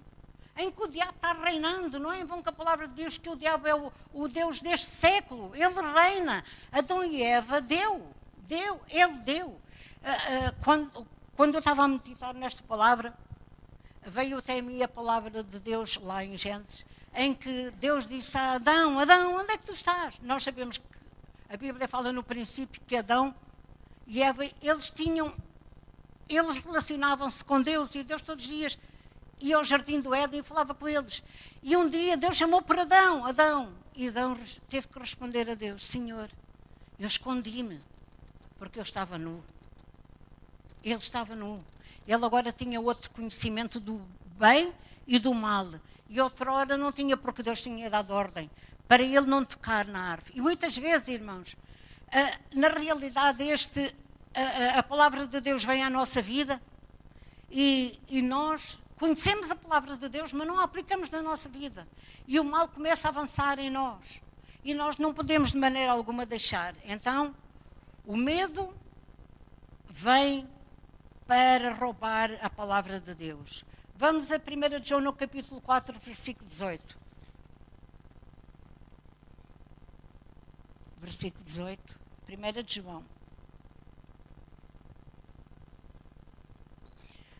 em 0.57 0.69
que 0.69 0.83
o 0.83 0.89
diabo 0.89 1.13
está 1.15 1.31
reinando. 1.31 1.97
Não 1.97 2.11
é 2.11 2.19
em 2.19 2.25
vão 2.25 2.43
que 2.43 2.49
a 2.49 2.51
palavra 2.51 2.85
de 2.85 2.95
Deus 2.95 3.17
que 3.17 3.29
o 3.29 3.37
diabo 3.37 3.69
é 3.69 3.73
o, 3.73 3.93
o 4.13 4.27
Deus 4.27 4.61
deste 4.61 4.87
século, 4.87 5.53
ele 5.55 5.73
reina. 5.93 6.43
Adão 6.69 7.01
e 7.01 7.23
Eva 7.23 7.61
deu, 7.61 8.11
deu, 8.39 8.81
ele 8.89 9.13
deu. 9.19 9.47
Uh, 9.47 9.53
uh, 9.53 10.55
quando, 10.61 11.07
quando 11.37 11.53
eu 11.53 11.59
estava 11.59 11.85
a 11.85 11.87
meditar 11.87 12.33
nesta 12.33 12.61
palavra, 12.63 13.17
veio 14.03 14.37
até 14.37 14.61
mim 14.61 14.81
a 14.81 14.87
palavra 14.87 15.43
de 15.43 15.59
Deus 15.59 15.97
lá 15.97 16.23
em 16.23 16.37
Gênesis, 16.37 16.85
em 17.13 17.33
que 17.33 17.71
Deus 17.71 18.07
disse 18.07 18.37
a 18.37 18.53
Adão: 18.53 18.99
Adão, 18.99 19.35
onde 19.35 19.53
é 19.53 19.57
que 19.57 19.65
tu 19.65 19.73
estás? 19.73 20.15
Nós 20.21 20.43
sabemos 20.43 20.77
que 20.77 20.85
a 21.49 21.57
Bíblia 21.57 21.87
fala 21.87 22.11
no 22.11 22.23
princípio 22.23 22.81
que 22.87 22.95
Adão 22.95 23.33
e 24.07 24.21
Eva, 24.21 24.43
eles 24.61 24.89
tinham, 24.89 25.33
eles 26.27 26.57
relacionavam-se 26.57 27.43
com 27.43 27.61
Deus 27.61 27.93
e 27.95 28.03
Deus 28.03 28.21
todos 28.21 28.43
os 28.43 28.49
dias 28.49 28.77
ia 29.39 29.57
ao 29.57 29.63
jardim 29.63 29.99
do 29.99 30.13
Éden 30.13 30.39
e 30.39 30.43
falava 30.43 30.73
com 30.73 30.87
eles. 30.87 31.23
E 31.61 31.75
um 31.75 31.89
dia 31.89 32.15
Deus 32.15 32.37
chamou 32.37 32.61
por 32.61 32.79
Adão, 32.79 33.25
Adão, 33.25 33.73
e 33.95 34.07
Adão 34.07 34.37
teve 34.69 34.87
que 34.87 34.99
responder 34.99 35.49
a 35.49 35.55
Deus: 35.55 35.85
Senhor, 35.85 36.29
eu 36.99 37.07
escondi-me 37.07 37.83
porque 38.57 38.79
eu 38.79 38.83
estava 38.83 39.17
nu. 39.17 39.43
Ele 40.83 40.95
estava 40.95 41.35
nu. 41.35 41.63
Ele 42.07 42.25
agora 42.25 42.51
tinha 42.51 42.79
outro 42.79 43.09
conhecimento 43.11 43.79
do 43.79 44.01
bem 44.37 44.73
e 45.07 45.19
do 45.19 45.33
mal. 45.33 45.67
E 46.09 46.19
outrora 46.19 46.77
não 46.77 46.91
tinha, 46.91 47.15
porque 47.15 47.43
Deus 47.43 47.61
tinha 47.61 47.89
dado 47.89 48.13
ordem 48.13 48.49
para 48.91 49.03
ele 49.03 49.21
não 49.21 49.45
tocar 49.45 49.85
na 49.85 50.11
árvore. 50.11 50.33
E 50.35 50.41
muitas 50.41 50.75
vezes, 50.75 51.07
irmãos, 51.07 51.55
na 52.53 52.67
realidade, 52.67 53.41
este, 53.41 53.95
a, 54.75 54.83
palavra 54.83 55.25
de 55.25 55.39
Deus 55.39 55.63
vem 55.63 55.81
à 55.81 55.89
nossa 55.89 56.21
vida 56.21 56.61
e, 57.49 57.97
e 58.09 58.21
nós 58.21 58.77
conhecemos 58.97 59.49
a 59.49 59.55
palavra 59.55 59.95
de 59.95 60.09
Deus, 60.09 60.33
mas 60.33 60.45
não 60.45 60.59
a 60.59 60.63
aplicamos 60.63 61.09
na 61.09 61.21
nossa 61.21 61.47
vida. 61.47 61.87
E 62.27 62.37
o 62.37 62.43
mal 62.43 62.67
começa 62.67 63.07
a 63.07 63.11
avançar 63.11 63.59
em 63.59 63.69
nós. 63.69 64.21
E 64.61 64.73
nós 64.73 64.97
não 64.97 65.13
podemos 65.13 65.53
de 65.53 65.57
maneira 65.57 65.93
alguma 65.93 66.25
deixar. 66.25 66.75
Então, 66.83 67.33
o 68.05 68.17
medo 68.17 68.73
vem 69.89 70.47
para 71.31 71.71
roubar 71.71 72.29
a 72.41 72.49
palavra 72.49 72.99
de 72.99 73.15
Deus. 73.15 73.63
Vamos 73.95 74.33
a 74.33 74.35
1 74.35 74.83
João 74.83 74.99
no 74.99 75.13
capítulo 75.13 75.61
4, 75.61 75.97
versículo 75.97 76.45
18. 76.45 76.99
Versículo 80.97 81.41
18, 81.41 81.99
1 82.27 82.35
João. 82.67 83.05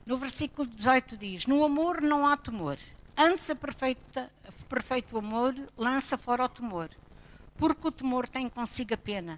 No 0.06 0.17
versículo 0.17 0.69
18 0.69 1.17
diz: 1.17 1.45
No 1.45 1.62
amor 1.62 2.01
não 2.01 2.25
há 2.25 2.38
temor, 2.38 2.77
antes 3.17 3.54
perfeita, 3.54 4.32
perfeito 4.69 5.17
amor 5.17 5.54
lança 5.75 6.17
fora 6.17 6.45
o 6.45 6.47
temor, 6.47 6.89
porque 7.58 7.89
o 7.89 7.91
temor 7.91 8.30
tem 8.30 8.47
consigo 8.47 8.93
a 8.93 8.97
pena, 8.97 9.38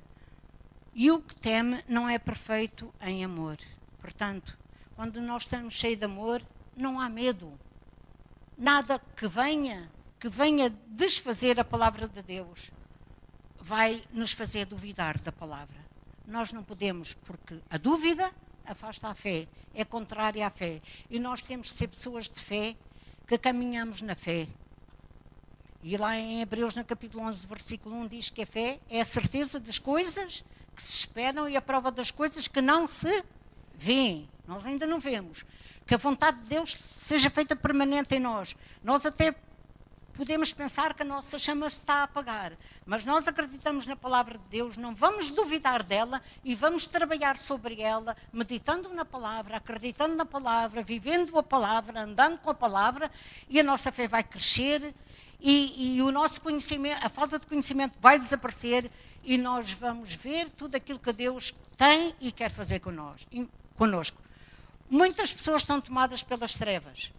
e 0.94 1.10
o 1.10 1.20
que 1.20 1.36
teme 1.36 1.84
não 1.88 2.08
é 2.08 2.20
perfeito 2.20 2.94
em 3.02 3.26
amor. 3.26 3.58
Portanto, 4.04 4.58
quando 4.98 5.22
nós 5.22 5.44
estamos 5.44 5.76
cheios 5.76 5.98
de 5.98 6.04
amor, 6.04 6.46
não 6.76 7.00
há 7.00 7.10
medo. 7.10 7.58
Nada 8.58 9.00
que 9.16 9.30
venha, 9.30 9.90
que 10.20 10.28
venha 10.28 10.70
desfazer 10.88 11.58
a 11.58 11.64
palavra 11.64 12.06
de 12.06 12.22
Deus, 12.22 12.70
vai 13.62 14.04
nos 14.12 14.34
fazer 14.34 14.66
duvidar 14.66 15.18
da 15.22 15.32
palavra. 15.32 15.78
Nós 16.28 16.52
não 16.52 16.66
podemos, 16.66 17.14
porque 17.14 17.62
a 17.70 17.78
dúvida 17.78 18.30
afasta 18.66 19.08
a 19.08 19.16
fé, 19.16 19.48
é 19.74 19.86
contrária 19.86 20.46
à 20.46 20.50
fé. 20.50 20.82
E 21.10 21.18
nós 21.18 21.40
temos 21.40 21.72
que 21.72 21.78
ser 21.78 21.88
pessoas 21.88 22.28
de 22.28 22.42
fé 22.42 22.76
que 23.26 23.38
caminhamos 23.38 24.02
na 24.02 24.16
fé. 24.16 24.50
E 25.82 25.96
lá 25.96 26.20
em 26.20 26.42
Hebreus, 26.42 26.76
no 26.76 26.84
capítulo 26.84 27.24
11, 27.24 27.48
versículo 27.48 27.96
1, 28.02 28.08
diz 28.08 28.30
que 28.30 28.42
a 28.42 28.46
fé 28.46 28.82
é 28.90 29.00
a 29.00 29.06
certeza 29.06 29.62
das 29.62 29.80
coisas 29.80 30.44
que 30.76 30.84
se 30.84 30.98
esperam 30.98 31.48
e 31.48 31.56
a 31.56 31.62
prova 31.62 31.90
das 31.90 32.12
coisas 32.12 32.50
que 32.50 32.62
não 32.62 32.86
se 32.86 33.24
Vêem, 33.76 34.30
nós 34.48 34.66
ainda 34.66 34.86
não 34.86 35.00
vemos. 35.00 35.46
Que 35.86 35.96
a 35.96 35.98
vontade 35.98 36.40
de 36.42 36.50
Deus 36.50 36.78
seja 36.98 37.30
feita 37.30 37.56
permanente 37.56 38.16
em 38.16 38.20
nós. 38.20 38.56
Nós 38.84 39.06
até 39.06 39.36
podemos 40.14 40.54
pensar 40.54 40.94
que 40.94 41.02
a 41.02 41.06
nossa 41.06 41.40
chama 41.40 41.68
está 41.68 41.96
a 41.96 42.04
apagar, 42.04 42.54
mas 42.86 43.04
nós 43.04 43.28
acreditamos 43.28 43.88
na 43.88 43.96
palavra 43.96 44.38
de 44.38 44.44
Deus, 44.50 44.78
não 44.78 44.94
vamos 44.94 45.30
duvidar 45.32 45.84
dela 45.84 46.22
e 46.44 46.54
vamos 46.54 46.86
trabalhar 46.86 47.38
sobre 47.38 47.82
ela, 47.82 48.16
meditando 48.32 48.90
na 48.90 49.04
palavra, 49.04 49.58
acreditando 49.58 50.16
na 50.16 50.26
palavra, 50.26 50.84
vivendo 50.84 51.38
a 51.38 51.44
palavra, 51.44 52.02
andando 52.02 52.38
com 52.38 52.50
a 52.50 52.54
palavra, 52.54 53.12
e 53.50 53.60
a 53.60 53.64
nossa 53.64 53.92
fé 53.92 54.08
vai 54.08 54.24
crescer 54.24 54.94
e, 55.42 55.96
e 55.98 56.02
o 56.02 56.12
nosso 56.12 56.40
conhecimento, 56.40 57.04
a 57.06 57.10
falta 57.10 57.40
de 57.40 57.48
conhecimento 57.48 57.96
vai 58.00 58.20
desaparecer 58.20 58.90
e 59.24 59.38
nós 59.38 59.72
vamos 59.72 60.14
ver 60.14 60.50
tudo 60.52 60.76
aquilo 60.76 61.00
que 61.00 61.12
Deus 61.12 61.54
tem 61.76 62.16
e 62.22 62.32
quer 62.32 62.52
fazer 62.52 62.80
conosco. 63.76 64.22
Muitas 64.90 65.34
pessoas 65.34 65.62
estão 65.62 65.82
tomadas 65.82 66.22
pelas 66.22 66.56
trevas. 66.56 67.12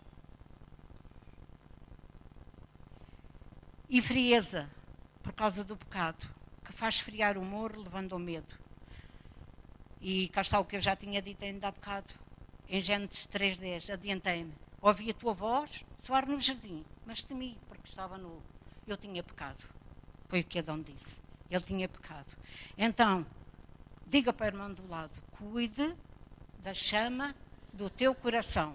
E 3.89 4.01
frieza, 4.01 4.69
por 5.23 5.33
causa 5.33 5.65
do 5.65 5.77
pecado, 5.77 6.29
que 6.65 6.73
faz 6.73 6.97
esfriar 6.97 7.37
o 7.37 7.43
humor, 7.43 7.77
levando 7.77 8.13
ao 8.13 8.19
medo. 8.19 8.55
E 10.01 10.29
cá 10.29 10.41
está 10.41 10.59
o 10.59 10.65
que 10.65 10.77
eu 10.77 10.81
já 10.81 10.95
tinha 10.95 11.23
dito 11.23 11.45
ainda 11.45 11.69
há 11.69 11.71
bocado, 11.71 12.15
em 12.69 12.81
Gênesis 12.81 13.27
3.10, 13.27 13.93
adiantei-me. 13.93 14.53
Ouvi 14.81 15.11
a 15.11 15.15
tua 15.15 15.33
voz 15.33 15.85
soar 15.97 16.29
no 16.29 16.39
jardim, 16.39 16.85
mas 17.07 17.23
temi, 17.23 17.59
porque 17.69 17.89
estava 17.89 18.19
nu. 18.19 18.43
Eu 18.87 18.97
tinha 18.97 19.23
pecado. 19.23 19.65
Foi 20.29 20.41
o 20.41 20.45
que 20.45 20.59
Adão 20.59 20.81
disse. 20.81 21.21
Ele 21.51 21.63
tinha 21.63 21.89
pecado. 21.89 22.27
Então, 22.77 23.27
diga 24.07 24.33
para 24.33 24.45
o 24.45 24.49
irmão 24.49 24.73
do 24.73 24.87
lado: 24.89 25.13
cuide 25.33 25.95
da 26.65 26.73
chama 26.73 27.37
do 27.75 27.91
teu 27.91 28.15
coração. 28.15 28.75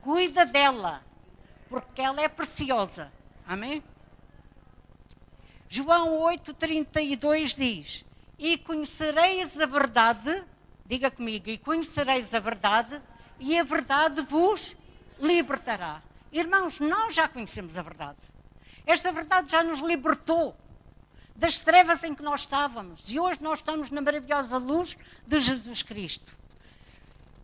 Cuida 0.00 0.46
dela, 0.46 1.04
porque 1.68 2.00
ela 2.00 2.22
é 2.22 2.28
preciosa. 2.28 3.12
Amém? 3.46 3.84
João 5.68 6.18
8,32 6.22 7.54
diz: 7.54 8.04
E 8.38 8.56
conhecereis 8.56 9.60
a 9.60 9.66
verdade, 9.66 10.42
diga 10.86 11.10
comigo, 11.10 11.50
e 11.50 11.58
conhecereis 11.58 12.34
a 12.34 12.40
verdade, 12.40 13.00
e 13.38 13.58
a 13.58 13.62
verdade 13.62 14.22
vos 14.22 14.74
libertará. 15.20 16.02
Irmãos, 16.32 16.80
nós 16.80 17.14
já 17.14 17.28
conhecemos 17.28 17.76
a 17.76 17.82
verdade. 17.82 18.18
Esta 18.86 19.12
verdade 19.12 19.52
já 19.52 19.62
nos 19.62 19.80
libertou 19.80 20.56
das 21.36 21.58
trevas 21.58 22.02
em 22.04 22.14
que 22.14 22.22
nós 22.22 22.40
estávamos. 22.40 23.10
E 23.10 23.20
hoje 23.20 23.42
nós 23.42 23.58
estamos 23.58 23.90
na 23.90 24.00
maravilhosa 24.00 24.56
luz 24.56 24.96
de 25.26 25.40
Jesus 25.40 25.82
Cristo. 25.82 26.41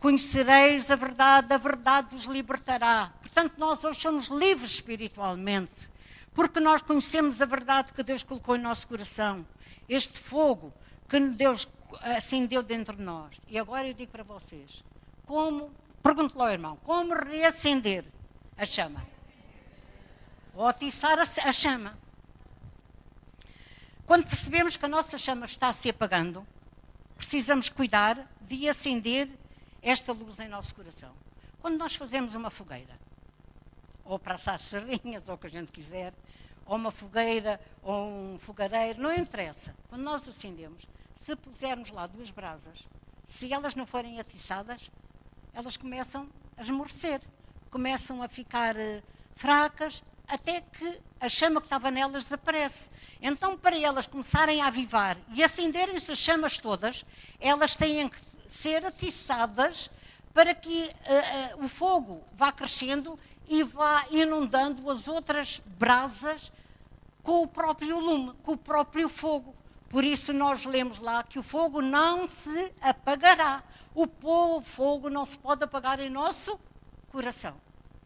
Conhecereis 0.01 0.91
a 0.91 0.97
verdade, 0.97 1.53
a 1.53 1.59
verdade 1.59 2.09
vos 2.11 2.25
libertará. 2.25 3.13
Portanto, 3.21 3.55
nós 3.59 3.83
hoje 3.83 4.01
somos 4.01 4.29
livres 4.29 4.73
espiritualmente, 4.73 5.91
porque 6.33 6.61
nós 6.61 6.81
conhecemos 6.83 7.43
a 7.43 7.47
verdade 7.47 7.93
que 7.93 8.03
Deus 8.03 8.23
colocou 8.23 8.55
em 8.55 8.61
nosso 8.61 8.87
coração. 8.87 9.45
Este 9.89 10.19
fogo 10.19 10.73
que 11.09 11.19
Deus 11.19 11.67
acendeu 12.17 12.63
dentro 12.63 12.97
de 12.97 13.03
nós. 13.03 13.41
E 13.49 13.59
agora 13.59 13.89
eu 13.89 13.95
digo 13.95 14.13
para 14.13 14.23
vocês: 14.23 14.85
como, 15.27 15.73
pergunto 16.03 16.39
lá 16.39 16.47
ao 16.47 16.53
irmão, 16.53 16.79
como 16.85 17.15
reacender 17.15 18.05
a 18.57 18.65
chama? 18.65 19.05
Ou 20.55 20.67
atiçar 20.67 21.19
a 21.19 21.53
chama. 21.53 21.99
Quando 24.07 24.27
percebemos 24.27 24.77
que 24.77 24.85
a 24.85 24.89
nossa 24.89 25.19
chama 25.19 25.45
está 25.45 25.73
se 25.73 25.91
apagando, 25.91 26.47
precisamos 27.17 27.69
cuidar 27.69 28.27
de 28.41 28.69
acender 28.69 29.29
esta 29.83 30.13
luz 30.13 30.39
em 30.41 30.49
nosso 30.49 30.75
coração. 30.75 31.13
Quando 31.61 31.77
nós 31.77 31.95
fazemos 31.95 32.35
uma 32.35 32.51
fogueira, 32.51 32.95
ou 34.05 34.19
para 34.19 34.35
assar 34.35 34.59
sardinhas, 34.59 35.29
ou 35.29 35.35
o 35.35 35.39
que 35.39 35.47
a 35.47 35.51
gente 35.51 35.71
quiser, 35.71 36.15
ou 36.65 36.77
uma 36.77 36.91
fogueira, 36.91 37.61
ou 37.83 38.07
um 38.07 38.39
fogareiro, 38.39 39.01
não 39.01 39.15
interessa. 39.15 39.75
Quando 39.89 40.03
nós 40.03 40.29
acendemos, 40.29 40.87
se 41.15 41.35
pusermos 41.35 41.91
lá 41.91 42.07
duas 42.07 42.31
brasas, 42.31 42.79
se 43.25 43.53
elas 43.53 43.75
não 43.75 43.85
forem 43.85 44.21
atiçadas, 44.21 44.91
elas 45.53 45.77
começam 45.77 46.29
a 46.57 46.63
esmorecer, 46.63 47.21
começam 47.71 48.23
a 48.23 48.29
ficar 48.29 48.77
uh, 48.77 49.03
fracas, 49.35 50.03
até 50.27 50.61
que 50.61 51.01
a 51.21 51.29
chama 51.29 51.61
que 51.61 51.67
estava 51.67 51.91
nelas 51.91 52.25
desaparece. 52.25 52.91
Então, 53.21 53.57
para 53.57 53.77
elas 53.77 54.07
começarem 54.07 54.61
a 54.61 54.67
avivar 54.67 55.17
e 55.35 55.43
acenderem-se 55.43 56.13
as 56.13 56.19
chamas 56.19 56.59
todas, 56.59 57.05
elas 57.41 57.75
têm 57.75 58.09
que 58.09 58.19
ser 58.53 58.85
atiçadas 58.85 59.91
para 60.33 60.55
que 60.55 60.85
uh, 60.85 61.61
uh, 61.61 61.65
o 61.65 61.69
fogo 61.69 62.23
vá 62.33 62.53
crescendo 62.53 63.19
e 63.49 63.63
vá 63.63 64.07
inundando 64.11 64.91
as 64.91 65.09
outras 65.09 65.61
brasas 65.67 66.53
com 67.23 67.43
o 67.43 67.47
próprio 67.47 67.99
lume, 67.99 68.33
com 68.43 68.53
o 68.53 68.57
próprio 68.57 69.09
fogo. 69.09 69.55
Por 69.89 70.05
isso 70.05 70.33
nós 70.33 70.65
lemos 70.65 70.99
lá 70.99 71.23
que 71.23 71.39
o 71.39 71.43
fogo 71.43 71.81
não 71.81 72.29
se 72.29 72.73
apagará. 72.81 73.63
O 73.95 74.07
fogo 74.63 75.09
não 75.09 75.25
se 75.25 75.39
pode 75.39 75.65
apagar 75.65 75.99
em 75.99 76.11
nosso 76.11 76.61
coração. 77.11 77.57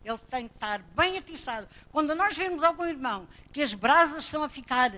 Ele 0.04 0.18
tem 0.30 0.48
que 0.48 0.54
estar 0.54 0.80
bem 0.96 1.18
atiçado. 1.18 1.68
Quando 1.90 2.14
nós 2.14 2.36
vemos 2.36 2.62
algum 2.62 2.84
irmão 2.84 3.26
que 3.52 3.62
as 3.62 3.74
brasas 3.74 4.24
estão 4.24 4.42
a 4.42 4.48
ficar 4.48 4.92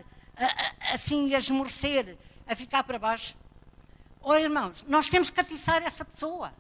assim, 0.92 1.34
a 1.34 1.38
esmorecer, 1.38 2.16
a 2.46 2.54
ficar 2.54 2.82
para 2.84 2.98
baixo, 2.98 3.36
oh 4.24 4.34
irmãos, 4.34 4.84
nós 4.88 5.06
temos 5.06 5.30
que 5.30 5.40
atiçar 5.40 5.82
essa 5.82 6.04
pessoa 6.04 6.52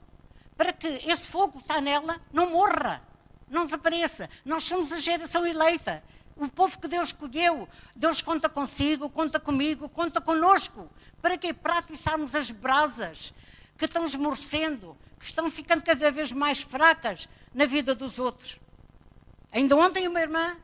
para 0.56 0.72
que 0.72 0.86
esse 0.86 1.26
fogo 1.26 1.54
que 1.54 1.62
está 1.62 1.80
nela 1.80 2.20
não 2.32 2.50
morra, 2.50 3.02
não 3.48 3.64
desapareça. 3.64 4.28
Nós 4.44 4.64
somos 4.64 4.92
a 4.92 4.98
geração 4.98 5.46
eleita. 5.46 6.02
O 6.36 6.48
povo 6.48 6.78
que 6.78 6.88
Deus 6.88 7.08
escolheu, 7.10 7.68
Deus 7.94 8.20
conta 8.20 8.48
consigo, 8.48 9.08
conta 9.08 9.38
comigo, 9.38 9.88
conta 9.88 10.20
conosco. 10.20 10.88
Para 11.22 11.38
quê? 11.38 11.52
Para 11.52 11.78
atiçarmos 11.78 12.34
as 12.34 12.50
brasas 12.50 13.32
que 13.78 13.84
estão 13.84 14.04
esmorecendo, 14.04 14.96
que 15.18 15.24
estão 15.24 15.50
ficando 15.50 15.82
cada 15.82 16.10
vez 16.10 16.32
mais 16.32 16.60
fracas 16.60 17.28
na 17.52 17.66
vida 17.66 17.94
dos 17.94 18.18
outros. 18.18 18.58
Ainda 19.52 19.76
ontem 19.76 20.08
uma 20.08 20.20
irmã, 20.20 20.56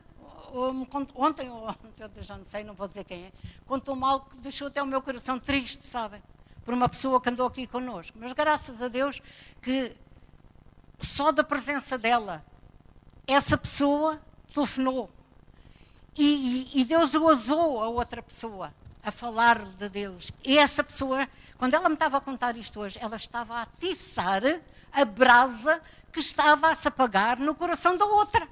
ontem 1.14 1.48
ontem, 1.50 2.22
já 2.22 2.36
não 2.36 2.44
sei, 2.44 2.64
não 2.64 2.74
vou 2.74 2.88
dizer 2.88 3.04
quem 3.04 3.26
é, 3.26 3.32
contou 3.66 3.94
mal 3.94 4.20
que 4.22 4.36
deixou 4.38 4.66
até 4.66 4.82
o 4.82 4.86
meu 4.86 5.00
coração 5.00 5.38
triste, 5.38 5.86
sabem? 5.86 6.20
Por 6.64 6.74
uma 6.74 6.88
pessoa 6.88 7.20
que 7.20 7.28
andou 7.28 7.46
aqui 7.46 7.66
connosco. 7.66 8.16
Mas 8.20 8.32
graças 8.32 8.80
a 8.82 8.88
Deus 8.88 9.20
que 9.62 9.96
só 11.00 11.32
da 11.32 11.42
presença 11.42 11.96
dela, 11.96 12.44
essa 13.26 13.56
pessoa 13.56 14.20
telefonou. 14.52 15.10
E, 16.16 16.80
e, 16.80 16.84
Deus 16.84 17.14
usou 17.14 17.82
a 17.82 17.88
outra 17.88 18.22
pessoa 18.22 18.74
a 19.02 19.10
falar 19.10 19.58
de 19.58 19.88
Deus. 19.88 20.30
E 20.44 20.58
essa 20.58 20.84
pessoa, 20.84 21.26
quando 21.56 21.74
ela 21.74 21.88
me 21.88 21.94
estava 21.94 22.18
a 22.18 22.20
contar 22.20 22.56
isto 22.56 22.80
hoje, 22.80 22.98
ela 23.00 23.16
estava 23.16 23.54
a 23.54 23.62
atiçar 23.62 24.42
a 24.92 25.04
brasa 25.04 25.80
que 26.12 26.18
estava 26.18 26.68
a 26.68 26.74
se 26.74 26.88
apagar 26.88 27.38
no 27.38 27.54
coração 27.54 27.96
da 27.96 28.04
outra. 28.04 28.46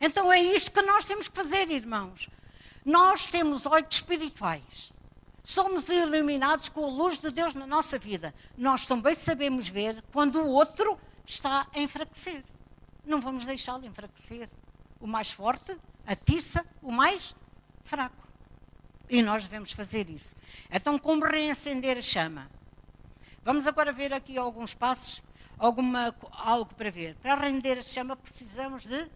Então 0.00 0.32
é 0.32 0.40
isto 0.40 0.72
que 0.72 0.82
nós 0.82 1.04
temos 1.04 1.28
que 1.28 1.36
fazer, 1.36 1.70
irmãos. 1.70 2.28
Nós 2.84 3.26
temos 3.26 3.64
olhos 3.64 3.94
espirituais. 3.94 4.92
Somos 5.48 5.88
iluminados 5.88 6.68
com 6.68 6.84
a 6.84 6.88
luz 6.90 7.18
de 7.18 7.30
Deus 7.30 7.54
na 7.54 7.66
nossa 7.66 7.98
vida. 7.98 8.34
Nós 8.54 8.84
também 8.84 9.14
sabemos 9.14 9.66
ver 9.66 10.04
quando 10.12 10.42
o 10.42 10.48
outro 10.48 10.94
está 11.24 11.66
a 11.74 11.80
enfraquecer. 11.80 12.44
Não 13.02 13.18
vamos 13.18 13.46
deixá-lo 13.46 13.86
enfraquecer. 13.86 14.50
O 15.00 15.06
mais 15.06 15.32
forte 15.32 15.74
atiça 16.06 16.62
o 16.82 16.92
mais 16.92 17.34
fraco. 17.82 18.28
E 19.08 19.22
nós 19.22 19.44
devemos 19.44 19.72
fazer 19.72 20.10
isso. 20.10 20.34
Então, 20.70 20.98
como 20.98 21.24
reacender 21.24 21.96
a 21.96 22.02
chama? 22.02 22.50
Vamos 23.42 23.66
agora 23.66 23.90
ver 23.90 24.12
aqui 24.12 24.36
alguns 24.36 24.74
passos 24.74 25.22
alguma, 25.56 26.14
algo 26.30 26.74
para 26.74 26.90
ver. 26.90 27.14
Para 27.22 27.34
render 27.36 27.78
a 27.78 27.82
chama 27.82 28.14
precisamos 28.16 28.82
de 28.82 29.08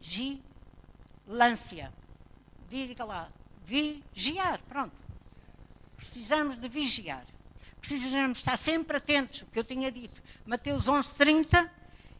vigilância. 0.00 1.92
Diga 2.68 3.04
lá, 3.04 3.30
vigiar, 3.66 4.60
pronto. 4.68 4.94
Precisamos 5.96 6.56
de 6.56 6.68
vigiar. 6.68 7.26
Precisamos 7.80 8.38
estar 8.38 8.56
sempre 8.56 8.96
atentos, 8.96 9.42
o 9.42 9.46
que 9.46 9.58
eu 9.58 9.64
tinha 9.64 9.90
dito. 9.90 10.22
Mateus 10.44 10.86
11, 10.86 11.14
30 11.14 11.72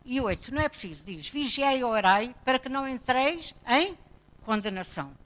e 0.04 0.20
8. 0.20 0.52
Não 0.52 0.60
é 0.60 0.68
preciso, 0.68 1.04
diz, 1.04 1.28
vigiai 1.28 1.78
e 1.78 1.84
orai 1.84 2.34
para 2.44 2.58
que 2.58 2.68
não 2.68 2.88
entreis 2.88 3.54
em 3.68 3.96
condenação. 4.44 5.16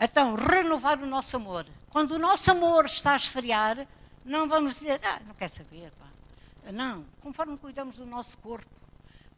Então, 0.00 0.34
renovar 0.34 1.00
o 1.00 1.06
nosso 1.06 1.36
amor. 1.36 1.66
Quando 1.90 2.12
o 2.12 2.18
nosso 2.18 2.50
amor 2.50 2.84
está 2.84 3.12
a 3.12 3.16
esfriar, 3.16 3.86
não 4.24 4.48
vamos 4.48 4.74
dizer, 4.74 5.00
ah, 5.04 5.20
não 5.26 5.34
quer 5.34 5.48
saber, 5.48 5.90
pá. 5.92 6.06
Não, 6.72 7.04
conforme 7.20 7.56
cuidamos 7.56 7.96
do 7.96 8.06
nosso 8.06 8.36
corpo, 8.38 8.68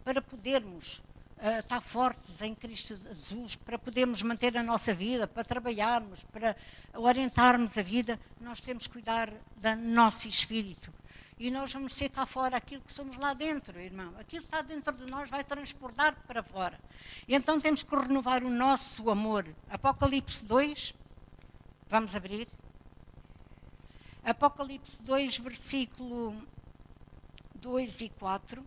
para 0.03 0.21
podermos 0.21 1.01
uh, 1.41 1.81
fortes 1.81 2.41
em 2.41 2.53
Cristo 2.53 2.95
Jesus, 2.95 3.55
para 3.55 3.77
podermos 3.79 4.21
manter 4.21 4.55
a 4.57 4.63
nossa 4.63 4.93
vida, 4.93 5.27
para 5.27 5.43
trabalharmos, 5.43 6.23
para 6.23 6.55
orientarmos 6.93 7.77
a 7.77 7.81
vida, 7.81 8.19
nós 8.39 8.59
temos 8.59 8.87
que 8.87 8.93
cuidar 8.93 9.29
do 9.29 9.75
nosso 9.75 10.27
espírito. 10.27 10.93
E 11.39 11.49
nós 11.49 11.73
vamos 11.73 11.93
ser 11.93 12.09
cá 12.09 12.27
fora 12.27 12.55
aquilo 12.55 12.83
que 12.83 12.93
somos 12.93 13.17
lá 13.17 13.33
dentro, 13.33 13.79
irmão. 13.81 14.13
Aquilo 14.19 14.43
que 14.43 14.47
está 14.47 14.61
dentro 14.61 14.93
de 14.93 15.09
nós 15.09 15.27
vai 15.27 15.43
transportar 15.43 16.15
para 16.27 16.43
fora. 16.43 16.79
E 17.27 17.33
então 17.33 17.59
temos 17.59 17.81
que 17.81 17.95
renovar 17.95 18.43
o 18.43 18.49
nosso 18.49 19.09
amor. 19.09 19.47
Apocalipse 19.67 20.45
2, 20.45 20.93
vamos 21.89 22.13
abrir. 22.13 22.47
Apocalipse 24.23 25.01
2, 25.01 25.39
versículo 25.39 26.35
2 27.55 28.01
e 28.01 28.09
4. 28.09 28.63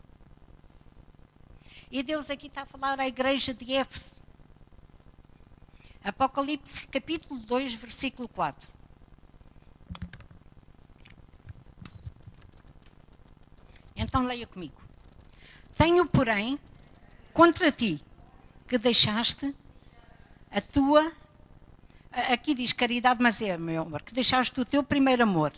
E 1.95 2.03
Deus 2.03 2.29
aqui 2.29 2.49
está 2.49 2.63
a 2.63 2.67
falar 2.67 2.99
à 2.99 3.07
igreja 3.07 3.55
de 3.55 3.73
Éfeso. 3.73 4.17
Apocalipse 6.03 6.89
capítulo 6.89 7.39
2, 7.39 7.75
versículo 7.75 8.27
4. 8.31 8.69
Então 13.95 14.27
leia 14.27 14.45
comigo. 14.45 14.75
Tenho, 15.77 16.05
porém, 16.05 16.59
contra 17.33 17.71
ti 17.71 18.05
que 18.67 18.77
deixaste 18.77 19.55
a 20.51 20.61
tua. 20.61 21.13
Aqui 22.11 22.57
diz 22.57 22.73
caridade, 22.73 23.23
mas 23.23 23.41
é, 23.41 23.57
meu 23.57 23.83
amor, 23.83 24.03
que 24.03 24.13
deixaste 24.13 24.61
o 24.61 24.65
teu 24.65 24.83
primeiro 24.83 25.23
amor. 25.23 25.53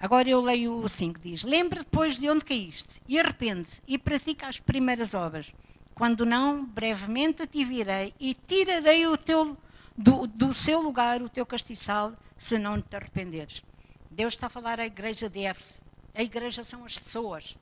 Agora 0.00 0.30
eu 0.30 0.40
leio 0.40 0.82
o 0.82 0.88
5, 0.88 1.20
diz: 1.20 1.42
Lembra 1.42 1.80
depois 1.80 2.18
de 2.18 2.30
onde 2.30 2.42
caíste, 2.42 3.02
e 3.06 3.20
arrepende, 3.20 3.68
e 3.86 3.98
pratica 3.98 4.48
as 4.48 4.58
primeiras 4.58 5.12
obras. 5.12 5.52
Quando 5.94 6.24
não, 6.24 6.64
brevemente 6.64 7.46
te 7.46 7.62
virei 7.62 8.14
e 8.18 8.32
tirarei 8.32 9.06
o 9.06 9.18
teu, 9.18 9.58
do, 9.94 10.26
do 10.26 10.54
seu 10.54 10.80
lugar 10.80 11.20
o 11.20 11.28
teu 11.28 11.44
castiçal, 11.44 12.14
se 12.38 12.56
não 12.56 12.80
te 12.80 12.96
arrependeres. 12.96 13.62
Deus 14.10 14.32
está 14.32 14.46
a 14.46 14.50
falar 14.50 14.80
à 14.80 14.86
igreja 14.86 15.28
de 15.28 15.40
Éfeso. 15.40 15.82
A 16.14 16.22
igreja 16.22 16.64
são 16.64 16.86
as 16.86 16.98
pessoas. 16.98 17.58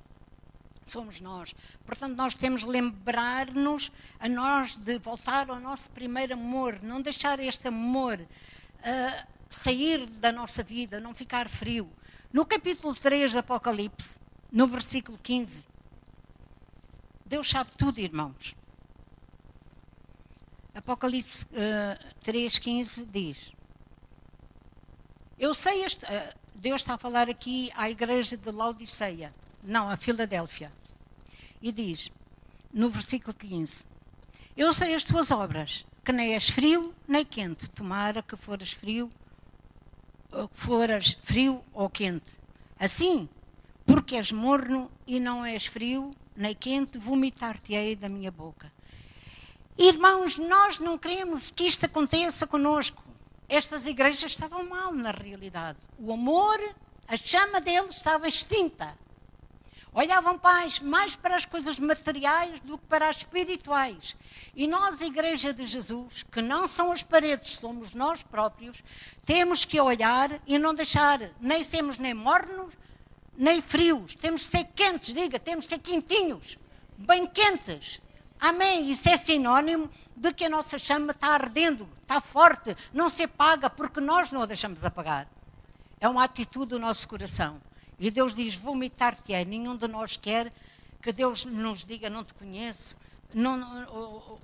Somos 0.84 1.20
nós. 1.20 1.54
Portanto, 1.84 2.16
nós 2.16 2.32
temos 2.32 2.60
de 2.60 2.68
lembrar-nos 2.68 3.90
a 4.20 4.28
nós 4.28 4.76
de 4.76 4.98
voltar 5.00 5.50
ao 5.50 5.58
nosso 5.58 5.90
primeiro 5.90 6.34
amor, 6.34 6.78
não 6.80 7.02
deixar 7.02 7.40
este 7.40 7.66
amor 7.66 8.20
uh, 8.20 9.26
sair 9.48 10.06
da 10.06 10.30
nossa 10.30 10.62
vida, 10.62 11.00
não 11.00 11.12
ficar 11.12 11.48
frio. 11.48 11.90
No 12.30 12.44
capítulo 12.44 12.94
3 12.94 13.32
do 13.32 13.38
Apocalipse, 13.38 14.18
no 14.52 14.66
versículo 14.66 15.16
15, 15.16 15.66
Deus 17.24 17.48
sabe 17.48 17.70
tudo, 17.76 18.00
irmãos. 18.00 18.54
Apocalipse 20.74 21.46
uh, 21.46 22.20
3,15 22.22 23.06
diz: 23.10 23.50
Eu 25.38 25.54
sei, 25.54 25.84
este, 25.84 26.04
uh, 26.04 26.34
Deus 26.54 26.82
está 26.82 26.94
a 26.94 26.98
falar 26.98 27.30
aqui 27.30 27.70
à 27.74 27.88
igreja 27.88 28.36
de 28.36 28.50
Laodiceia, 28.50 29.34
não, 29.62 29.88
a 29.88 29.96
Filadélfia, 29.96 30.70
e 31.62 31.72
diz, 31.72 32.12
no 32.70 32.90
versículo 32.90 33.32
15: 33.32 33.86
Eu 34.54 34.74
sei 34.74 34.94
as 34.94 35.02
tuas 35.02 35.30
obras, 35.30 35.86
que 36.04 36.12
nem 36.12 36.34
és 36.34 36.50
frio 36.50 36.94
nem 37.08 37.24
quente, 37.24 37.70
tomara 37.70 38.22
que 38.22 38.36
fores 38.36 38.72
frio 38.72 39.10
foras 40.52 41.16
frio 41.22 41.62
ou 41.72 41.88
quente. 41.88 42.38
Assim, 42.78 43.28
porque 43.86 44.16
és 44.16 44.30
morno 44.30 44.90
e 45.06 45.18
não 45.18 45.44
és 45.44 45.66
frio 45.66 46.10
nem 46.36 46.54
quente, 46.54 46.98
vomitar-te-ei 46.98 47.96
da 47.96 48.08
minha 48.08 48.30
boca. 48.30 48.72
Irmãos, 49.76 50.38
nós 50.38 50.78
não 50.78 50.96
queremos 50.96 51.50
que 51.50 51.64
isto 51.64 51.86
aconteça 51.86 52.46
conosco. 52.46 53.02
Estas 53.48 53.86
igrejas 53.86 54.30
estavam 54.30 54.68
mal 54.68 54.92
na 54.92 55.10
realidade. 55.10 55.78
O 55.98 56.12
amor, 56.12 56.58
a 57.08 57.16
chama 57.16 57.60
deles 57.60 57.96
estava 57.96 58.28
extinta. 58.28 58.96
Olhavam 59.98 60.38
pais 60.38 60.78
mais 60.78 61.16
para 61.16 61.34
as 61.34 61.44
coisas 61.44 61.76
materiais 61.76 62.60
do 62.60 62.78
que 62.78 62.86
para 62.86 63.08
as 63.08 63.16
espirituais. 63.16 64.14
E 64.54 64.64
nós, 64.64 65.00
Igreja 65.00 65.52
de 65.52 65.66
Jesus, 65.66 66.24
que 66.30 66.40
não 66.40 66.68
são 66.68 66.92
as 66.92 67.02
paredes, 67.02 67.56
somos 67.56 67.92
nós 67.94 68.22
próprios, 68.22 68.80
temos 69.26 69.64
que 69.64 69.80
olhar 69.80 70.40
e 70.46 70.56
não 70.56 70.72
deixar, 70.72 71.18
nem 71.40 71.64
sermos 71.64 71.98
nem 71.98 72.14
mornos, 72.14 72.74
nem 73.36 73.60
frios. 73.60 74.14
Temos 74.14 74.46
que 74.46 74.56
ser 74.56 74.64
quentes, 74.66 75.12
diga, 75.12 75.36
temos 75.36 75.66
que 75.66 75.74
ser 75.74 75.80
quentinhos, 75.80 76.56
bem 76.96 77.26
quentes. 77.26 78.00
Amém. 78.38 78.88
Isso 78.92 79.08
é 79.08 79.16
sinónimo 79.16 79.90
de 80.16 80.32
que 80.32 80.44
a 80.44 80.48
nossa 80.48 80.78
chama 80.78 81.10
está 81.10 81.30
ardendo, 81.30 81.88
está 82.02 82.20
forte, 82.20 82.72
não 82.92 83.10
se 83.10 83.24
apaga 83.24 83.68
porque 83.68 84.00
nós 84.00 84.30
não 84.30 84.42
a 84.42 84.46
deixamos 84.46 84.84
apagar. 84.84 85.26
É 85.98 86.08
uma 86.08 86.22
atitude 86.22 86.66
do 86.66 86.78
nosso 86.78 87.08
coração. 87.08 87.60
E 87.98 88.10
Deus 88.10 88.34
diz: 88.34 88.54
vomitar-te-ei. 88.54 89.44
Nenhum 89.44 89.76
de 89.76 89.88
nós 89.88 90.16
quer 90.16 90.52
que 91.02 91.12
Deus 91.12 91.44
nos 91.44 91.84
diga: 91.84 92.08
não 92.08 92.24
te 92.24 92.34
conheço, 92.34 92.94
não, 93.34 93.56
não, 93.56 94.38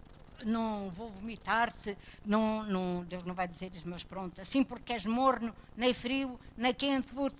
não 0.44 0.90
vou 0.90 1.10
vomitar-te. 1.10 1.96
Não, 2.24 2.64
não, 2.64 3.04
Deus 3.04 3.24
não 3.24 3.34
vai 3.34 3.46
dizer 3.46 3.70
isso, 3.74 3.88
mas 3.88 4.02
pronto. 4.02 4.40
Assim 4.40 4.62
porque 4.62 4.92
és 4.92 5.04
morno, 5.04 5.54
nem 5.76 5.94
frio, 5.94 6.38
nem 6.56 6.74
quente, 6.74 7.12
vou 7.12 7.30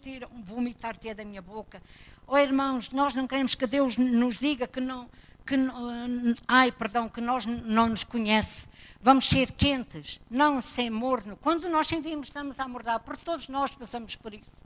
vomitar-te 0.44 1.12
da 1.14 1.24
minha 1.24 1.42
boca. 1.42 1.82
Oh 2.26 2.38
irmãos, 2.38 2.90
nós 2.90 3.14
não 3.14 3.26
queremos 3.26 3.54
que 3.54 3.66
Deus 3.66 3.96
nos 3.96 4.38
diga 4.38 4.66
que 4.66 4.80
não. 4.80 5.08
Que, 5.46 5.56
ai, 6.48 6.72
perdão, 6.72 7.06
que 7.06 7.20
nós 7.20 7.44
não 7.44 7.88
nos 7.88 8.02
conhece. 8.02 8.66
Vamos 9.02 9.28
ser 9.28 9.52
quentes, 9.52 10.18
não 10.30 10.62
ser 10.62 10.88
morno. 10.88 11.36
Quando 11.36 11.68
nós 11.68 11.86
sentimos 11.86 12.28
estamos 12.28 12.58
a 12.58 12.66
mordar, 12.66 13.00
porque 13.00 13.22
todos 13.22 13.48
nós 13.48 13.70
passamos 13.70 14.16
por 14.16 14.32
isso. 14.32 14.62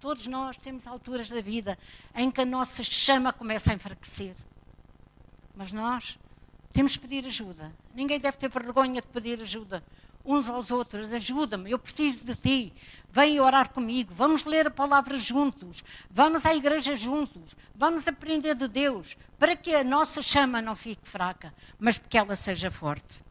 Todos 0.00 0.26
nós 0.26 0.56
temos 0.56 0.86
alturas 0.86 1.28
da 1.28 1.40
vida 1.40 1.78
em 2.14 2.30
que 2.30 2.40
a 2.40 2.44
nossa 2.44 2.82
chama 2.84 3.32
começa 3.32 3.70
a 3.70 3.74
enfraquecer. 3.74 4.34
Mas 5.54 5.72
nós 5.72 6.18
temos 6.72 6.96
que 6.96 7.08
pedir 7.08 7.26
ajuda. 7.26 7.72
Ninguém 7.94 8.20
deve 8.20 8.36
ter 8.36 8.50
vergonha 8.50 9.00
de 9.00 9.08
pedir 9.08 9.40
ajuda 9.40 9.82
uns 10.26 10.48
aos 10.48 10.70
outros. 10.70 11.12
Ajuda-me, 11.14 11.70
eu 11.70 11.78
preciso 11.78 12.24
de 12.24 12.34
ti. 12.34 12.72
Vem 13.10 13.40
orar 13.40 13.70
comigo. 13.70 14.12
Vamos 14.12 14.44
ler 14.44 14.66
a 14.66 14.70
palavra 14.70 15.16
juntos. 15.16 15.82
Vamos 16.10 16.44
à 16.44 16.54
igreja 16.54 16.94
juntos. 16.94 17.56
Vamos 17.74 18.06
aprender 18.06 18.54
de 18.54 18.68
Deus 18.68 19.16
para 19.38 19.56
que 19.56 19.74
a 19.74 19.84
nossa 19.84 20.20
chama 20.20 20.60
não 20.60 20.76
fique 20.76 21.08
fraca, 21.08 21.54
mas 21.78 21.96
que 21.96 22.18
ela 22.18 22.36
seja 22.36 22.70
forte. 22.70 23.22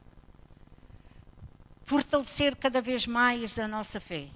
Fortalecer 1.84 2.56
cada 2.56 2.82
vez 2.82 3.06
mais 3.06 3.60
a 3.60 3.68
nossa 3.68 4.00
fé. 4.00 4.30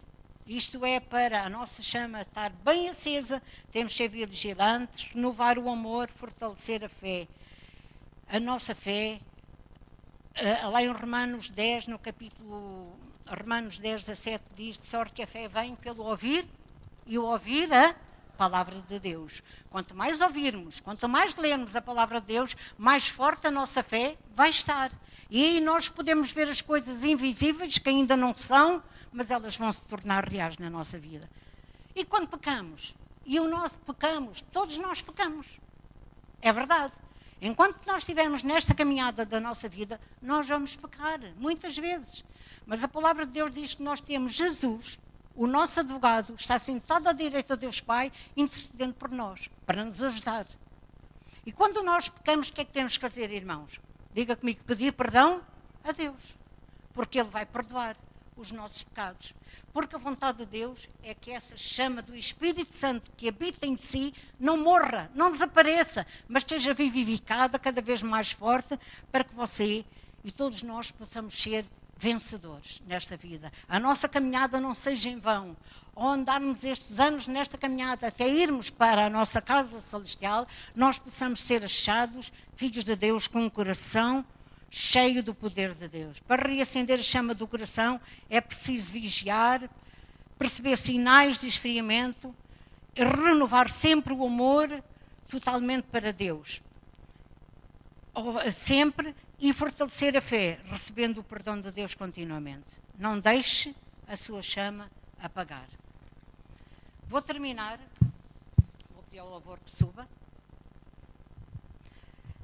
Isto 0.50 0.84
é 0.84 1.00
para 1.00 1.44
a 1.44 1.50
nossa 1.50 1.84
chama 1.84 2.22
estar 2.22 2.50
bem 2.50 2.90
acesa, 2.90 3.40
temos 3.72 3.94
que 3.94 3.98
ser 3.98 4.08
vigilantes, 4.08 5.12
renovar 5.12 5.60
o 5.60 5.70
amor, 5.70 6.10
fortalecer 6.10 6.84
a 6.84 6.90
fé. 6.90 7.28
A 8.28 8.40
nossa 8.40 8.74
fé, 8.74 9.20
uh, 10.66 10.72
lá 10.72 10.82
em 10.82 10.92
Romanos 10.92 11.52
10, 11.52 11.86
no 11.86 12.00
capítulo 12.00 12.98
Romanos 13.28 13.78
10, 13.78 14.02
17, 14.08 14.44
diz 14.56 14.78
de 14.80 14.88
sorte 14.88 15.14
que 15.14 15.22
a 15.22 15.28
fé 15.28 15.48
vem 15.48 15.76
pelo 15.76 16.04
ouvir 16.04 16.48
e 17.06 17.20
o 17.20 17.26
ouvir 17.26 17.72
a 17.72 17.94
palavra 18.36 18.82
de 18.88 19.00
Deus. 19.00 19.44
Quanto 19.70 19.94
mais 19.94 20.20
ouvirmos, 20.20 20.80
quanto 20.80 21.08
mais 21.08 21.36
lermos 21.36 21.76
a 21.76 21.82
palavra 21.82 22.20
de 22.20 22.26
Deus, 22.26 22.58
mais 22.76 23.08
forte 23.08 23.46
a 23.46 23.52
nossa 23.52 23.84
fé 23.84 24.18
vai 24.36 24.50
estar. 24.50 24.92
E 25.30 25.46
aí 25.46 25.62
nós 25.62 25.88
podemos 25.88 26.32
ver 26.32 26.50
as 26.50 26.60
coisas 26.60 27.04
invisíveis 27.04 27.78
que 27.78 27.88
ainda 27.88 28.18
não 28.18 28.34
são, 28.34 28.82
mas 29.12 29.32
elas 29.32 29.56
vão 29.56 29.72
se 29.72 29.84
tornar 29.86 30.28
reais 30.28 30.58
na 30.58 30.70
nossa 30.70 30.98
vida. 31.00 31.28
E 31.96 32.06
quando 32.06 32.28
pecamos, 32.28 32.96
e 33.26 33.40
o 33.40 33.48
nosso 33.48 33.78
pecamos, 33.80 34.42
todos 34.52 34.78
nós 34.78 35.02
pecamos. 35.02 35.60
É 36.42 36.52
verdade. 36.52 36.94
Enquanto 37.42 37.86
nós 37.86 37.98
estivermos 37.98 38.44
nesta 38.44 38.74
caminhada 38.74 39.26
da 39.26 39.40
nossa 39.40 39.70
vida, 39.70 40.00
nós 40.22 40.48
vamos 40.48 40.76
pecar, 40.76 41.20
muitas 41.38 41.78
vezes. 41.78 42.24
Mas 42.66 42.84
a 42.84 42.88
palavra 42.88 43.26
de 43.26 43.32
Deus 43.32 43.52
diz 43.52 43.74
que 43.74 43.84
nós 43.84 44.02
temos 44.02 44.34
Jesus, 44.34 45.00
o 45.36 45.48
nosso 45.48 45.80
advogado, 45.80 46.36
está 46.36 46.60
sentado 46.60 47.08
à 47.08 47.14
direita 47.14 47.56
de 47.56 47.62
Deus 47.62 47.80
Pai, 47.80 48.12
intercedendo 48.36 48.94
por 48.94 49.10
nós, 49.10 49.50
para 49.66 49.86
nos 49.86 50.02
ajudar. 50.02 50.46
E 51.46 51.52
quando 51.52 51.82
nós 51.82 52.10
pecamos, 52.10 52.50
o 52.50 52.54
que 52.54 52.62
é 52.62 52.66
que 52.66 52.74
temos 52.74 52.98
que 52.98 53.02
fazer, 53.02 53.32
irmãos? 53.32 53.80
Diga 54.14 54.36
comigo, 54.36 54.62
pedir 54.66 54.92
perdão 54.92 55.42
a 55.84 55.92
Deus, 55.94 56.36
porque 56.94 57.20
Ele 57.20 57.30
vai 57.30 57.46
perdoar 57.46 57.96
os 58.42 58.52
nossos 58.52 58.84
pecados. 58.84 59.34
Porque 59.74 59.96
a 59.96 60.00
vontade 60.00 60.40
de 60.40 60.46
Deus 60.46 60.88
é 61.04 61.14
que 61.14 61.32
essa 61.32 61.58
chama 61.58 62.02
do 62.02 62.16
Espírito 62.16 62.74
Santo 62.74 63.12
que 63.18 63.28
habita 63.28 63.66
em 63.66 63.78
si 63.78 64.14
não 64.40 64.58
morra, 64.58 65.10
não 65.14 65.32
desapareça, 65.32 66.06
mas 66.28 66.44
esteja 66.44 66.74
vivificada 66.74 67.60
cada 67.60 67.82
vez 67.82 68.02
mais 68.02 68.32
forte 68.32 68.80
para 69.12 69.24
que 69.24 69.36
você 69.36 69.86
e 70.24 70.32
todos 70.32 70.64
nós 70.64 70.92
possamos 70.92 71.40
ser 71.40 71.66
vencedores 71.98 72.82
nesta 72.88 73.18
vida. 73.18 73.52
A 73.68 73.78
nossa 73.80 74.08
caminhada 74.08 74.60
não 74.60 74.74
seja 74.74 75.10
em 75.10 75.20
vão. 75.20 75.56
Ao 75.94 76.12
andarmos 76.12 76.64
estes 76.64 76.98
anos 76.98 77.28
nesta 77.28 77.58
caminhada 77.58 78.08
até 78.08 78.28
irmos 78.28 78.70
para 78.70 79.06
a 79.06 79.10
nossa 79.10 79.42
casa 79.42 79.82
celestial, 79.82 80.48
nós 80.74 80.98
possamos 80.98 81.42
ser 81.42 81.66
achados 81.66 82.32
filhos 82.56 82.86
de 82.86 82.96
Deus 82.96 83.28
com 83.28 83.40
um 83.40 83.50
coração 83.50 84.26
cheio 84.70 85.24
do 85.24 85.34
poder 85.34 85.74
de 85.74 85.88
Deus. 85.88 86.20
Para 86.20 86.48
reacender 86.48 87.00
a 87.00 87.04
chama 87.04 87.34
do 87.34 87.48
coração 87.48 88.00
é 88.30 88.40
preciso 88.40 88.94
vigiar, 88.94 89.70
perceber 90.38 90.78
sinais 90.78 91.42
de 91.42 91.48
esfriamento, 91.48 92.36
renovar 92.96 93.70
sempre 93.70 94.14
o 94.14 94.26
amor 94.26 94.84
totalmente 95.28 95.86
para 95.86 96.14
Deus. 96.14 96.62
Sempre 98.52 99.16
e 99.40 99.54
fortalecer 99.54 100.18
a 100.18 100.22
fé, 100.22 100.60
recebendo 100.66 101.20
o 101.20 101.24
perdão 101.24 101.60
de 101.60 101.72
Deus 101.72 101.96
continuamente. 101.96 102.68
Não 102.98 103.18
deixe 103.18 103.74
a 104.08 104.18
sua 104.18 104.42
chama 104.42 104.92
apagar. 105.22 105.68
Vou 107.08 107.22
terminar. 107.22 107.80
Vou 108.94 109.04
pedir 109.04 109.20
ao 109.20 109.30
louvor 109.30 109.60
que 109.60 109.72
suba. 109.72 110.08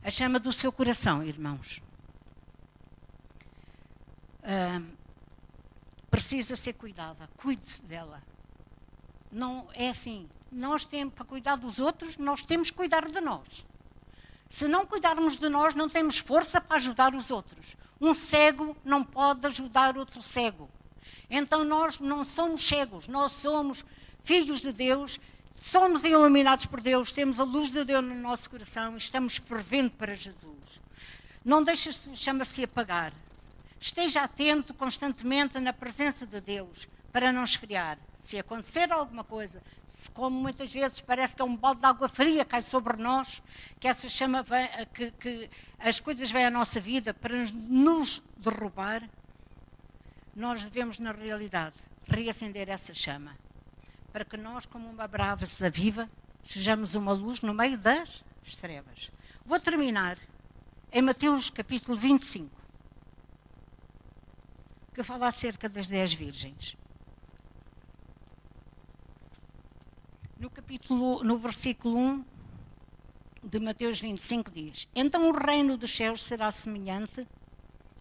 A 0.03 0.09
chama 0.09 0.39
do 0.39 0.53
seu 0.53 0.71
coração, 0.71 1.23
irmãos. 1.23 1.82
Precisa 6.10 6.56
ser 6.56 6.74
cuidada. 6.74 7.30
Cuide 7.38 7.82
dela. 7.84 8.22
Não 9.32 9.68
é 9.74 9.89
assim. 9.89 10.30
Nós 10.52 10.86
temos 10.86 11.14
para 11.14 11.26
cuidar 11.26 11.56
dos 11.56 11.80
outros, 11.80 12.18
nós 12.18 12.41
temos 12.41 12.70
que 12.70 12.78
cuidar 12.78 13.10
de 13.10 13.20
nós. 13.20 13.66
Se 14.48 14.68
não 14.68 14.86
cuidarmos 14.86 15.36
de 15.36 15.50
nós, 15.50 15.74
não 15.74 15.89
temos 15.89 16.20
força 16.20 16.62
para 16.62 16.78
ajudar 16.78 17.14
os 17.14 17.32
outros. 17.32 17.76
Um 18.00 18.14
cego 18.14 18.78
não 18.86 19.04
pode 19.04 19.46
ajudar 19.48 19.98
outro 19.98 20.22
cego. 20.22 20.70
Então 21.30 21.64
nós 21.64 22.00
não 22.00 22.24
somos 22.24 22.66
cegos, 22.66 23.08
nós 23.08 23.32
somos 23.32 23.84
filhos 24.24 24.62
de 24.62 24.72
Deus, 24.72 25.20
somos 25.62 26.04
iluminados 26.04 26.66
por 26.66 26.80
Deus, 26.80 27.12
temos 27.12 27.39
a 27.39 27.43
luz 27.43 27.72
de 27.72 27.84
Deus 27.84 28.04
no 28.04 28.16
nosso 28.16 28.50
coração 28.50 28.93
e 28.93 28.98
estamos 28.98 29.38
fervendo 29.38 29.91
para 29.91 30.16
Jesus. 30.16 30.80
Não 31.43 31.64
deixe 31.64 31.89
a 31.89 32.16
chama 32.16 32.46
se 32.46 32.64
apagar. 32.64 33.14
Esteja 33.86 34.23
atento 34.23 34.73
constantemente 34.73 35.59
na 35.59 35.71
presença 35.71 36.25
de 36.25 36.41
Deus 36.41 36.88
para 37.11 37.31
não 37.31 37.43
esfriar. 37.43 37.99
Se 38.17 38.36
acontecer 38.39 38.91
alguma 38.91 39.23
coisa, 39.23 39.61
se, 39.86 40.09
como 40.09 40.41
muitas 40.41 40.73
vezes 40.73 41.01
parece 41.01 41.36
que 41.36 41.41
é 41.43 41.45
um 41.45 41.55
balde 41.55 41.81
de 41.81 41.86
água 41.86 42.09
fria 42.09 42.43
cai 42.43 42.63
sobre 42.63 42.97
nós, 42.97 43.43
que 43.79 43.88
essa 43.88 44.09
chama 44.09 44.41
vem, 44.41 44.67
que, 44.91 45.11
que 45.11 45.49
as 45.77 45.99
coisas 45.99 46.31
vêm 46.31 46.47
à 46.47 46.49
nossa 46.49 46.79
vida 46.79 47.13
para 47.13 47.36
nos 47.53 48.23
derrubar, 48.38 49.07
nós 50.36 50.63
devemos, 50.63 50.97
na 50.97 51.11
realidade, 51.11 51.75
reacender 52.07 52.67
essa 52.69 52.91
chama. 52.91 53.38
Para 54.11 54.25
que 54.25 54.36
nós, 54.36 54.65
como 54.65 54.89
uma 54.89 55.07
brava 55.07 55.45
viva, 55.71 56.09
sejamos 56.41 56.95
uma 56.95 57.11
luz 57.11 57.39
no 57.41 57.53
meio 57.53 57.77
das 57.77 58.25
trevas. 58.59 59.11
Vou 59.45 59.59
terminar 59.59 60.17
em 60.91 61.03
Mateus 61.03 61.51
capítulo 61.51 61.95
25, 61.95 62.55
que 64.96 65.04
fala 65.04 65.28
acerca 65.28 65.68
das 65.68 65.88
dez 65.88 66.14
virgens. 66.14 66.78
No 70.39 70.50
capítulo, 70.50 71.22
no 71.22 71.38
versículo 71.38 71.98
1 71.98 72.26
de 73.43 73.60
Mateus 73.60 74.00
25 74.00 74.50
diz: 74.50 74.88
Então 74.96 75.30
o 75.30 75.38
reino 75.38 75.78
dos 75.78 75.93
céus 75.93 76.24
será 76.24 76.50
semelhante 76.50 77.28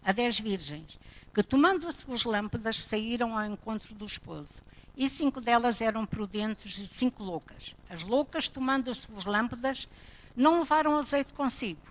a 0.05 0.13
dez 0.13 0.39
virgens, 0.39 0.97
que 1.33 1.43
tomando 1.43 1.85
as 1.85 1.95
suas 1.95 2.23
lâmpadas 2.23 2.77
saíram 2.77 3.37
ao 3.37 3.45
encontro 3.45 3.93
do 3.93 4.05
esposo. 4.05 4.53
E 4.95 5.09
cinco 5.09 5.41
delas 5.41 5.81
eram 5.81 6.05
prudentes 6.05 6.77
e 6.77 6.87
cinco 6.87 7.21
loucas. 7.21 7.75
As 7.89 8.03
loucas, 8.03 8.47
tomando 8.47 8.89
as 8.89 8.99
suas 8.99 9.25
lâmpadas, 9.25 9.85
não 10.33 10.59
levaram 10.59 10.97
azeite 10.97 11.33
consigo, 11.33 11.81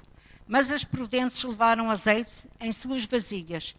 mas 0.48 0.72
as 0.72 0.82
prudentes 0.82 1.42
levaram 1.42 1.90
azeite 1.90 2.48
em 2.58 2.72
suas 2.72 3.04
vasilhas, 3.04 3.74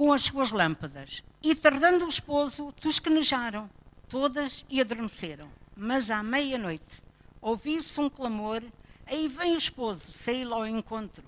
com 0.00 0.14
as 0.14 0.22
suas 0.22 0.50
lâmpadas. 0.50 1.22
E 1.42 1.54
tardando 1.54 2.06
o 2.06 2.08
esposo, 2.08 2.72
tosquenejaram 2.80 3.68
todas 4.08 4.64
e 4.70 4.80
adormeceram. 4.80 5.46
Mas 5.76 6.10
à 6.10 6.22
meia-noite 6.22 7.02
ouvi-se 7.38 8.00
um 8.00 8.08
clamor, 8.08 8.62
aí 9.04 9.28
vem 9.28 9.52
o 9.52 9.58
esposo, 9.58 10.10
saí-lo 10.10 10.54
ao 10.54 10.66
encontro. 10.66 11.22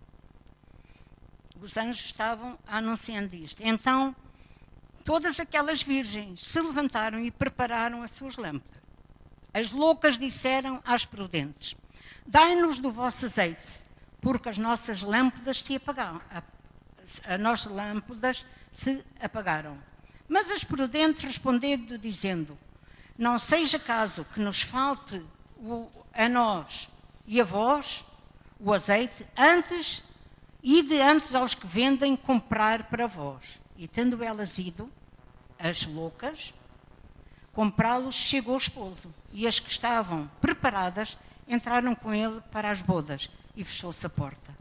Os 1.61 1.77
anjos 1.77 2.03
estavam 2.03 2.59
anunciando 2.66 3.37
isto. 3.37 3.61
Então, 3.62 4.16
todas 5.05 5.39
aquelas 5.39 5.83
virgens 5.83 6.43
se 6.43 6.59
levantaram 6.62 7.20
e 7.20 7.31
prepararam 7.31 8.03
as 8.03 8.12
suas 8.12 8.39
lâmpadas. 8.39 8.81
As 9.53 9.70
loucas 9.70 10.16
disseram 10.16 10.81
às 10.83 11.05
prudentes: 11.05 11.75
Dai-nos 12.27 12.81
do 12.81 12.91
vosso 12.91 13.27
azeite, 13.27 13.85
porque 14.18 14.49
as 14.49 14.57
nossas 14.57 15.03
lâmpadas 15.03 15.61
se 15.61 15.77
apagaram. 15.77 16.23
As 17.27 17.39
nossas 17.39 17.70
lâmpadas 17.70 18.47
se 18.73 19.05
apagaram. 19.20 19.79
Mas 20.27 20.51
as 20.51 20.64
prudentes 20.64 21.23
respondendo, 21.23 21.99
dizendo: 21.99 22.57
não 23.16 23.39
seja 23.39 23.79
caso 23.79 24.25
que 24.33 24.41
nos 24.41 24.62
falte 24.62 25.23
o, 25.59 25.89
a 26.12 26.29
nós 26.29 26.89
e 27.27 27.41
a 27.41 27.45
vós 27.45 28.05
o 28.59 28.73
azeite, 28.73 29.27
antes 29.37 30.03
e 30.62 30.83
de 30.83 31.01
antes 31.01 31.35
aos 31.35 31.55
que 31.55 31.66
vendem 31.66 32.16
comprar 32.16 32.85
para 32.85 33.07
vós. 33.07 33.61
E 33.77 33.89
tendo 33.89 34.23
elas 34.23 34.59
ido, 34.59 34.91
as 35.59 35.85
loucas, 35.85 36.55
comprá-los, 37.53 38.14
chegou 38.14 38.55
o 38.55 38.59
esposo. 38.59 39.12
E 39.33 39.47
as 39.47 39.59
que 39.59 39.70
estavam 39.70 40.31
preparadas 40.41 41.18
entraram 41.49 41.95
com 41.95 42.14
ele 42.14 42.41
para 42.53 42.70
as 42.70 42.81
bodas 42.81 43.29
e 43.57 43.64
fechou-se 43.64 44.07
a 44.07 44.11
porta. 44.11 44.57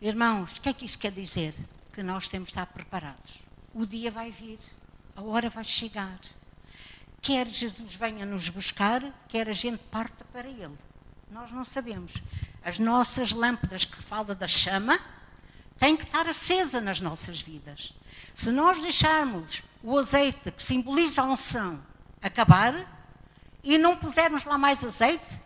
Irmãos, 0.00 0.56
o 0.56 0.60
que 0.60 0.68
é 0.68 0.72
que 0.72 0.84
isto 0.84 0.98
quer 0.98 1.12
dizer? 1.12 1.54
Que 1.96 2.02
nós 2.02 2.28
temos 2.28 2.50
de 2.50 2.52
estar 2.52 2.66
preparados. 2.66 3.42
O 3.74 3.84
dia 3.84 4.12
vai 4.12 4.30
vir, 4.30 4.60
a 5.16 5.22
hora 5.22 5.50
vai 5.50 5.64
chegar 5.64 6.20
quer 7.26 7.48
Jesus 7.48 7.96
venha 7.96 8.24
nos 8.24 8.48
buscar, 8.48 9.02
quer 9.28 9.48
a 9.48 9.52
gente 9.52 9.82
parta 9.90 10.24
para 10.32 10.48
Ele. 10.48 10.78
Nós 11.28 11.50
não 11.50 11.64
sabemos. 11.64 12.12
As 12.64 12.78
nossas 12.78 13.32
lâmpadas 13.32 13.84
que 13.84 14.00
fala 14.00 14.32
da 14.32 14.46
chama 14.46 14.96
têm 15.76 15.96
que 15.96 16.04
estar 16.04 16.28
acesa 16.28 16.80
nas 16.80 17.00
nossas 17.00 17.40
vidas. 17.40 17.92
Se 18.32 18.52
nós 18.52 18.80
deixarmos 18.80 19.64
o 19.82 19.98
azeite 19.98 20.52
que 20.52 20.62
simboliza 20.62 21.22
a 21.22 21.24
unção 21.24 21.82
acabar 22.22 22.86
e 23.60 23.76
não 23.76 23.96
pusermos 23.96 24.44
lá 24.44 24.56
mais 24.56 24.84
azeite, 24.84 25.40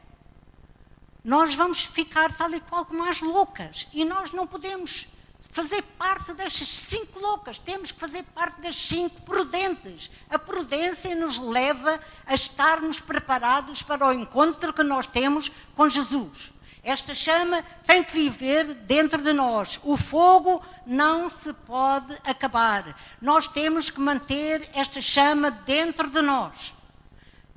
nós 1.24 1.54
vamos 1.54 1.82
ficar 1.82 2.30
tal 2.34 2.52
e 2.52 2.60
qual 2.60 2.84
como 2.84 3.08
as 3.08 3.22
loucas. 3.22 3.88
E 3.94 4.04
nós 4.04 4.32
não 4.32 4.46
podemos 4.46 5.06
fazer 5.50 5.82
parte 5.98 6.32
destas 6.32 6.68
cinco 6.68 7.18
loucas, 7.18 7.58
temos 7.58 7.90
que 7.90 7.98
fazer 7.98 8.22
parte 8.34 8.60
das 8.60 8.76
cinco 8.76 9.20
prudentes. 9.22 10.10
A 10.28 10.38
prudência 10.38 11.14
nos 11.14 11.38
leva 11.38 12.00
a 12.24 12.34
estarmos 12.34 13.00
preparados 13.00 13.82
para 13.82 14.06
o 14.06 14.12
encontro 14.12 14.72
que 14.72 14.82
nós 14.82 15.06
temos 15.06 15.50
com 15.74 15.88
Jesus. 15.88 16.52
Esta 16.82 17.14
chama 17.14 17.62
tem 17.84 18.02
que 18.02 18.12
viver 18.12 18.64
dentro 18.74 19.20
de 19.20 19.32
nós. 19.32 19.78
O 19.82 19.96
fogo 19.96 20.64
não 20.86 21.28
se 21.28 21.52
pode 21.52 22.16
acabar. 22.24 22.96
Nós 23.20 23.46
temos 23.46 23.90
que 23.90 24.00
manter 24.00 24.68
esta 24.72 25.00
chama 25.00 25.50
dentro 25.50 26.08
de 26.08 26.22
nós. 26.22 26.74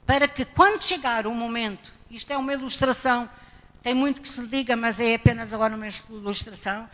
Para 0.05 0.27
que 0.27 0.43
quando 0.43 0.83
chegar 0.83 1.25
o 1.25 1.31
momento, 1.31 1.93
isto 2.11 2.31
é 2.33 2.37
uma 2.37 2.51
ilustração, 2.51 3.29
tem 3.81 3.93
muito 3.93 4.21
que 4.21 4.27
se 4.27 4.45
diga, 4.45 4.75
mas 4.75 4.99
é 4.99 5.15
apenas 5.15 5.53
agora 5.53 5.75
uma 5.75 5.87
ilustração 5.87 6.89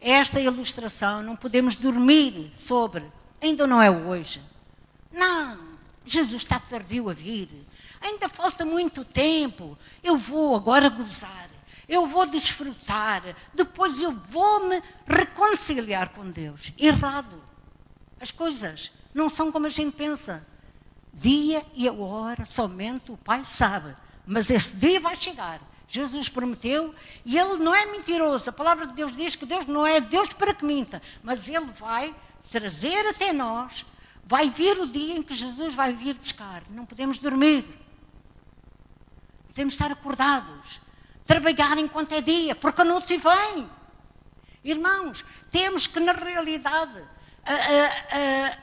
esta 0.00 0.40
ilustração, 0.40 1.22
não 1.22 1.36
podemos 1.36 1.76
dormir 1.76 2.52
sobre, 2.54 3.04
ainda 3.40 3.66
não 3.66 3.80
é 3.80 3.90
hoje. 3.90 4.42
Não, 5.12 5.58
Jesus 6.04 6.42
está 6.42 6.58
tardio 6.58 7.08
a 7.08 7.14
vir. 7.14 7.48
Ainda 8.00 8.28
falta 8.28 8.66
muito 8.66 9.04
tempo. 9.04 9.78
Eu 10.02 10.18
vou 10.18 10.54
agora 10.54 10.90
gozar. 10.90 11.48
Eu 11.88 12.06
vou 12.06 12.26
desfrutar. 12.26 13.22
Depois 13.54 14.02
eu 14.02 14.12
vou 14.12 14.68
me 14.68 14.82
reconciliar 15.06 16.10
com 16.10 16.30
Deus. 16.30 16.72
Errado. 16.76 17.42
As 18.20 18.30
coisas 18.30 18.92
não 19.14 19.30
são 19.30 19.50
como 19.50 19.66
a 19.66 19.70
gente 19.70 19.96
pensa. 19.96 20.46
Dia 21.12 21.64
e 21.74 21.88
a 21.88 21.92
hora 21.92 22.44
somente 22.44 23.10
o 23.10 23.16
Pai 23.16 23.44
sabe. 23.44 23.94
Mas 24.26 24.50
esse 24.50 24.74
dia 24.76 25.00
vai 25.00 25.16
chegar. 25.16 25.60
Jesus 25.88 26.28
prometeu 26.28 26.94
e 27.24 27.38
ele 27.38 27.56
não 27.58 27.74
é 27.74 27.86
mentiroso. 27.86 28.48
A 28.50 28.52
palavra 28.52 28.86
de 28.86 28.94
Deus 28.94 29.14
diz 29.16 29.36
que 29.36 29.46
Deus 29.46 29.66
não 29.66 29.86
é 29.86 30.00
Deus 30.00 30.30
para 30.30 30.54
que 30.54 30.64
minta, 30.64 31.00
mas 31.22 31.48
ele 31.48 31.66
vai 31.78 32.14
trazer 32.50 33.06
até 33.08 33.32
nós, 33.32 33.84
vai 34.24 34.50
vir 34.50 34.78
o 34.78 34.86
dia 34.86 35.16
em 35.16 35.22
que 35.22 35.34
Jesus 35.34 35.74
vai 35.74 35.92
vir 35.92 36.14
buscar. 36.14 36.62
Não 36.70 36.86
podemos 36.86 37.18
dormir. 37.18 37.64
Temos 39.52 39.74
de 39.74 39.82
estar 39.82 39.92
acordados, 39.92 40.80
trabalhar 41.24 41.78
enquanto 41.78 42.12
é 42.12 42.20
dia, 42.20 42.54
porque 42.54 42.82
a 42.82 42.84
noite 42.84 43.16
vem. 43.16 43.70
Irmãos, 44.64 45.24
temos 45.50 45.86
que, 45.86 46.00
na 46.00 46.12
realidade, 46.12 47.06
a, 47.46 47.52
a, 47.52 48.48
a 48.48 48.56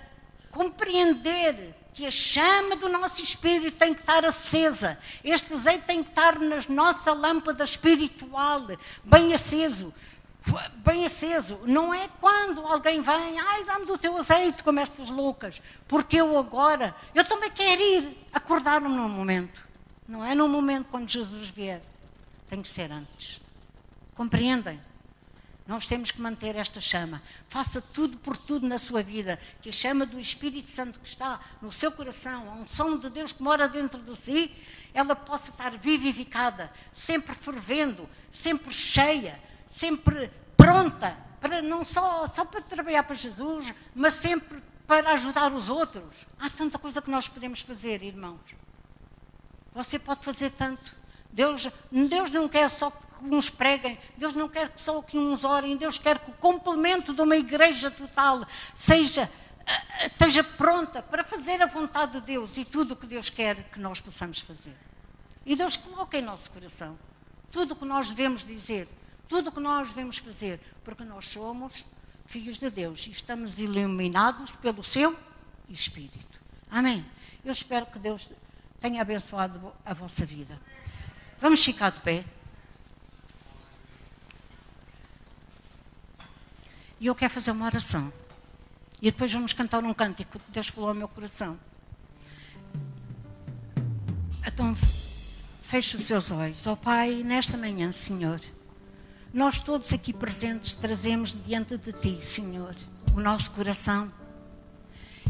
compreender 0.50 1.76
que 1.94 2.06
a 2.06 2.12
chama 2.12 2.76
do 2.78 2.90
nosso 2.90 3.24
espírito 3.24 3.78
tem 3.78 3.94
que 3.94 4.02
estar 4.02 4.24
acesa. 4.24 4.98
Este 5.24 5.54
azeite 5.54 5.86
tem 5.86 6.04
que 6.04 6.10
estar 6.10 6.40
na 6.40 6.58
nossa 6.70 7.14
lâmpada 7.14 7.64
espiritual, 7.64 8.66
bem 9.04 9.34
aceso. 9.34 9.94
Bem 10.78 11.06
aceso. 11.06 11.60
Não 11.66 11.94
é 11.94 12.10
quando 12.20 12.66
alguém 12.66 13.02
vem, 13.02 13.40
ai, 13.40 13.64
dá-me 13.66 13.86
do 13.86 13.98
teu 13.98 14.18
azeite, 14.18 14.64
como 14.64 14.80
estas 14.80 15.10
loucas, 15.10 15.62
porque 15.88 16.18
eu 16.18 16.38
agora, 16.40 16.96
eu 17.14 17.24
também 17.24 17.52
quero 17.52 17.82
ir 17.82 18.18
acordar-me 18.34 18.88
num 18.88 19.08
momento. 19.08 19.64
Não 20.08 20.26
é 20.26 20.34
num 20.34 20.48
momento 20.48 20.88
quando 20.90 21.10
Jesus 21.10 21.50
vier. 21.50 21.82
Tem 22.50 22.62
que 22.62 22.68
ser 22.68 22.92
antes. 22.92 23.40
Compreendem? 24.16 24.82
Nós 25.72 25.86
temos 25.86 26.12
que 26.12 26.20
manter 26.20 26.58
esta 26.58 26.82
chama. 26.82 27.24
Faça 27.48 27.82
tudo 27.82 28.18
por 28.18 28.36
tudo 28.36 28.68
na 28.68 28.78
sua 28.78 29.02
vida. 29.02 29.40
Que 29.62 29.70
a 29.70 29.72
chama 29.72 30.06
do 30.06 30.20
Espírito 30.20 30.70
Santo 30.70 31.00
que 31.00 31.08
está 31.08 31.40
no 31.62 31.72
seu 31.72 31.90
coração, 31.94 32.46
a 32.50 32.56
unção 32.56 32.98
de 32.98 33.10
Deus 33.10 33.32
que 33.32 33.42
mora 33.42 33.70
dentro 33.70 34.02
de 34.02 34.14
si, 34.14 34.54
ela 34.94 35.16
possa 35.16 35.50
estar 35.50 35.72
vivificada, 35.78 36.70
sempre 36.92 37.34
fervendo, 37.34 38.10
sempre 38.30 38.74
cheia, 38.74 39.40
sempre 39.66 40.30
pronta 40.58 41.16
para 41.40 41.62
não 41.62 41.86
só, 41.86 42.28
só 42.28 42.44
para 42.44 42.60
trabalhar 42.60 43.04
para 43.04 43.16
Jesus, 43.16 43.74
mas 43.96 44.16
sempre 44.16 44.62
para 44.86 45.14
ajudar 45.14 45.54
os 45.54 45.70
outros. 45.70 46.28
Há 46.38 46.50
tanta 46.50 46.78
coisa 46.78 47.02
que 47.02 47.10
nós 47.10 47.30
podemos 47.30 47.62
fazer, 47.62 48.04
irmãos. 48.04 48.42
Você 49.74 49.98
pode 49.98 50.22
fazer 50.26 50.50
tanto. 50.50 51.00
Deus, 51.32 51.70
Deus 51.92 52.32
não 52.32 52.48
quer 52.48 52.70
só 52.70 52.90
que 52.90 53.00
uns 53.24 53.50
preguem, 53.50 53.98
Deus 54.18 54.34
não 54.34 54.50
quer 54.50 54.72
só 54.76 55.02
que 55.02 55.18
uns 55.18 55.44
orem, 55.44 55.78
Deus 55.78 55.98
quer 55.98 56.20
que 56.20 56.32
o 56.32 56.34
complemento 56.34 57.14
de 57.14 57.22
uma 57.22 57.36
igreja 57.36 57.90
total 57.90 58.46
seja 58.76 59.30
eh, 59.66 60.08
esteja 60.08 60.44
pronta 60.44 61.02
para 61.02 61.24
fazer 61.24 61.62
a 61.62 61.68
vontade 61.68 62.20
de 62.20 62.22
Deus 62.22 62.58
e 62.58 62.66
tudo 62.66 62.94
o 62.94 62.96
que 62.96 63.06
Deus 63.06 63.30
quer 63.30 63.70
que 63.70 63.80
nós 63.80 64.02
possamos 64.02 64.40
fazer. 64.40 64.76
E 65.46 65.56
Deus 65.56 65.78
coloca 65.78 66.18
em 66.18 66.22
nosso 66.22 66.52
coração 66.52 66.98
tudo 67.52 67.74
o 67.74 67.76
que 67.76 67.86
nós 67.86 68.10
devemos 68.10 68.46
dizer, 68.46 68.88
tudo 69.28 69.50
o 69.50 69.52
que 69.52 69.60
nós 69.60 69.90
devemos 69.90 70.18
fazer, 70.18 70.60
porque 70.84 71.04
nós 71.04 71.26
somos 71.26 71.86
filhos 72.26 72.58
de 72.58 72.70
Deus 72.70 73.06
e 73.08 73.12
estamos 73.12 73.60
iluminados 73.60 74.52
pelo 74.52 74.84
seu 74.84 75.18
Espírito. 75.70 76.40
Amém. 76.70 77.06
Eu 77.44 77.52
espero 77.52 77.86
que 77.86 78.00
Deus 78.00 78.30
tenha 78.80 79.02
abençoado 79.02 79.74
a 79.86 79.94
vossa 79.94 80.26
vida. 80.26 80.60
Vamos 81.42 81.66
ficar 81.66 81.90
de 81.90 82.00
pé. 82.02 82.24
E 87.00 87.08
eu 87.08 87.16
quero 87.16 87.34
fazer 87.34 87.50
uma 87.50 87.66
oração. 87.66 88.14
E 89.02 89.10
depois 89.10 89.34
vamos 89.34 89.52
cantar 89.52 89.84
um 89.84 89.92
cântico 89.92 90.38
que 90.38 90.52
Deus 90.52 90.68
falou 90.68 90.90
ao 90.90 90.96
meu 90.96 91.08
coração. 91.08 91.60
Então, 94.46 94.76
feche 95.64 95.98
os 95.98 96.04
seus 96.04 96.30
olhos. 96.30 96.68
Ó 96.68 96.74
oh, 96.74 96.78
Pai, 96.78 97.24
nesta 97.24 97.58
manhã, 97.58 97.92
Senhor, 97.92 98.40
nós 99.34 99.58
todos 99.58 99.92
aqui 99.92 100.14
presentes 100.14 100.76
trazemos 100.76 101.36
diante 101.44 101.76
de 101.76 101.92
Ti, 101.92 102.22
Senhor, 102.22 102.76
o 103.16 103.20
nosso 103.20 103.50
coração. 103.50 104.14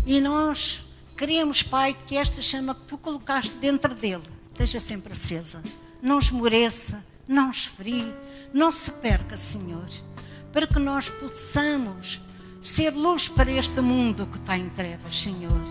E 0.06 0.20
nós 0.20 0.84
queremos, 1.16 1.64
Pai, 1.64 1.96
que 2.06 2.18
esta 2.18 2.42
chama 2.42 2.76
que 2.76 2.82
Tu 2.82 2.98
colocaste 2.98 3.56
dentro 3.56 3.96
dele 3.96 4.24
esteja 4.52 4.82
sempre 4.82 5.14
acesa. 5.14 5.64
Não 6.02 6.18
esmoreça, 6.20 7.04
não 7.28 7.52
esfrie, 7.52 8.14
não 8.54 8.72
se 8.72 8.92
perca, 8.92 9.38
Senhor. 9.38 9.88
Para 10.52 10.68
que 10.68 10.80
nós 10.80 11.10
possamos 11.10 12.22
ser 12.60 12.92
luz 12.92 13.28
para 13.28 13.52
este 13.52 13.80
mundo 13.82 14.28
que 14.28 14.38
está 14.38 14.58
em 14.58 14.70
trevas, 14.70 15.22
Senhor. 15.22 15.62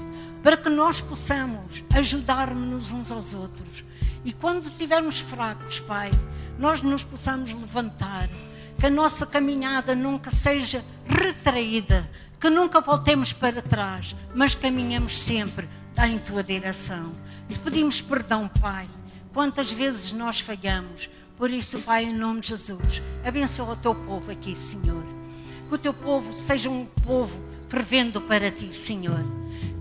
Para 0.43 0.57
que 0.57 0.69
nós 0.69 1.01
possamos 1.01 1.85
ajudar-nos 1.95 2.93
uns 2.93 3.11
aos 3.11 3.35
outros. 3.35 3.85
E 4.25 4.33
quando 4.33 4.67
estivermos 4.67 5.21
fracos, 5.21 5.81
Pai, 5.81 6.11
nós 6.59 6.81
nos 6.81 7.05
possamos 7.05 7.53
levantar. 7.53 8.29
Que 8.79 8.87
a 8.87 8.91
nossa 8.91 9.27
caminhada 9.27 9.95
nunca 9.95 10.31
seja 10.31 10.85
retraída. 11.07 12.09
Que 12.41 12.49
nunca 12.49 12.81
voltemos 12.81 13.33
para 13.33 13.61
trás, 13.61 14.17
mas 14.35 14.55
caminhamos 14.55 15.19
sempre 15.19 15.69
em 15.99 16.19
tua 16.19 16.43
direção. 16.43 17.13
Te 17.49 17.59
pedimos 17.59 18.01
perdão, 18.01 18.49
Pai. 18.49 18.89
Quantas 19.33 19.73
vezes 19.73 20.13
nós 20.13 20.41
falhamos. 20.41 21.09
Por 21.37 21.51
isso, 21.51 21.79
Pai, 21.81 22.05
em 22.05 22.15
nome 22.15 22.41
de 22.41 22.49
Jesus, 22.49 23.03
abençoa 23.25 23.73
o 23.73 23.77
teu 23.77 23.95
povo 23.95 24.31
aqui, 24.31 24.55
Senhor 24.55 25.21
que 25.71 25.75
o 25.77 25.79
teu 25.79 25.95
povo 25.95 26.33
seja 26.33 26.69
um 26.69 26.85
povo 27.07 27.41
fervendo 27.69 28.21
para 28.21 28.51
ti, 28.51 28.75
Senhor. 28.75 29.25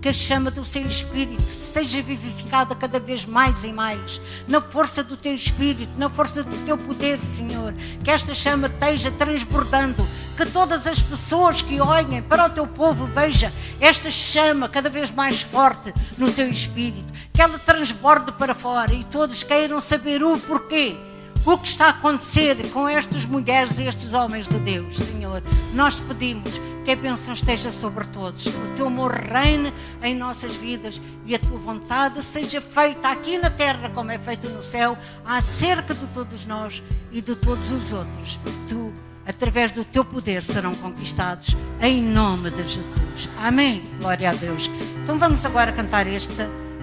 Que 0.00 0.08
a 0.08 0.12
chama 0.12 0.50
do 0.50 0.64
seu 0.64 0.86
Espírito 0.86 1.42
seja 1.42 2.00
vivificada 2.00 2.74
cada 2.76 3.00
vez 3.00 3.26
mais 3.26 3.64
e 3.64 3.72
mais, 3.72 4.20
na 4.46 4.60
força 4.60 5.02
do 5.02 5.16
teu 5.16 5.34
Espírito, 5.34 5.90
na 5.98 6.08
força 6.08 6.44
do 6.44 6.56
teu 6.64 6.78
poder, 6.78 7.18
Senhor. 7.18 7.74
Que 8.04 8.10
esta 8.10 8.34
chama 8.34 8.68
esteja 8.68 9.10
transbordando, 9.10 10.06
que 10.40 10.46
todas 10.46 10.86
as 10.86 10.98
pessoas 10.98 11.60
que 11.60 11.82
olhem 11.82 12.22
para 12.22 12.46
o 12.46 12.50
teu 12.50 12.66
povo 12.66 13.04
vejam 13.04 13.52
esta 13.78 14.10
chama 14.10 14.70
cada 14.70 14.88
vez 14.88 15.10
mais 15.10 15.42
forte 15.42 15.92
no 16.16 16.30
seu 16.30 16.48
Espírito. 16.48 17.12
Que 17.30 17.42
ela 17.42 17.58
transborde 17.58 18.32
para 18.32 18.54
fora 18.54 18.94
e 18.94 19.04
todos 19.04 19.42
queiram 19.42 19.78
saber 19.80 20.22
o 20.22 20.38
porquê 20.38 20.96
o 21.44 21.58
que 21.58 21.68
está 21.68 21.86
a 21.86 21.90
acontecer 21.90 22.56
com 22.70 22.88
estas 22.88 23.26
mulheres 23.26 23.78
e 23.78 23.82
estes 23.82 24.14
homens 24.14 24.48
de 24.48 24.58
Deus, 24.60 24.96
Senhor. 24.96 25.42
Nós 25.74 25.96
te 25.96 26.02
pedimos 26.02 26.58
que 26.86 26.92
a 26.92 26.96
bênção 26.96 27.34
esteja 27.34 27.70
sobre 27.70 28.04
todos, 28.06 28.46
o 28.46 28.76
teu 28.76 28.86
amor 28.86 29.12
reine 29.12 29.72
em 30.02 30.14
nossas 30.14 30.56
vidas 30.56 31.00
e 31.26 31.34
a 31.34 31.38
tua 31.38 31.58
vontade 31.58 32.22
seja 32.22 32.62
feita 32.62 33.08
aqui 33.08 33.36
na 33.36 33.50
terra 33.50 33.90
como 33.90 34.10
é 34.10 34.18
feita 34.18 34.48
no 34.48 34.62
céu, 34.62 34.96
acerca 35.24 35.94
de 35.94 36.06
todos 36.08 36.46
nós 36.46 36.82
e 37.12 37.20
de 37.20 37.34
todos 37.34 37.70
os 37.70 37.92
outros. 37.92 38.38
Tu, 38.68 38.92
através 39.30 39.70
do 39.70 39.84
teu 39.84 40.04
poder, 40.04 40.42
serão 40.42 40.74
conquistados 40.74 41.56
em 41.80 42.02
nome 42.02 42.50
de 42.50 42.62
Jesus. 42.68 43.28
Amém. 43.38 43.82
Glória 43.98 44.30
a 44.30 44.34
Deus. 44.34 44.68
Então 45.02 45.18
vamos 45.18 45.44
agora 45.46 45.72
cantar 45.72 46.06
este 46.06 46.34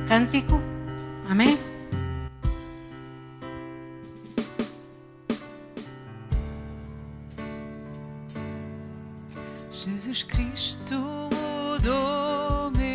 cântico. 0.08 0.62
Amém. 1.30 1.58
Jesus 9.72 10.24
Cristo 10.24 10.96
mudou 10.96 12.72
meu 12.72 12.87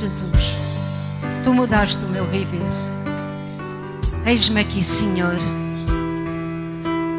Jesus. 0.00 0.56
Tu 1.44 1.52
mudaste 1.52 2.02
o 2.06 2.08
meu 2.08 2.24
viver. 2.24 2.60
Eis-me 4.24 4.62
aqui, 4.62 4.82
Senhor, 4.82 5.36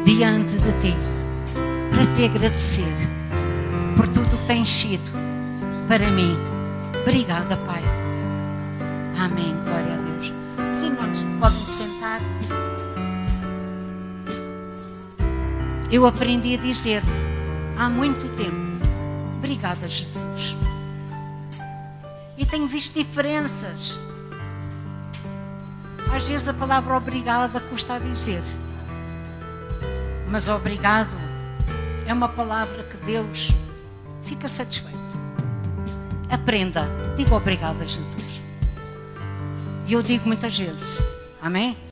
diante 0.04 0.56
de 0.56 0.72
ti, 0.80 0.96
para 1.90 2.06
te 2.14 2.24
agradecer 2.24 2.92
por 3.96 4.08
tudo 4.08 4.36
que 4.36 4.46
tens 4.48 4.68
sido 4.68 5.12
para 5.86 6.10
mim. 6.10 6.36
Obrigada, 7.02 7.56
Pai. 7.58 7.82
Amém. 9.16 9.54
Glória 9.64 9.94
a 9.94 9.98
Deus. 9.98 10.32
Os 10.72 10.82
irmãos 10.84 11.24
podem 11.38 11.60
sentar. 11.60 12.20
Eu 15.88 16.04
aprendi 16.04 16.54
a 16.54 16.58
dizer 16.58 17.02
há 17.78 17.88
muito 17.88 18.28
tempo: 18.30 18.82
Obrigada, 19.36 19.88
Jesus. 19.88 20.51
E 22.72 22.74
visto 22.74 22.94
diferenças. 22.94 24.00
Às 26.10 26.26
vezes 26.26 26.48
a 26.48 26.54
palavra 26.54 26.96
obrigada 26.96 27.60
custa 27.60 27.96
a 27.96 27.98
dizer. 27.98 28.42
Mas 30.30 30.48
obrigado 30.48 31.14
é 32.06 32.14
uma 32.14 32.30
palavra 32.30 32.82
que 32.84 32.96
Deus 33.04 33.50
fica 34.22 34.48
satisfeito. 34.48 34.96
Aprenda. 36.30 36.88
Diga 37.14 37.34
obrigado 37.34 37.82
a 37.82 37.84
Jesus. 37.84 38.40
E 39.86 39.92
eu 39.92 40.02
digo 40.02 40.26
muitas 40.26 40.58
vezes. 40.58 40.98
Amém? 41.42 41.76